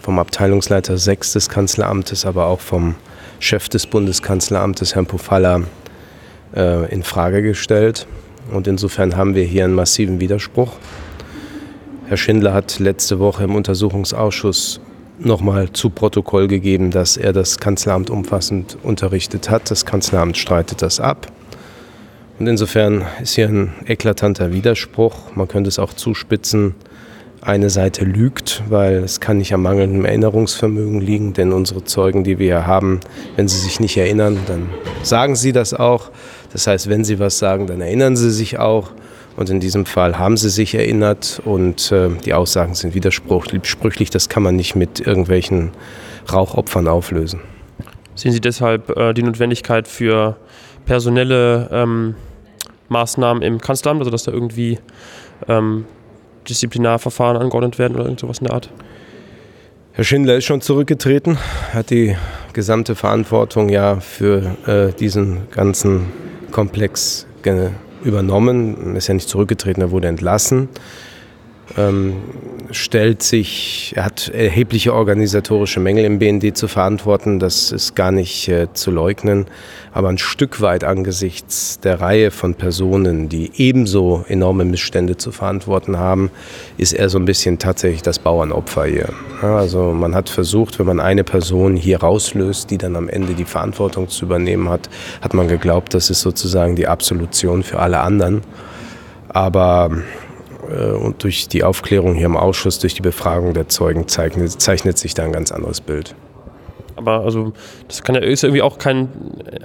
vom 0.00 0.18
Abteilungsleiter 0.18 0.98
6 0.98 1.32
des 1.32 1.48
Kanzleramtes, 1.48 2.26
aber 2.26 2.46
auch 2.46 2.60
vom 2.60 2.96
Chef 3.38 3.68
des 3.68 3.86
Bundeskanzleramtes, 3.86 4.94
Herrn 4.94 5.06
Pofalla, 5.06 5.62
äh, 6.54 6.92
in 6.92 7.02
Frage 7.02 7.42
gestellt. 7.42 8.06
Und 8.52 8.68
insofern 8.68 9.16
haben 9.16 9.34
wir 9.34 9.44
hier 9.44 9.64
einen 9.64 9.74
massiven 9.74 10.20
Widerspruch. 10.20 10.72
Herr 12.06 12.16
Schindler 12.16 12.52
hat 12.52 12.78
letzte 12.78 13.18
Woche 13.18 13.44
im 13.44 13.54
Untersuchungsausschuss 13.54 14.80
nochmal 15.18 15.72
zu 15.72 15.90
Protokoll 15.90 16.48
gegeben, 16.48 16.90
dass 16.90 17.16
er 17.16 17.32
das 17.32 17.58
Kanzleramt 17.58 18.10
umfassend 18.10 18.76
unterrichtet 18.82 19.50
hat. 19.50 19.70
Das 19.70 19.86
Kanzleramt 19.86 20.36
streitet 20.36 20.82
das 20.82 21.00
ab. 21.00 21.28
Und 22.38 22.48
insofern 22.48 23.04
ist 23.22 23.34
hier 23.34 23.48
ein 23.48 23.72
eklatanter 23.86 24.52
Widerspruch. 24.52 25.34
Man 25.34 25.48
könnte 25.48 25.68
es 25.68 25.78
auch 25.78 25.94
zuspitzen. 25.94 26.74
Eine 27.40 27.70
Seite 27.70 28.04
lügt, 28.04 28.62
weil 28.68 28.96
es 28.96 29.20
kann 29.20 29.38
nicht 29.38 29.52
am 29.52 29.62
mangelnden 29.62 30.04
Erinnerungsvermögen 30.04 31.00
liegen, 31.00 31.32
denn 31.32 31.52
unsere 31.52 31.84
Zeugen, 31.84 32.24
die 32.24 32.38
wir 32.38 32.46
hier 32.46 32.66
haben, 32.66 33.00
wenn 33.36 33.48
sie 33.48 33.58
sich 33.58 33.80
nicht 33.80 33.96
erinnern, 33.96 34.38
dann 34.46 34.68
sagen 35.02 35.34
sie 35.34 35.52
das 35.52 35.74
auch. 35.74 36.10
Das 36.52 36.66
heißt, 36.66 36.88
wenn 36.88 37.04
Sie 37.04 37.18
was 37.18 37.38
sagen, 37.38 37.66
dann 37.66 37.80
erinnern 37.80 38.16
Sie 38.16 38.30
sich 38.30 38.58
auch. 38.58 38.90
Und 39.36 39.48
in 39.48 39.60
diesem 39.60 39.86
Fall 39.86 40.18
haben 40.18 40.36
Sie 40.36 40.50
sich 40.50 40.74
erinnert 40.74 41.40
und 41.44 41.90
äh, 41.90 42.10
die 42.24 42.34
Aussagen 42.34 42.74
sind 42.74 42.94
widersprüchlich. 42.94 44.10
Das 44.10 44.28
kann 44.28 44.42
man 44.42 44.56
nicht 44.56 44.74
mit 44.76 45.00
irgendwelchen 45.00 45.70
Rauchopfern 46.30 46.86
auflösen. 46.86 47.40
Sehen 48.14 48.32
Sie 48.32 48.40
deshalb 48.40 48.94
äh, 48.96 49.14
die 49.14 49.22
Notwendigkeit 49.22 49.88
für 49.88 50.36
personelle 50.84 51.68
ähm, 51.72 52.14
Maßnahmen 52.88 53.42
im 53.42 53.58
Kanzleramt, 53.58 54.00
also 54.00 54.10
dass 54.10 54.24
da 54.24 54.32
irgendwie 54.32 54.78
ähm, 55.48 55.86
Disziplinarverfahren 56.48 57.36
angeordnet 57.36 57.78
werden 57.78 57.94
oder 57.94 58.04
irgend 58.04 58.20
sowas 58.20 58.38
in 58.38 58.46
der 58.46 58.54
Art? 58.54 58.70
Herr 59.92 60.04
Schindler 60.04 60.36
ist 60.36 60.44
schon 60.44 60.60
zurückgetreten, 60.60 61.38
hat 61.72 61.90
die 61.90 62.16
gesamte 62.52 62.94
Verantwortung 62.94 63.68
ja 63.68 64.00
für 64.00 64.56
äh, 64.66 64.92
diesen 64.92 65.50
ganzen 65.50 66.06
Komplex 66.52 67.26
übernommen, 68.04 68.96
ist 68.96 69.08
ja 69.08 69.14
nicht 69.14 69.28
zurückgetreten, 69.28 69.80
er 69.80 69.90
wurde 69.90 70.08
entlassen. 70.08 70.68
Ähm, 71.76 72.16
stellt 72.70 73.22
sich, 73.22 73.92
er 73.96 74.04
hat 74.04 74.28
erhebliche 74.28 74.94
organisatorische 74.94 75.80
Mängel 75.80 76.04
im 76.04 76.18
BND 76.18 76.56
zu 76.56 76.68
verantworten, 76.68 77.38
das 77.38 77.72
ist 77.72 77.94
gar 77.94 78.12
nicht 78.12 78.48
äh, 78.48 78.68
zu 78.72 78.90
leugnen, 78.90 79.46
aber 79.92 80.08
ein 80.08 80.18
Stück 80.18 80.60
weit 80.60 80.84
angesichts 80.84 81.80
der 81.80 82.00
Reihe 82.00 82.30
von 82.30 82.54
Personen, 82.54 83.28
die 83.28 83.50
ebenso 83.56 84.24
enorme 84.28 84.64
Missstände 84.64 85.16
zu 85.16 85.32
verantworten 85.32 85.98
haben, 85.98 86.30
ist 86.78 86.92
er 86.92 87.08
so 87.08 87.18
ein 87.18 87.24
bisschen 87.24 87.58
tatsächlich 87.58 88.02
das 88.02 88.18
Bauernopfer 88.18 88.84
hier. 88.84 89.08
Ja, 89.42 89.56
also 89.56 89.92
man 89.92 90.14
hat 90.14 90.28
versucht, 90.28 90.78
wenn 90.78 90.86
man 90.86 91.00
eine 91.00 91.24
Person 91.24 91.76
hier 91.76 92.00
rauslöst, 92.00 92.70
die 92.70 92.78
dann 92.78 92.96
am 92.96 93.08
Ende 93.08 93.34
die 93.34 93.44
Verantwortung 93.44 94.08
zu 94.08 94.24
übernehmen 94.24 94.68
hat, 94.68 94.88
hat 95.20 95.34
man 95.34 95.48
geglaubt, 95.48 95.94
das 95.94 96.10
ist 96.10 96.20
sozusagen 96.20 96.76
die 96.76 96.86
Absolution 96.86 97.62
für 97.62 97.78
alle 97.78 98.00
anderen. 98.00 98.42
Aber 99.28 99.90
und 100.62 101.22
durch 101.22 101.48
die 101.48 101.64
Aufklärung 101.64 102.14
hier 102.14 102.26
im 102.26 102.36
Ausschuss, 102.36 102.78
durch 102.78 102.94
die 102.94 103.02
Befragung 103.02 103.54
der 103.54 103.68
Zeugen 103.68 104.08
zeichnet, 104.08 104.60
zeichnet 104.60 104.98
sich 104.98 105.14
da 105.14 105.24
ein 105.24 105.32
ganz 105.32 105.52
anderes 105.52 105.80
Bild. 105.80 106.14
Aber 106.96 107.20
also 107.20 107.52
das 107.88 108.02
kann 108.02 108.14
ja, 108.14 108.20
ist 108.20 108.42
ja 108.42 108.48
irgendwie 108.48 108.62
auch 108.62 108.78
kein 108.78 109.08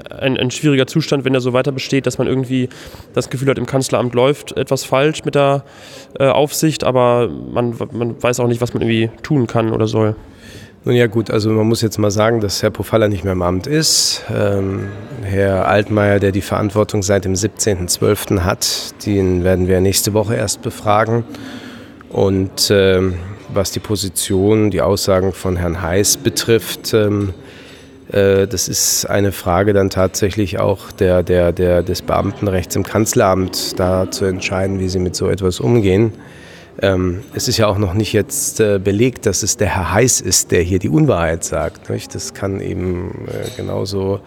ein, 0.09 0.37
ein, 0.37 0.49
schwieriger 0.49 0.87
Zustand, 0.87 1.25
wenn 1.25 1.33
er 1.33 1.41
so 1.41 1.53
weiter 1.53 1.71
besteht, 1.71 2.05
dass 2.07 2.17
man 2.17 2.27
irgendwie 2.27 2.69
das 3.13 3.29
Gefühl 3.29 3.49
hat, 3.49 3.57
im 3.57 3.65
Kanzleramt 3.65 4.15
läuft 4.15 4.55
etwas 4.57 4.83
falsch 4.83 5.25
mit 5.25 5.35
der 5.35 5.63
äh, 6.19 6.27
Aufsicht, 6.27 6.83
aber 6.83 7.29
man, 7.29 7.75
man 7.91 8.21
weiß 8.21 8.39
auch 8.39 8.47
nicht, 8.47 8.61
was 8.61 8.73
man 8.73 8.81
irgendwie 8.81 9.11
tun 9.23 9.45
kann 9.45 9.71
oder 9.71 9.87
soll. 9.87 10.15
Nun 10.87 10.95
ja 10.95 11.07
gut, 11.07 11.31
also 11.31 11.49
man 11.49 11.67
muss 11.67 11.81
jetzt 11.81 11.97
mal 11.97 12.11
sagen, 12.11 12.39
dass 12.39 12.63
Herr 12.63 12.69
Pofalla 12.69 13.09
nicht 13.09 13.25
mehr 13.25 13.33
im 13.33 13.41
Amt 13.41 13.67
ist. 13.67 14.23
Ähm, 14.33 14.87
Herr 15.21 15.67
Altmaier, 15.67 16.21
der 16.21 16.31
die 16.31 16.39
Verantwortung 16.39 17.03
seit 17.03 17.25
dem 17.25 17.33
17.12. 17.33 18.45
hat, 18.45 19.05
den 19.05 19.43
werden 19.43 19.67
wir 19.67 19.81
nächste 19.81 20.13
Woche 20.13 20.35
erst 20.35 20.61
befragen. 20.61 21.25
Und 22.07 22.69
ähm, 22.71 23.15
was 23.49 23.71
die 23.71 23.81
Position, 23.81 24.71
die 24.71 24.79
Aussagen 24.79 25.33
von 25.33 25.57
Herrn 25.57 25.81
Heiß 25.81 26.15
betrifft, 26.15 26.93
ähm, 26.93 27.33
äh, 28.09 28.47
das 28.47 28.69
ist 28.69 29.09
eine 29.09 29.33
Frage 29.33 29.73
dann 29.73 29.89
tatsächlich 29.89 30.57
auch 30.57 30.93
der, 30.93 31.21
der, 31.21 31.51
der, 31.51 31.83
des 31.83 32.01
Beamtenrechts 32.01 32.77
im 32.77 32.83
Kanzleramt, 32.83 33.77
da 33.77 34.09
zu 34.09 34.23
entscheiden, 34.23 34.79
wie 34.79 34.87
sie 34.87 34.99
mit 34.99 35.17
so 35.17 35.27
etwas 35.27 35.59
umgehen. 35.59 36.13
Ähm, 36.81 37.23
es 37.33 37.47
ist 37.47 37.57
ja 37.57 37.67
auch 37.67 37.77
noch 37.77 37.93
nicht 37.93 38.13
jetzt 38.13 38.59
äh, 38.59 38.79
belegt, 38.79 39.25
dass 39.25 39.43
es 39.43 39.57
der 39.57 39.67
Herr 39.67 39.93
Heiß 39.93 40.21
ist, 40.21 40.51
der 40.51 40.61
hier 40.61 40.79
die 40.79 40.89
Unwahrheit 40.89 41.43
sagt. 41.43 41.89
Nicht? 41.89 42.13
Das 42.13 42.33
kann 42.33 42.59
eben 42.61 43.27
äh, 43.27 43.49
genauso 43.55 44.19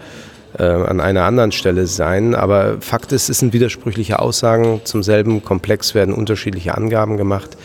äh, 0.59 0.65
an 0.65 1.01
einer 1.01 1.25
anderen 1.25 1.53
Stelle 1.53 1.87
sein. 1.87 2.35
Aber 2.35 2.81
Fakt 2.81 3.13
ist, 3.13 3.29
es 3.29 3.39
sind 3.39 3.53
widersprüchliche 3.53 4.19
Aussagen. 4.19 4.81
Zum 4.85 5.03
selben 5.03 5.45
Komplex 5.45 5.95
werden 5.95 6.13
unterschiedliche 6.13 6.75
Angaben 6.77 7.17
gemacht. 7.17 7.57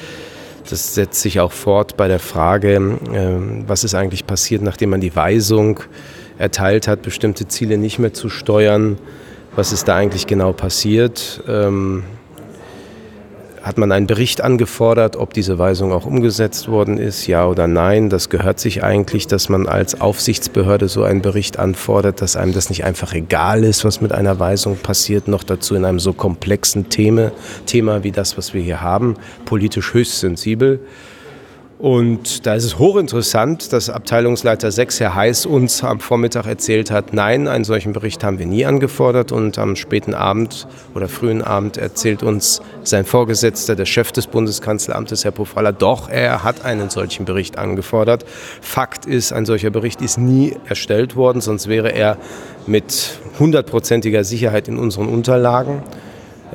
Das 0.70 0.96
setzt 0.96 1.22
sich 1.22 1.40
auch 1.40 1.52
fort 1.52 1.98
bei 1.98 2.08
der 2.08 2.20
Frage, 2.20 2.76
äh, 2.76 3.68
was 3.68 3.84
ist 3.84 3.96
eigentlich 3.96 4.28
passiert, 4.28 4.62
nachdem 4.62 4.92
man 4.92 5.02
die 5.02 5.16
Weisung 5.16 5.80
erteilt 6.38 6.88
hat, 6.88 7.02
bestimmte 7.02 7.48
Ziele 7.48 7.78
nicht 7.78 7.98
mehr 7.98 8.14
zu 8.14 8.30
steuern. 8.30 8.98
Was 9.56 9.72
ist 9.72 9.88
da 9.88 9.96
eigentlich 9.96 10.28
genau 10.28 10.52
passiert? 10.54 11.42
Ähm, 11.48 12.04
hat 13.66 13.80
man 13.80 13.92
einen 13.92 14.06
Bericht 14.06 14.42
angefordert, 14.42 15.16
ob 15.16 15.34
diese 15.34 15.58
Weisung 15.58 15.92
auch 15.92 16.06
umgesetzt 16.06 16.68
worden 16.68 17.00
ist, 17.00 17.26
ja 17.26 17.48
oder 17.48 17.66
nein. 17.66 18.12
Das 18.12 18.30
gehört 18.30 18.60
sich 18.60 18.84
eigentlich, 18.84 19.26
dass 19.26 19.50
man 19.50 19.66
als 19.66 20.00
Aufsichtsbehörde 20.00 20.88
so 20.88 21.04
einen 21.04 21.24
Bericht 21.24 21.58
anfordert, 21.58 22.22
dass 22.22 22.36
einem 22.36 22.54
das 22.54 22.70
nicht 22.70 22.84
einfach 22.84 23.14
egal 23.14 23.64
ist, 23.64 23.84
was 23.84 24.02
mit 24.02 24.12
einer 24.12 24.40
Weisung 24.40 24.78
passiert, 24.78 25.28
noch 25.28 25.44
dazu 25.44 25.74
in 25.74 25.84
einem 25.84 26.00
so 26.00 26.14
komplexen 26.14 26.90
Thema, 26.90 27.32
Thema 27.66 28.04
wie 28.04 28.12
das, 28.12 28.38
was 28.38 28.54
wir 28.54 28.62
hier 28.62 28.82
haben, 28.82 29.16
politisch 29.46 29.96
höchst 29.96 30.20
sensibel. 30.20 30.80
Und 31.78 32.46
da 32.46 32.56
ist 32.56 32.64
es 32.64 32.80
hochinteressant, 32.80 33.74
dass 33.74 33.90
Abteilungsleiter 33.90 34.72
6, 34.72 35.02
Herr 35.02 35.14
Heiß, 35.14 35.46
uns 35.46 35.84
am 35.84 36.00
Vormittag 36.00 36.48
erzählt 36.48 36.90
hat, 36.90 37.14
nein, 37.14 37.50
einen 37.50 37.66
solchen 37.66 37.92
Bericht 37.92 38.24
haben 38.24 38.40
wir 38.40 38.46
nie 38.46 38.66
angefordert. 38.66 39.34
Und 39.34 39.58
am 39.60 39.76
späten 39.76 40.14
Abend 40.14 40.68
oder 40.94 41.10
frühen 41.10 41.42
Abend 41.42 41.76
erzählt 41.76 42.24
uns 42.24 42.62
sein 42.84 43.04
Vorgesetzter, 43.04 43.76
der 43.76 43.86
Chef 43.86 44.14
des 44.14 44.28
Bundeskanzleramtes, 44.28 45.26
Herr 45.26 45.32
Pofalla, 45.32 45.74
doch, 45.74 46.10
er 46.10 46.46
hat 46.46 46.64
einen 46.64 46.90
solchen 46.90 47.26
Bericht 47.26 47.58
angefordert. 47.58 48.26
Fakt 48.62 49.06
ist, 49.06 49.34
ein 49.34 49.46
solcher 49.46 49.70
Bericht 49.70 50.02
ist 50.02 50.18
nie 50.18 50.56
erstellt 50.70 51.18
worden, 51.18 51.42
sonst 51.42 51.68
wäre 51.68 51.90
er 51.90 52.18
mit 52.68 53.20
hundertprozentiger 53.38 54.24
Sicherheit 54.24 54.70
in 54.70 54.78
unseren 54.78 55.10
Unterlagen. 55.10 55.84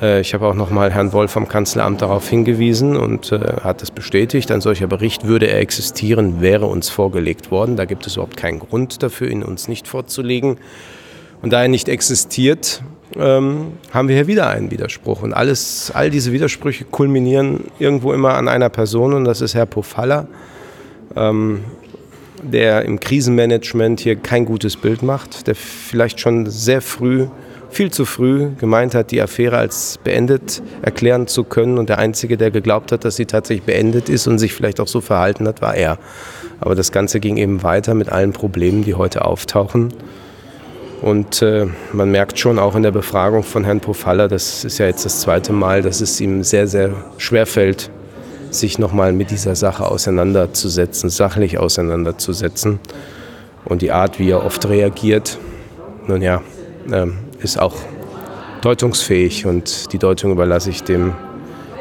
Äh, 0.01 0.21
ich 0.21 0.33
habe 0.33 0.47
auch 0.47 0.55
noch 0.55 0.69
mal 0.69 0.91
Herrn 0.91 1.13
Wolf 1.13 1.31
vom 1.31 1.47
Kanzleramt 1.47 2.01
darauf 2.01 2.27
hingewiesen 2.27 2.97
und 2.97 3.31
äh, 3.31 3.39
hat 3.63 3.81
es 3.81 3.91
bestätigt. 3.91 4.51
Ein 4.51 4.61
solcher 4.61 4.87
Bericht 4.87 5.27
würde 5.27 5.47
er 5.47 5.59
existieren, 5.59 6.41
wäre 6.41 6.65
uns 6.65 6.89
vorgelegt 6.89 7.51
worden. 7.51 7.77
Da 7.77 7.85
gibt 7.85 8.07
es 8.07 8.15
überhaupt 8.15 8.37
keinen 8.37 8.59
Grund 8.59 9.03
dafür, 9.03 9.29
ihn 9.29 9.43
uns 9.43 9.67
nicht 9.67 9.87
vorzulegen. 9.87 10.57
Und 11.41 11.53
da 11.53 11.61
er 11.61 11.67
nicht 11.67 11.89
existiert, 11.89 12.83
ähm, 13.15 13.73
haben 13.91 14.07
wir 14.07 14.15
hier 14.15 14.27
wieder 14.27 14.49
einen 14.49 14.71
Widerspruch. 14.71 15.21
Und 15.21 15.33
alles, 15.33 15.91
all 15.93 16.09
diese 16.09 16.31
Widersprüche 16.31 16.85
kulminieren 16.85 17.65
irgendwo 17.79 18.13
immer 18.13 18.35
an 18.35 18.47
einer 18.47 18.69
Person 18.69 19.13
und 19.13 19.25
das 19.25 19.41
ist 19.41 19.55
Herr 19.55 19.65
Pofalla, 19.65 20.27
ähm, 21.15 21.63
der 22.43 22.85
im 22.85 22.99
Krisenmanagement 22.99 23.99
hier 23.99 24.15
kein 24.15 24.45
gutes 24.45 24.77
Bild 24.77 25.03
macht, 25.03 25.47
der 25.47 25.55
vielleicht 25.55 26.19
schon 26.19 26.49
sehr 26.49 26.81
früh 26.81 27.27
viel 27.71 27.91
zu 27.91 28.05
früh 28.05 28.49
gemeint 28.59 28.93
hat, 28.93 29.11
die 29.11 29.21
Affäre 29.21 29.57
als 29.57 29.99
beendet 30.03 30.61
erklären 30.81 31.27
zu 31.27 31.43
können. 31.43 31.77
Und 31.77 31.89
der 31.89 31.97
Einzige, 31.97 32.37
der 32.37 32.51
geglaubt 32.51 32.91
hat, 32.91 33.05
dass 33.05 33.15
sie 33.15 33.25
tatsächlich 33.25 33.65
beendet 33.65 34.09
ist 34.09 34.27
und 34.27 34.37
sich 34.37 34.53
vielleicht 34.53 34.79
auch 34.79 34.87
so 34.87 35.01
verhalten 35.01 35.47
hat, 35.47 35.61
war 35.61 35.75
er. 35.75 35.97
Aber 36.59 36.75
das 36.75 36.91
Ganze 36.91 37.19
ging 37.19 37.37
eben 37.37 37.63
weiter 37.63 37.93
mit 37.93 38.09
allen 38.09 38.33
Problemen, 38.33 38.83
die 38.83 38.93
heute 38.93 39.25
auftauchen. 39.25 39.93
Und 41.01 41.41
äh, 41.41 41.65
man 41.93 42.11
merkt 42.11 42.37
schon 42.37 42.59
auch 42.59 42.75
in 42.75 42.83
der 42.83 42.91
Befragung 42.91 43.41
von 43.41 43.63
Herrn 43.63 43.79
Pofalla, 43.79 44.27
das 44.27 44.63
ist 44.63 44.77
ja 44.77 44.85
jetzt 44.85 45.03
das 45.03 45.21
zweite 45.21 45.51
Mal, 45.51 45.81
dass 45.81 45.99
es 45.99 46.21
ihm 46.21 46.43
sehr, 46.43 46.67
sehr 46.67 46.91
schwer 47.17 47.47
fällt, 47.47 47.89
sich 48.51 48.77
nochmal 48.77 49.11
mit 49.11 49.31
dieser 49.31 49.55
Sache 49.55 49.87
auseinanderzusetzen, 49.87 51.09
sachlich 51.09 51.57
auseinanderzusetzen. 51.57 52.79
Und 53.65 53.81
die 53.81 53.91
Art, 53.91 54.19
wie 54.19 54.29
er 54.29 54.45
oft 54.45 54.67
reagiert, 54.69 55.39
nun 56.07 56.21
ja, 56.21 56.41
ähm, 56.91 57.17
ist 57.41 57.59
auch 57.59 57.75
deutungsfähig 58.61 59.45
und 59.45 59.91
die 59.93 59.97
Deutung 59.97 60.31
überlasse 60.31 60.69
ich 60.69 60.83
dem 60.83 61.13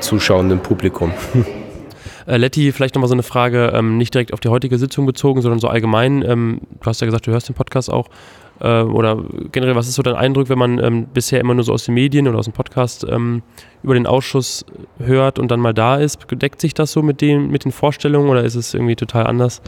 zuschauenden 0.01 0.61
Publikum. 0.61 1.13
Äh, 2.27 2.37
Letty, 2.37 2.71
vielleicht 2.71 2.95
nochmal 2.95 3.09
so 3.09 3.15
eine 3.15 3.23
Frage, 3.23 3.73
ähm, 3.75 3.97
nicht 3.97 4.15
direkt 4.15 4.33
auf 4.33 4.41
die 4.41 4.49
heutige 4.49 4.79
Sitzung 4.79 5.07
bezogen, 5.07 5.41
sondern 5.43 5.59
so 5.59 5.69
allgemein. 5.69 6.23
Ähm, 6.23 6.61
du 6.81 6.87
hast 6.87 7.01
ja 7.01 7.07
gesagt, 7.07 7.27
du 7.27 7.33
hörst 7.33 7.49
den 7.49 7.55
Podcast 7.55 7.91
auch. 7.91 8.09
Äh, 8.61 8.83
oder 8.83 9.25
generell, 9.51 9.75
was 9.75 9.89
ist 9.89 9.95
so 9.95 10.03
dein 10.03 10.15
Eindruck, 10.15 10.49
wenn 10.49 10.59
man 10.59 10.79
ähm, 10.79 11.07
bisher 11.07 11.41
immer 11.41 11.55
nur 11.55 11.65
so 11.65 11.73
aus 11.73 11.87
den 11.87 11.95
Medien 11.95 12.29
oder 12.29 12.39
aus 12.39 12.45
dem 12.45 12.53
Podcast 12.53 13.07
ähm, 13.09 13.43
über 13.83 13.95
den 13.95 14.07
Ausschuss 14.07 14.65
hört 14.99 15.39
und 15.39 15.51
dann 15.51 15.61
mal 15.61 15.75
da 15.75 15.97
ist? 15.97 16.19
Deckt 16.31 16.61
sich 16.61 16.75
das 16.75 16.93
so 16.93 17.03
mit 17.03 17.21
den, 17.21 17.51
mit 17.51 17.65
den 17.65 17.73
Vorstellungen 17.73 18.29
oder 18.29 18.45
ist 18.45 18.55
es 18.55 18.75
irgendwie 18.75 18.97
total 18.97 19.27
anders? 19.27 19.63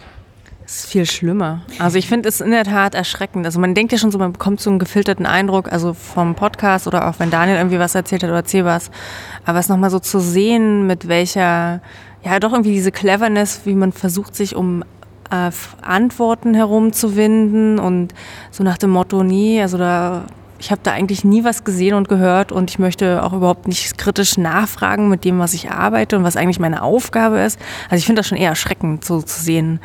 Ist 0.74 0.86
viel 0.86 1.04
schlimmer. 1.04 1.60
Also 1.78 1.98
ich 1.98 2.08
finde 2.08 2.30
es 2.30 2.40
in 2.40 2.50
der 2.50 2.64
Tat 2.64 2.94
erschreckend. 2.94 3.44
Also 3.44 3.60
man 3.60 3.74
denkt 3.74 3.92
ja 3.92 3.98
schon 3.98 4.10
so, 4.10 4.16
man 4.16 4.32
bekommt 4.32 4.58
so 4.58 4.70
einen 4.70 4.78
gefilterten 4.78 5.26
Eindruck, 5.26 5.70
also 5.70 5.92
vom 5.92 6.34
Podcast 6.34 6.86
oder 6.86 7.10
auch 7.10 7.16
wenn 7.18 7.28
Daniel 7.28 7.58
irgendwie 7.58 7.78
was 7.78 7.94
erzählt 7.94 8.22
hat 8.22 8.30
oder 8.30 8.38
erzähl 8.38 8.64
was. 8.64 8.90
Aber 9.44 9.58
es 9.58 9.68
nochmal 9.68 9.90
so 9.90 9.98
zu 9.98 10.18
sehen, 10.18 10.86
mit 10.86 11.08
welcher, 11.08 11.82
ja 12.24 12.40
doch 12.40 12.52
irgendwie 12.52 12.72
diese 12.72 12.90
Cleverness, 12.90 13.66
wie 13.66 13.74
man 13.74 13.92
versucht, 13.92 14.34
sich 14.34 14.56
um 14.56 14.82
äh, 15.30 15.50
Antworten 15.82 16.54
herumzuwinden 16.54 17.78
und 17.78 18.14
so 18.50 18.64
nach 18.64 18.78
dem 18.78 18.90
Motto, 18.90 19.22
nie, 19.22 19.60
also 19.60 19.76
da 19.76 20.24
ich 20.58 20.70
habe 20.70 20.80
da 20.84 20.92
eigentlich 20.92 21.24
nie 21.24 21.42
was 21.42 21.64
gesehen 21.64 21.94
und 21.94 22.08
gehört 22.08 22.52
und 22.52 22.70
ich 22.70 22.78
möchte 22.78 23.24
auch 23.24 23.32
überhaupt 23.32 23.66
nicht 23.66 23.98
kritisch 23.98 24.38
nachfragen 24.38 25.08
mit 25.08 25.24
dem, 25.24 25.40
was 25.40 25.54
ich 25.54 25.72
arbeite 25.72 26.16
und 26.16 26.22
was 26.22 26.36
eigentlich 26.36 26.60
meine 26.60 26.82
Aufgabe 26.82 27.40
ist. 27.40 27.58
Also 27.90 27.96
ich 27.96 28.06
finde 28.06 28.20
das 28.20 28.28
schon 28.28 28.38
eher 28.38 28.50
erschreckend, 28.50 29.04
so 29.04 29.20
zu 29.22 29.42
sehen, 29.42 29.80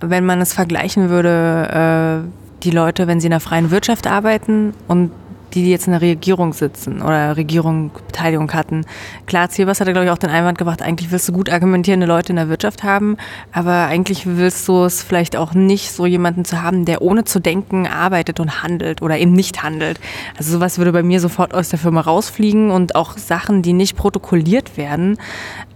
wenn 0.00 0.24
man 0.24 0.40
es 0.40 0.52
vergleichen 0.52 1.10
würde, 1.10 2.24
äh, 2.24 2.62
die 2.62 2.70
Leute, 2.70 3.06
wenn 3.06 3.20
sie 3.20 3.26
in 3.26 3.32
der 3.32 3.40
freien 3.40 3.70
Wirtschaft 3.70 4.06
arbeiten 4.06 4.74
und 4.88 5.10
die, 5.54 5.70
jetzt 5.70 5.86
in 5.86 5.92
der 5.92 6.02
Regierung 6.02 6.52
sitzen 6.52 7.02
oder 7.02 7.36
Regierung 7.36 7.90
Beteiligung 8.06 8.52
hatten. 8.52 8.84
Klar, 9.26 9.48
Zielbers 9.50 9.80
hat, 9.80 9.88
glaube 9.88 10.04
ich, 10.04 10.10
auch 10.10 10.18
den 10.18 10.30
Einwand 10.30 10.58
gebracht, 10.58 10.82
eigentlich 10.82 11.10
willst 11.10 11.28
du 11.28 11.32
gut 11.32 11.50
argumentierende 11.50 12.06
Leute 12.06 12.30
in 12.30 12.36
der 12.36 12.48
Wirtschaft 12.48 12.82
haben, 12.82 13.16
aber 13.52 13.86
eigentlich 13.86 14.26
willst 14.26 14.66
du 14.68 14.84
es 14.84 15.02
vielleicht 15.02 15.36
auch 15.36 15.54
nicht, 15.54 15.92
so 15.92 16.06
jemanden 16.06 16.44
zu 16.44 16.62
haben, 16.62 16.84
der 16.84 17.02
ohne 17.02 17.24
zu 17.24 17.40
denken 17.40 17.86
arbeitet 17.86 18.40
und 18.40 18.62
handelt 18.62 19.02
oder 19.02 19.18
eben 19.18 19.32
nicht 19.32 19.62
handelt. 19.62 20.00
Also 20.36 20.52
sowas 20.52 20.78
würde 20.78 20.92
bei 20.92 21.02
mir 21.02 21.20
sofort 21.20 21.54
aus 21.54 21.68
der 21.68 21.78
Firma 21.78 22.00
rausfliegen 22.00 22.70
und 22.70 22.94
auch 22.94 23.16
Sachen, 23.16 23.62
die 23.62 23.72
nicht 23.72 23.96
protokolliert 23.96 24.76
werden, 24.76 25.18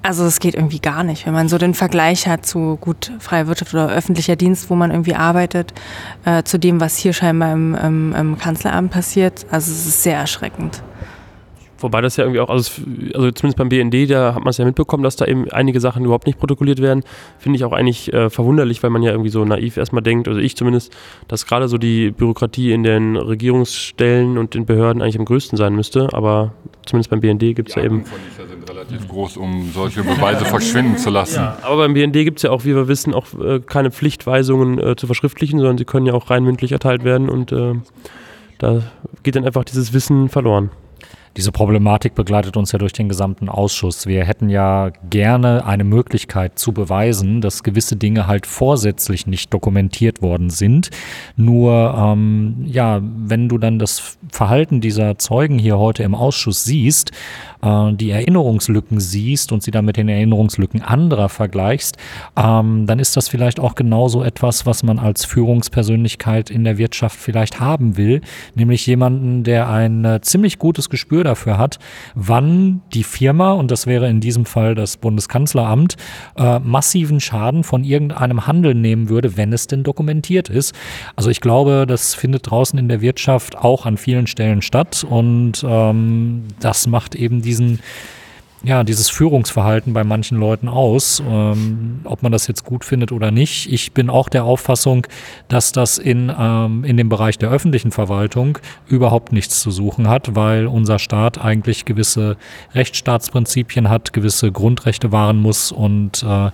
also 0.04 0.24
es 0.24 0.40
geht 0.40 0.56
irgendwie 0.56 0.80
gar 0.80 1.04
nicht, 1.04 1.26
wenn 1.26 1.32
man 1.32 1.48
so 1.48 1.58
den 1.58 1.74
Vergleich 1.74 2.26
hat 2.26 2.44
zu 2.44 2.76
gut 2.80 3.12
freier 3.20 3.46
Wirtschaft 3.46 3.72
oder 3.72 3.88
öffentlicher 3.88 4.34
Dienst, 4.34 4.68
wo 4.68 4.74
man 4.74 4.90
irgendwie 4.90 5.14
arbeitet, 5.14 5.72
äh, 6.24 6.42
zu 6.42 6.58
dem, 6.58 6.80
was 6.80 6.96
hier 6.96 7.12
scheinbar 7.12 7.52
im, 7.52 7.74
im, 7.76 8.14
im 8.14 8.38
Kanzleramt 8.38 8.90
passiert. 8.90 9.46
Also 9.52 9.61
es 9.68 9.86
ist 9.86 10.02
sehr 10.02 10.18
erschreckend. 10.18 10.82
Wobei 11.82 12.00
das 12.00 12.16
ja 12.16 12.24
irgendwie 12.24 12.40
auch, 12.40 12.48
also, 12.48 12.82
also 13.14 13.30
zumindest 13.32 13.56
beim 13.56 13.68
BND, 13.68 14.08
da 14.08 14.34
hat 14.34 14.44
man 14.44 14.50
es 14.50 14.58
ja 14.58 14.64
mitbekommen, 14.64 15.02
dass 15.02 15.16
da 15.16 15.26
eben 15.26 15.50
einige 15.50 15.80
Sachen 15.80 16.04
überhaupt 16.04 16.26
nicht 16.26 16.38
protokolliert 16.38 16.80
werden. 16.80 17.02
Finde 17.38 17.56
ich 17.56 17.64
auch 17.64 17.72
eigentlich 17.72 18.12
äh, 18.12 18.30
verwunderlich, 18.30 18.82
weil 18.82 18.90
man 18.90 19.02
ja 19.02 19.10
irgendwie 19.10 19.30
so 19.30 19.44
naiv 19.44 19.76
erstmal 19.76 20.02
denkt, 20.02 20.28
also 20.28 20.38
ich 20.38 20.56
zumindest, 20.56 20.96
dass 21.26 21.44
gerade 21.44 21.68
so 21.68 21.78
die 21.78 22.12
Bürokratie 22.12 22.72
in 22.72 22.84
den 22.84 23.16
Regierungsstellen 23.16 24.38
und 24.38 24.54
den 24.54 24.64
Behörden 24.64 25.02
eigentlich 25.02 25.18
am 25.18 25.24
größten 25.24 25.58
sein 25.58 25.74
müsste. 25.74 26.08
Aber 26.12 26.52
zumindest 26.86 27.10
beim 27.10 27.20
BND 27.20 27.56
gibt 27.56 27.70
es 27.70 27.74
ja 27.74 27.82
eben. 27.82 28.04
sind 28.04 28.70
relativ 28.70 29.08
groß, 29.08 29.36
um 29.36 29.70
solche 29.74 30.04
Beweise 30.04 30.44
verschwinden 30.44 30.98
zu 30.98 31.10
lassen. 31.10 31.40
Ja, 31.40 31.58
aber 31.62 31.78
beim 31.78 31.94
BND 31.94 32.12
gibt 32.24 32.38
es 32.38 32.44
ja 32.44 32.50
auch, 32.50 32.64
wie 32.64 32.76
wir 32.76 32.86
wissen, 32.86 33.12
auch 33.12 33.26
äh, 33.40 33.58
keine 33.58 33.90
Pflichtweisungen 33.90 34.78
äh, 34.78 34.94
zu 34.94 35.06
verschriftlichen, 35.06 35.58
sondern 35.58 35.78
sie 35.78 35.84
können 35.84 36.06
ja 36.06 36.14
auch 36.14 36.30
rein 36.30 36.44
mündlich 36.44 36.70
erteilt 36.70 37.02
werden 37.02 37.28
und 37.28 37.50
äh, 37.50 37.74
da 38.58 38.82
geht 39.22 39.36
dann 39.36 39.44
einfach 39.44 39.64
dieses 39.64 39.92
Wissen 39.92 40.28
verloren. 40.28 40.70
Diese 41.36 41.50
Problematik 41.50 42.14
begleitet 42.14 42.58
uns 42.58 42.72
ja 42.72 42.78
durch 42.78 42.92
den 42.92 43.08
gesamten 43.08 43.48
Ausschuss. 43.48 44.06
Wir 44.06 44.24
hätten 44.24 44.50
ja 44.50 44.90
gerne 45.08 45.64
eine 45.64 45.82
Möglichkeit 45.84 46.58
zu 46.58 46.72
beweisen, 46.72 47.40
dass 47.40 47.62
gewisse 47.62 47.96
Dinge 47.96 48.26
halt 48.26 48.46
vorsätzlich 48.46 49.26
nicht 49.26 49.52
dokumentiert 49.54 50.20
worden 50.20 50.50
sind. 50.50 50.90
Nur, 51.36 51.94
ähm, 51.96 52.64
ja, 52.66 53.00
wenn 53.02 53.48
du 53.48 53.56
dann 53.56 53.78
das 53.78 54.18
Verhalten 54.30 54.82
dieser 54.82 55.16
Zeugen 55.16 55.58
hier 55.58 55.78
heute 55.78 56.02
im 56.02 56.14
Ausschuss 56.14 56.64
siehst, 56.64 57.12
äh, 57.62 57.92
die 57.94 58.10
Erinnerungslücken 58.10 59.00
siehst 59.00 59.52
und 59.52 59.62
sie 59.62 59.70
dann 59.70 59.86
mit 59.86 59.96
den 59.96 60.10
Erinnerungslücken 60.10 60.82
anderer 60.82 61.30
vergleichst, 61.30 61.96
ähm, 62.36 62.86
dann 62.86 62.98
ist 62.98 63.16
das 63.16 63.28
vielleicht 63.28 63.58
auch 63.58 63.74
genauso 63.74 64.22
etwas, 64.22 64.66
was 64.66 64.82
man 64.82 64.98
als 64.98 65.24
Führungspersönlichkeit 65.24 66.50
in 66.50 66.64
der 66.64 66.76
Wirtschaft 66.76 67.18
vielleicht 67.18 67.58
haben 67.58 67.96
will, 67.96 68.20
nämlich 68.54 68.86
jemanden, 68.86 69.44
der 69.44 69.70
ein 69.70 70.04
äh, 70.04 70.20
ziemlich 70.20 70.58
gutes 70.58 70.90
Gespür 70.90 71.21
dafür 71.22 71.56
hat, 71.56 71.78
wann 72.14 72.82
die 72.92 73.04
Firma, 73.04 73.52
und 73.52 73.70
das 73.70 73.86
wäre 73.86 74.08
in 74.08 74.20
diesem 74.20 74.44
Fall 74.44 74.74
das 74.74 74.96
Bundeskanzleramt, 74.96 75.96
äh, 76.36 76.58
massiven 76.58 77.20
Schaden 77.20 77.62
von 77.62 77.84
irgendeinem 77.84 78.46
Handel 78.46 78.74
nehmen 78.74 79.08
würde, 79.08 79.36
wenn 79.36 79.52
es 79.52 79.68
denn 79.68 79.84
dokumentiert 79.84 80.48
ist. 80.48 80.74
Also 81.14 81.30
ich 81.30 81.40
glaube, 81.40 81.84
das 81.86 82.14
findet 82.14 82.50
draußen 82.50 82.76
in 82.78 82.88
der 82.88 83.00
Wirtschaft 83.00 83.56
auch 83.56 83.86
an 83.86 83.96
vielen 83.96 84.26
Stellen 84.26 84.62
statt 84.62 85.06
und 85.08 85.64
ähm, 85.64 86.44
das 86.58 86.86
macht 86.88 87.14
eben 87.14 87.40
die 87.40 87.52
diesen 87.52 87.80
ja, 88.64 88.84
dieses 88.84 89.10
Führungsverhalten 89.10 89.92
bei 89.92 90.04
manchen 90.04 90.38
Leuten 90.38 90.68
aus, 90.68 91.20
ähm, 91.28 92.00
ob 92.04 92.22
man 92.22 92.30
das 92.30 92.46
jetzt 92.46 92.64
gut 92.64 92.84
findet 92.84 93.10
oder 93.10 93.32
nicht. 93.32 93.72
Ich 93.72 93.92
bin 93.92 94.08
auch 94.08 94.28
der 94.28 94.44
Auffassung, 94.44 95.06
dass 95.48 95.72
das 95.72 95.98
in, 95.98 96.32
ähm, 96.36 96.84
in 96.84 96.96
dem 96.96 97.08
Bereich 97.08 97.38
der 97.38 97.50
öffentlichen 97.50 97.90
Verwaltung 97.90 98.58
überhaupt 98.86 99.32
nichts 99.32 99.60
zu 99.60 99.72
suchen 99.72 100.08
hat, 100.08 100.36
weil 100.36 100.66
unser 100.66 101.00
Staat 101.00 101.42
eigentlich 101.42 101.84
gewisse 101.86 102.36
Rechtsstaatsprinzipien 102.74 103.88
hat, 103.88 104.12
gewisse 104.12 104.52
Grundrechte 104.52 105.10
wahren 105.10 105.38
muss 105.38 105.72
und 105.72 106.22
äh, 106.22 106.50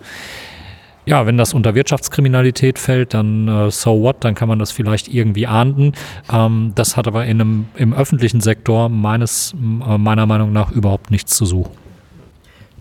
ja, 1.04 1.24
wenn 1.24 1.38
das 1.38 1.54
unter 1.54 1.74
Wirtschaftskriminalität 1.74 2.78
fällt, 2.78 3.14
dann 3.14 3.48
äh, 3.48 3.70
so 3.70 4.02
what, 4.02 4.16
dann 4.24 4.34
kann 4.34 4.46
man 4.46 4.58
das 4.58 4.72
vielleicht 4.72 5.08
irgendwie 5.08 5.46
ahnden. 5.46 5.92
Ähm, 6.30 6.72
das 6.74 6.98
hat 6.98 7.06
aber 7.06 7.24
in 7.24 7.40
einem, 7.40 7.66
im 7.76 7.94
öffentlichen 7.94 8.42
Sektor 8.42 8.90
meines, 8.90 9.54
äh, 9.54 9.96
meiner 9.96 10.26
Meinung 10.26 10.52
nach 10.52 10.70
überhaupt 10.70 11.10
nichts 11.10 11.34
zu 11.34 11.46
suchen. 11.46 11.87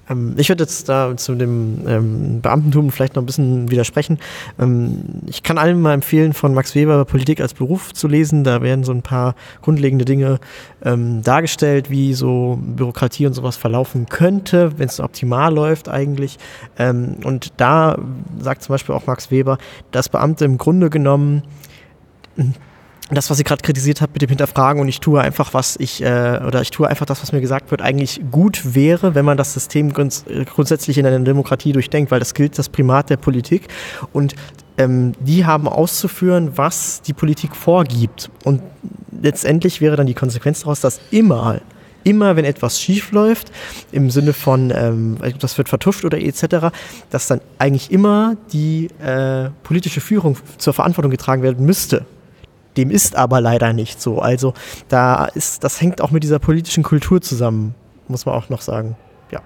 Ähm, 0.09 0.35
ich 0.37 0.49
würde 0.49 0.63
jetzt 0.63 0.89
da 0.89 1.15
zu 1.17 1.35
dem 1.35 1.87
ähm, 1.87 2.41
Beamtentum 2.41 2.91
vielleicht 2.91 3.15
noch 3.15 3.23
ein 3.23 3.25
bisschen 3.25 3.69
widersprechen. 3.71 4.19
Ähm, 4.59 5.03
ich 5.27 5.43
kann 5.43 5.57
allen 5.57 5.81
mal 5.81 5.93
empfehlen, 5.93 6.33
von 6.33 6.53
Max 6.53 6.75
Weber 6.75 7.05
Politik 7.05 7.41
als 7.41 7.53
Beruf 7.53 7.93
zu 7.93 8.07
lesen. 8.07 8.43
Da 8.43 8.61
werden 8.61 8.83
so 8.83 8.91
ein 8.91 9.01
paar 9.01 9.35
grundlegende 9.61 10.05
Dinge 10.05 10.39
ähm, 10.83 11.21
dargestellt, 11.23 11.89
wie 11.89 12.13
so 12.13 12.59
Bürokratie 12.61 13.27
und 13.27 13.33
sowas 13.33 13.57
verlaufen 13.57 14.07
könnte, 14.07 14.77
wenn 14.77 14.87
es 14.87 14.99
optimal 14.99 15.53
läuft 15.53 15.89
eigentlich. 15.89 16.37
Ähm, 16.77 17.17
und 17.23 17.53
da 17.57 17.97
sagt 18.39 18.63
zum 18.63 18.73
Beispiel 18.73 18.95
auch 18.95 19.07
Max 19.07 19.31
Weber, 19.31 19.57
dass 19.91 20.09
Beamte 20.09 20.45
im 20.45 20.57
Grunde 20.57 20.89
genommen 20.89 21.43
das, 23.09 23.29
was 23.29 23.39
ich 23.39 23.45
gerade 23.45 23.61
kritisiert 23.61 24.01
habe 24.01 24.13
mit 24.13 24.21
dem 24.21 24.29
Hinterfragen 24.29 24.81
und 24.81 24.87
ich 24.87 24.99
tue 24.99 25.21
einfach, 25.21 25.53
was 25.53 25.77
ich, 25.77 26.03
äh, 26.03 26.41
oder 26.45 26.61
ich 26.61 26.71
tue 26.71 26.87
einfach 26.87 27.05
das, 27.05 27.21
was 27.21 27.31
mir 27.31 27.41
gesagt 27.41 27.71
wird, 27.71 27.81
eigentlich 27.81 28.21
gut 28.31 28.75
wäre, 28.75 29.15
wenn 29.15 29.23
man 29.23 29.37
das 29.37 29.53
System 29.53 29.93
grunds 29.93 30.25
grundsätzlich 30.53 30.97
in 30.97 31.05
einer 31.05 31.19
Demokratie 31.19 31.71
durchdenkt, 31.71 32.11
weil 32.11 32.19
das 32.19 32.33
gilt 32.33 32.57
das 32.59 32.69
Primat 32.69 33.09
der 33.09 33.17
Politik 33.17 33.67
und 34.11 34.35
ähm, 34.77 35.13
die 35.19 35.45
haben 35.45 35.67
auszuführen, 35.67 36.57
was 36.57 37.01
die 37.01 37.13
Politik 37.13 37.55
vorgibt. 37.55 38.29
Und 38.43 38.61
letztendlich 39.21 39.81
wäre 39.81 39.95
dann 39.95 40.07
die 40.07 40.13
Konsequenz 40.13 40.61
daraus, 40.61 40.81
dass 40.81 40.99
immer 41.11 41.61
immer, 42.03 42.37
wenn 42.37 42.45
etwas 42.45 42.79
schief 42.79 43.11
läuft, 43.11 43.51
im 43.91 44.09
Sinne 44.09 44.31
von, 44.31 44.71
ähm, 44.73 45.17
das 45.39 45.57
wird 45.57 45.67
vertuscht 45.67 46.05
oder 46.05 46.17
etc., 46.17 46.67
dass 47.09 47.27
dann 47.27 47.41
eigentlich 47.57 47.91
immer 47.91 48.37
die 48.53 48.87
äh, 49.03 49.49
politische 49.63 49.99
Führung 49.99 50.37
zur 50.57 50.71
Verantwortung 50.73 51.11
getragen 51.11 51.43
werden 51.43 51.65
müsste. 51.65 52.05
Dem 52.77 52.91
ist 52.91 53.15
aber 53.15 53.41
leider 53.41 53.73
nicht 53.73 54.01
so. 54.01 54.19
Also 54.19 54.53
da 54.87 55.25
ist, 55.25 55.63
das 55.63 55.81
hängt 55.81 56.01
auch 56.01 56.11
mit 56.11 56.23
dieser 56.23 56.39
politischen 56.39 56.83
Kultur 56.83 57.21
zusammen, 57.21 57.75
muss 58.07 58.25
man 58.25 58.35
auch 58.35 58.49
noch 58.49 58.61
sagen. 58.61 58.95
Ja. 59.31 59.41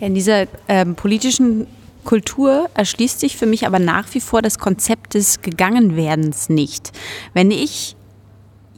in 0.00 0.14
dieser 0.14 0.46
ähm, 0.68 0.94
politischen 0.94 1.66
Kultur 2.04 2.70
erschließt 2.74 3.20
sich 3.20 3.36
für 3.36 3.46
mich 3.46 3.66
aber 3.66 3.78
nach 3.78 4.06
wie 4.14 4.20
vor 4.20 4.40
das 4.40 4.58
Konzept 4.58 5.14
des 5.14 5.42
Gegangenwerdens 5.42 6.48
nicht. 6.48 6.92
Wenn 7.34 7.50
ich 7.50 7.96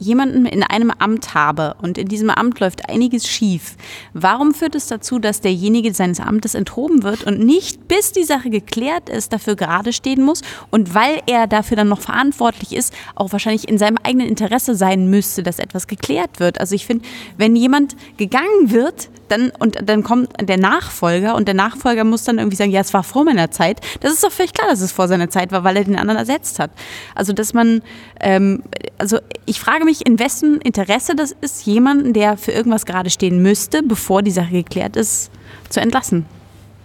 jemanden 0.01 0.47
in 0.47 0.63
einem 0.63 0.91
Amt 0.91 1.35
habe 1.35 1.75
und 1.81 1.97
in 1.97 2.07
diesem 2.07 2.31
Amt 2.31 2.59
läuft 2.59 2.89
einiges 2.89 3.27
schief, 3.27 3.75
warum 4.13 4.53
führt 4.53 4.73
es 4.73 4.87
dazu, 4.87 5.19
dass 5.19 5.41
derjenige 5.41 5.93
seines 5.93 6.19
Amtes 6.19 6.55
enthoben 6.55 7.03
wird 7.03 7.23
und 7.23 7.39
nicht 7.39 7.87
bis 7.87 8.11
die 8.11 8.23
Sache 8.23 8.49
geklärt 8.49 9.09
ist, 9.09 9.31
dafür 9.31 9.55
gerade 9.55 9.93
stehen 9.93 10.23
muss 10.23 10.41
und 10.71 10.95
weil 10.95 11.21
er 11.27 11.45
dafür 11.45 11.77
dann 11.77 11.89
noch 11.89 12.01
verantwortlich 12.01 12.73
ist, 12.73 12.93
auch 13.15 13.31
wahrscheinlich 13.31 13.69
in 13.69 13.77
seinem 13.77 13.97
eigenen 14.03 14.27
Interesse 14.27 14.75
sein 14.75 15.09
müsste, 15.09 15.43
dass 15.43 15.59
etwas 15.59 15.85
geklärt 15.85 16.39
wird. 16.39 16.59
Also 16.59 16.73
ich 16.73 16.87
finde, 16.87 17.05
wenn 17.37 17.55
jemand 17.55 17.95
gegangen 18.17 18.71
wird, 18.71 19.09
dann 19.31 19.51
und 19.57 19.77
dann 19.83 20.03
kommt 20.03 20.29
der 20.41 20.57
Nachfolger 20.57 21.35
und 21.35 21.47
der 21.47 21.55
Nachfolger 21.55 22.03
muss 22.03 22.23
dann 22.23 22.37
irgendwie 22.37 22.57
sagen, 22.57 22.71
ja, 22.71 22.81
es 22.81 22.93
war 22.93 23.03
vor 23.03 23.23
meiner 23.23 23.51
Zeit. 23.51 23.79
Das 24.01 24.13
ist 24.13 24.23
doch 24.23 24.31
völlig 24.31 24.53
klar, 24.53 24.69
dass 24.69 24.81
es 24.81 24.91
vor 24.91 25.07
seiner 25.07 25.29
Zeit 25.29 25.51
war, 25.51 25.63
weil 25.63 25.77
er 25.77 25.83
den 25.83 25.97
anderen 25.97 26.19
ersetzt 26.19 26.59
hat. 26.59 26.71
Also 27.15 27.33
dass 27.33 27.53
man, 27.53 27.81
ähm, 28.19 28.63
also 28.97 29.19
ich 29.45 29.59
frage 29.59 29.85
mich, 29.85 30.05
in 30.05 30.19
wessen 30.19 30.59
Interesse 30.61 31.15
das 31.15 31.35
ist, 31.41 31.65
jemanden, 31.65 32.13
der 32.13 32.37
für 32.37 32.51
irgendwas 32.51 32.85
gerade 32.85 33.09
stehen 33.09 33.41
müsste, 33.41 33.83
bevor 33.83 34.21
die 34.21 34.31
Sache 34.31 34.51
geklärt 34.51 34.95
ist, 34.95 35.31
zu 35.69 35.79
entlassen. 35.79 36.25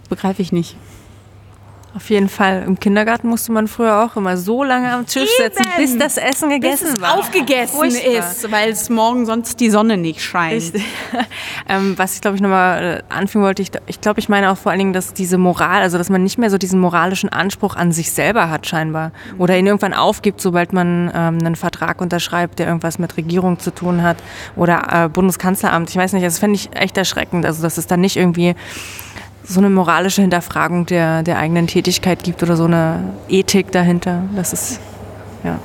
Begreife 0.09 0.41
ich 0.41 0.51
nicht. 0.51 0.77
Auf 1.97 2.11
jeden 2.11 2.29
Fall. 2.29 2.61
Im 2.67 2.79
Kindergarten 2.79 3.27
musste 3.27 3.51
man 3.51 3.67
früher 3.67 4.03
auch 4.03 4.15
immer 4.17 4.37
so 4.37 4.63
lange 4.63 4.93
am 4.93 5.07
Tisch 5.07 5.31
Eben. 5.39 5.51
sitzen, 5.51 5.65
bis 5.77 5.97
das 5.97 6.17
Essen 6.17 6.51
gegessen 6.51 6.85
bis 6.85 6.93
es 6.93 7.01
war. 7.01 7.17
aufgegessen 7.17 7.85
ist, 7.85 8.51
weil 8.51 8.69
es 8.69 8.91
morgen 8.91 9.25
sonst 9.25 9.59
die 9.59 9.71
Sonne 9.71 9.97
nicht 9.97 10.21
scheint. 10.21 10.73
ähm, 11.67 11.97
was 11.97 12.13
ich 12.13 12.21
glaube 12.21 12.35
ich 12.35 12.41
nochmal 12.43 13.01
äh, 13.09 13.11
anfügen 13.11 13.43
wollte, 13.43 13.63
ich, 13.63 13.71
ich 13.87 13.99
glaube, 13.99 14.19
ich 14.19 14.29
meine 14.29 14.51
auch 14.51 14.57
vor 14.59 14.71
allen 14.71 14.77
Dingen, 14.77 14.93
dass 14.93 15.15
diese 15.15 15.39
Moral, 15.39 15.81
also 15.81 15.97
dass 15.97 16.11
man 16.11 16.21
nicht 16.21 16.37
mehr 16.37 16.51
so 16.51 16.59
diesen 16.59 16.79
moralischen 16.79 17.29
Anspruch 17.29 17.75
an 17.75 17.91
sich 17.91 18.11
selber 18.11 18.51
hat 18.51 18.67
scheinbar 18.67 19.11
oder 19.39 19.57
ihn 19.57 19.65
irgendwann 19.65 19.95
aufgibt, 19.95 20.39
sobald 20.39 20.73
man 20.73 21.11
ähm, 21.15 21.39
einen 21.39 21.55
Vertrag 21.55 21.99
unterschreibt, 21.99 22.59
der 22.59 22.67
irgendwas 22.67 22.99
mit 22.99 23.17
Regierung 23.17 23.57
zu 23.57 23.71
tun 23.73 24.03
hat 24.03 24.17
oder 24.55 25.05
äh, 25.05 25.09
Bundeskanzleramt. 25.09 25.89
Ich 25.89 25.95
weiß 25.95 26.13
nicht, 26.13 26.27
das 26.27 26.37
fände 26.37 26.57
ich 26.57 26.75
echt 26.75 26.95
erschreckend. 26.95 27.43
Also 27.43 27.63
dass 27.63 27.79
es 27.79 27.87
dann 27.87 28.01
nicht 28.01 28.17
irgendwie 28.17 28.53
so 29.47 29.59
eine 29.59 29.69
moralische 29.69 30.21
Hinterfragung 30.21 30.85
der, 30.85 31.23
der 31.23 31.37
eigenen 31.39 31.67
Tätigkeit 31.67 32.23
gibt 32.23 32.43
oder 32.43 32.57
so 32.57 32.65
eine 32.65 33.13
Ethik 33.29 33.71
dahinter. 33.71 34.23
Das 34.35 34.53
ist, 34.53 34.79
ja. 35.43 35.59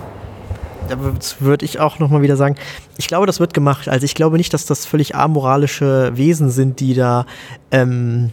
Da 0.88 0.98
würde 1.40 1.64
ich 1.64 1.80
auch 1.80 1.98
nochmal 1.98 2.22
wieder 2.22 2.36
sagen, 2.36 2.56
ich 2.96 3.08
glaube, 3.08 3.26
das 3.26 3.40
wird 3.40 3.54
gemacht. 3.54 3.88
Also 3.88 4.04
ich 4.04 4.14
glaube 4.14 4.36
nicht, 4.36 4.52
dass 4.52 4.66
das 4.66 4.84
völlig 4.86 5.14
amoralische 5.14 6.16
Wesen 6.16 6.50
sind, 6.50 6.80
die 6.80 6.94
da 6.94 7.26
ähm, 7.70 8.30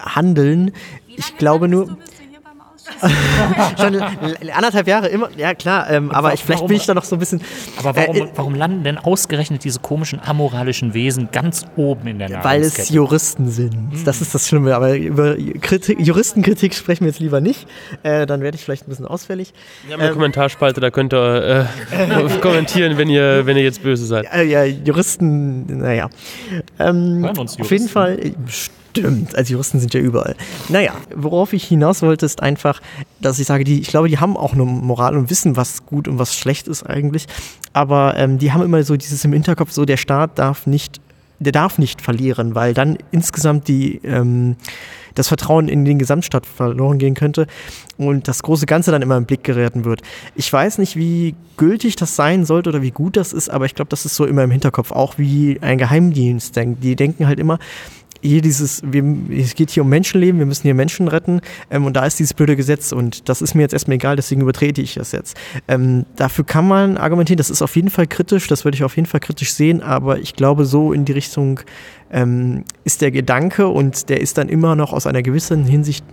handeln. 0.00 0.72
Ich 1.06 1.36
glaube 1.36 1.68
nur. 1.68 1.96
Schon 3.80 4.00
anderthalb 4.52 4.86
Jahre 4.86 5.08
immer, 5.08 5.28
ja 5.36 5.54
klar, 5.54 5.90
ähm, 5.90 6.10
aber 6.10 6.34
ich, 6.34 6.42
vielleicht 6.42 6.60
warum, 6.60 6.68
bin 6.68 6.76
ich 6.76 6.86
da 6.86 6.94
noch 6.94 7.04
so 7.04 7.16
ein 7.16 7.18
bisschen. 7.18 7.40
Aber 7.78 7.96
warum, 7.96 8.16
äh, 8.16 8.28
warum 8.34 8.54
landen 8.54 8.84
denn 8.84 8.98
ausgerechnet 8.98 9.64
diese 9.64 9.80
komischen 9.80 10.20
amoralischen 10.24 10.94
Wesen 10.94 11.28
ganz 11.30 11.64
oben 11.76 12.06
in 12.08 12.18
der 12.18 12.28
Nahrungskette? 12.28 12.48
Weil 12.48 12.62
es 12.62 12.88
Juristen 12.90 13.50
sind. 13.50 13.92
Mhm. 13.92 14.04
Das 14.04 14.20
ist 14.20 14.34
das 14.34 14.48
Schlimme. 14.48 14.74
Aber 14.74 14.96
über 14.96 15.36
Kritik, 15.60 16.00
Juristenkritik 16.00 16.74
sprechen 16.74 17.04
wir 17.04 17.08
jetzt 17.08 17.20
lieber 17.20 17.40
nicht. 17.40 17.66
Äh, 18.02 18.26
dann 18.26 18.40
werde 18.40 18.56
ich 18.56 18.64
vielleicht 18.64 18.86
ein 18.86 18.90
bisschen 18.90 19.06
ausfällig. 19.06 19.52
Wir 19.86 19.94
haben 19.94 20.00
eine 20.00 20.10
ähm, 20.10 20.14
Kommentarspalte, 20.14 20.80
da 20.80 20.90
könnt 20.90 21.14
ihr 21.14 21.68
äh, 21.92 22.38
kommentieren, 22.40 22.98
wenn 22.98 23.08
ihr, 23.08 23.46
wenn 23.46 23.56
ihr 23.56 23.64
jetzt 23.64 23.82
böse 23.82 24.06
seid. 24.06 24.24
Ja, 24.24 24.42
ja 24.42 24.64
Juristen, 24.64 25.78
naja. 25.78 26.10
Ähm, 26.78 27.24
auf 27.36 27.70
jeden 27.70 27.88
Fall. 27.88 28.34
Stimmt, 28.92 29.34
als 29.34 29.48
Juristen 29.48 29.80
sind 29.80 29.94
ja 29.94 30.00
überall. 30.00 30.36
Naja, 30.68 30.92
worauf 31.16 31.54
ich 31.54 31.64
hinaus 31.64 32.02
wollte, 32.02 32.26
ist 32.26 32.42
einfach, 32.42 32.80
dass 33.20 33.38
ich 33.38 33.46
sage, 33.46 33.64
die, 33.64 33.80
ich 33.80 33.88
glaube, 33.88 34.08
die 34.08 34.18
haben 34.18 34.36
auch 34.36 34.52
eine 34.52 34.64
Moral 34.64 35.16
und 35.16 35.30
wissen, 35.30 35.56
was 35.56 35.86
gut 35.86 36.08
und 36.08 36.18
was 36.18 36.36
schlecht 36.36 36.68
ist 36.68 36.82
eigentlich. 36.82 37.26
Aber 37.72 38.16
ähm, 38.18 38.38
die 38.38 38.52
haben 38.52 38.62
immer 38.62 38.82
so 38.82 38.96
dieses 38.96 39.24
im 39.24 39.32
Hinterkopf, 39.32 39.72
so 39.72 39.86
der 39.86 39.96
Staat 39.96 40.38
darf 40.38 40.66
nicht 40.66 41.00
der 41.42 41.52
darf 41.52 41.78
nicht 41.78 42.00
verlieren, 42.00 42.54
weil 42.54 42.74
dann 42.74 42.98
insgesamt 43.10 43.68
die, 43.68 44.00
ähm, 44.04 44.56
das 45.14 45.28
Vertrauen 45.28 45.68
in 45.68 45.84
den 45.84 45.98
Gesamtstaat 45.98 46.46
verloren 46.46 46.98
gehen 46.98 47.14
könnte 47.14 47.46
und 47.98 48.28
das 48.28 48.42
große 48.42 48.66
Ganze 48.66 48.90
dann 48.90 49.02
immer 49.02 49.16
im 49.16 49.26
Blick 49.26 49.44
geraten 49.44 49.84
wird. 49.84 50.02
Ich 50.36 50.50
weiß 50.52 50.78
nicht, 50.78 50.96
wie 50.96 51.34
gültig 51.56 51.96
das 51.96 52.16
sein 52.16 52.44
sollte 52.44 52.70
oder 52.70 52.82
wie 52.82 52.90
gut 52.90 53.16
das 53.16 53.32
ist, 53.32 53.50
aber 53.50 53.66
ich 53.66 53.74
glaube, 53.74 53.88
das 53.88 54.06
ist 54.06 54.14
so 54.14 54.24
immer 54.24 54.44
im 54.44 54.50
Hinterkopf, 54.50 54.92
auch 54.92 55.18
wie 55.18 55.58
ein 55.60 55.78
Geheimdienst 55.78 56.56
denkt. 56.56 56.82
Die 56.82 56.96
denken 56.96 57.26
halt 57.26 57.38
immer, 57.38 57.58
hier 58.22 58.40
dieses, 58.40 58.82
wir, 58.84 59.04
es 59.30 59.54
geht 59.54 59.70
hier 59.70 59.82
um 59.82 59.88
Menschenleben, 59.88 60.38
wir 60.38 60.46
müssen 60.46 60.62
hier 60.62 60.74
Menschen 60.74 61.08
retten 61.08 61.40
ähm, 61.70 61.84
und 61.84 61.96
da 61.96 62.06
ist 62.06 62.18
dieses 62.18 62.34
blöde 62.34 62.56
Gesetz 62.56 62.92
und 62.92 63.28
das 63.28 63.42
ist 63.42 63.54
mir 63.54 63.62
jetzt 63.62 63.72
erstmal 63.72 63.96
egal, 63.96 64.16
deswegen 64.16 64.40
übertrete 64.40 64.80
ich 64.80 64.94
das 64.94 65.12
jetzt. 65.12 65.36
Ähm, 65.68 66.06
dafür 66.16 66.44
kann 66.44 66.66
man 66.66 66.96
argumentieren, 66.96 67.38
das 67.38 67.50
ist 67.50 67.62
auf 67.62 67.74
jeden 67.76 67.90
Fall 67.90 68.06
kritisch, 68.06 68.46
das 68.46 68.64
würde 68.64 68.76
ich 68.76 68.84
auf 68.84 68.96
jeden 68.96 69.06
Fall 69.06 69.20
kritisch 69.20 69.52
sehen, 69.52 69.82
aber 69.82 70.18
ich 70.18 70.34
glaube, 70.34 70.64
so 70.64 70.92
in 70.92 71.04
die 71.04 71.12
Richtung 71.12 71.60
ähm, 72.12 72.64
ist 72.84 73.00
der 73.02 73.10
Gedanke 73.10 73.66
und 73.68 74.08
der 74.08 74.20
ist 74.20 74.38
dann 74.38 74.48
immer 74.48 74.76
noch 74.76 74.92
aus 74.92 75.06
einer 75.06 75.22
gewissen 75.22 75.64
Hinsicht 75.64 76.04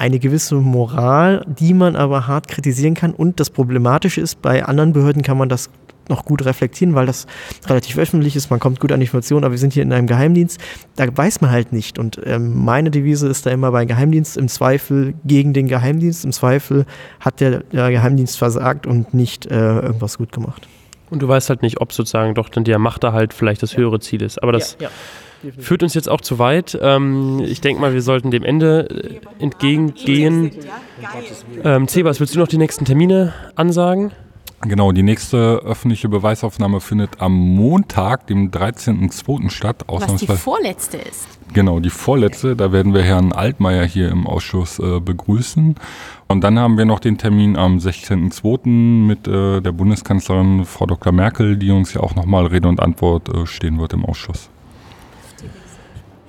eine 0.00 0.18
gewisse 0.18 0.54
Moral, 0.54 1.44
die 1.46 1.74
man 1.74 1.94
aber 1.94 2.26
hart 2.26 2.48
kritisieren 2.48 2.94
kann. 2.94 3.12
Und 3.12 3.38
das 3.38 3.50
Problematische 3.50 4.22
ist, 4.22 4.40
bei 4.40 4.64
anderen 4.64 4.94
Behörden 4.94 5.20
kann 5.20 5.36
man 5.36 5.50
das 5.50 5.68
noch 6.10 6.24
gut 6.24 6.44
reflektieren, 6.44 6.94
weil 6.94 7.06
das 7.06 7.26
relativ 7.66 7.96
öffentlich 7.98 8.36
ist, 8.36 8.50
man 8.50 8.60
kommt 8.60 8.80
gut 8.80 8.92
an 8.92 9.00
Informationen, 9.00 9.44
aber 9.44 9.52
wir 9.52 9.58
sind 9.58 9.72
hier 9.72 9.82
in 9.82 9.92
einem 9.92 10.06
Geheimdienst, 10.06 10.60
da 10.96 11.06
weiß 11.16 11.40
man 11.40 11.50
halt 11.50 11.72
nicht. 11.72 11.98
Und 11.98 12.20
ähm, 12.24 12.64
meine 12.64 12.90
Devise 12.90 13.28
ist 13.28 13.46
da 13.46 13.50
immer 13.50 13.72
bei 13.72 13.84
Geheimdienst 13.84 14.36
im 14.36 14.48
Zweifel 14.48 15.14
gegen 15.24 15.52
den 15.52 15.68
Geheimdienst, 15.68 16.24
im 16.24 16.32
Zweifel 16.32 16.84
hat 17.20 17.40
der, 17.40 17.60
der 17.60 17.90
Geheimdienst 17.90 18.36
versagt 18.36 18.86
und 18.86 19.14
nicht 19.14 19.46
äh, 19.46 19.54
irgendwas 19.54 20.18
gut 20.18 20.32
gemacht. 20.32 20.68
Und 21.10 21.22
du 21.22 21.28
weißt 21.28 21.50
halt 21.50 21.62
nicht, 21.62 21.80
ob 21.80 21.92
sozusagen 21.92 22.34
doch 22.34 22.48
dann 22.48 22.64
der 22.64 22.78
Machter 22.78 23.12
halt 23.12 23.34
vielleicht 23.34 23.62
das 23.62 23.76
höhere 23.76 24.00
Ziel 24.00 24.22
ist. 24.22 24.42
Aber 24.42 24.52
das 24.52 24.76
ja, 24.80 24.88
ja. 25.42 25.50
führt 25.58 25.82
uns 25.82 25.94
jetzt 25.94 26.08
auch 26.08 26.20
zu 26.20 26.38
weit. 26.38 26.78
Ähm, 26.80 27.40
ich 27.44 27.60
denke 27.60 27.80
mal, 27.80 27.92
wir 27.92 28.02
sollten 28.02 28.30
dem 28.30 28.44
Ende 28.44 29.20
äh, 29.38 29.42
entgegengehen. 29.42 30.52
Ähm, 31.64 31.88
Cebas, 31.88 32.20
willst 32.20 32.36
du 32.36 32.38
noch 32.38 32.48
die 32.48 32.58
nächsten 32.58 32.84
Termine 32.84 33.34
ansagen? 33.56 34.12
Genau, 34.62 34.92
die 34.92 35.02
nächste 35.02 35.62
öffentliche 35.64 36.10
Beweisaufnahme 36.10 36.80
findet 36.80 37.20
am 37.22 37.32
Montag, 37.32 38.26
dem 38.26 38.50
13.02. 38.50 39.48
statt. 39.48 39.84
Was 39.88 40.16
die 40.16 40.26
vorletzte 40.26 40.98
ist. 40.98 41.26
Genau, 41.54 41.80
die 41.80 41.88
vorletzte. 41.90 42.56
Da 42.56 42.70
werden 42.70 42.92
wir 42.92 43.02
Herrn 43.02 43.32
Altmaier 43.32 43.84
hier 43.84 44.10
im 44.10 44.26
Ausschuss 44.26 44.78
äh, 44.78 45.00
begrüßen. 45.00 45.76
Und 46.28 46.44
dann 46.44 46.58
haben 46.58 46.76
wir 46.76 46.84
noch 46.84 47.00
den 47.00 47.16
Termin 47.16 47.56
am 47.56 47.78
16.02. 47.78 48.68
mit 48.68 49.26
äh, 49.26 49.62
der 49.62 49.72
Bundeskanzlerin 49.72 50.66
Frau 50.66 50.84
Dr. 50.84 51.12
Merkel, 51.12 51.56
die 51.56 51.70
uns 51.70 51.94
ja 51.94 52.02
auch 52.02 52.14
nochmal 52.14 52.46
Rede 52.46 52.68
und 52.68 52.80
Antwort 52.80 53.34
äh, 53.34 53.46
stehen 53.46 53.80
wird 53.80 53.94
im 53.94 54.04
Ausschuss. 54.04 54.50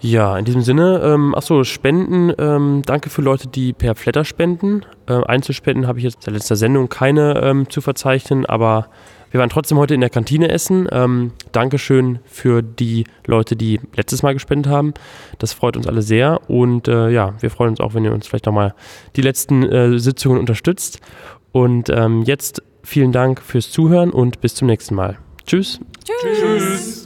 Ja, 0.01 0.35
in 0.35 0.45
diesem 0.45 0.63
Sinne, 0.63 0.99
ähm, 1.03 1.35
achso, 1.35 1.63
Spenden, 1.63 2.33
ähm, 2.39 2.81
danke 2.83 3.11
für 3.11 3.21
Leute, 3.21 3.47
die 3.47 3.71
per 3.71 3.93
Flatter 3.93 4.25
spenden. 4.25 4.83
Äh, 5.07 5.23
Einzelspenden 5.25 5.85
habe 5.85 5.99
ich 5.99 6.05
jetzt 6.05 6.15
in 6.15 6.25
der 6.25 6.33
letzten 6.33 6.55
Sendung 6.55 6.89
keine 6.89 7.39
ähm, 7.43 7.69
zu 7.69 7.81
verzeichnen, 7.81 8.47
aber 8.47 8.87
wir 9.29 9.39
waren 9.39 9.49
trotzdem 9.49 9.77
heute 9.77 9.93
in 9.93 10.01
der 10.01 10.09
Kantine 10.09 10.49
essen. 10.49 10.87
Ähm, 10.91 11.33
Dankeschön 11.51 12.19
für 12.25 12.63
die 12.63 13.05
Leute, 13.27 13.55
die 13.55 13.79
letztes 13.95 14.23
Mal 14.23 14.33
gespendet 14.33 14.71
haben. 14.71 14.93
Das 15.37 15.53
freut 15.53 15.77
uns 15.77 15.87
alle 15.87 16.01
sehr 16.01 16.49
und 16.49 16.87
äh, 16.87 17.09
ja, 17.09 17.35
wir 17.39 17.51
freuen 17.51 17.69
uns 17.69 17.79
auch, 17.79 17.93
wenn 17.93 18.03
ihr 18.03 18.11
uns 18.11 18.27
vielleicht 18.27 18.47
nochmal 18.47 18.73
die 19.15 19.21
letzten 19.21 19.63
äh, 19.63 19.99
Sitzungen 19.99 20.39
unterstützt. 20.39 20.99
Und 21.51 21.89
ähm, 21.89 22.23
jetzt 22.23 22.63
vielen 22.83 23.11
Dank 23.11 23.41
fürs 23.41 23.69
Zuhören 23.69 24.09
und 24.09 24.41
bis 24.41 24.55
zum 24.55 24.67
nächsten 24.67 24.95
Mal. 24.95 25.17
Tschüss. 25.45 25.79
Tschüss. 26.03 26.39
Tschüss. 26.39 27.00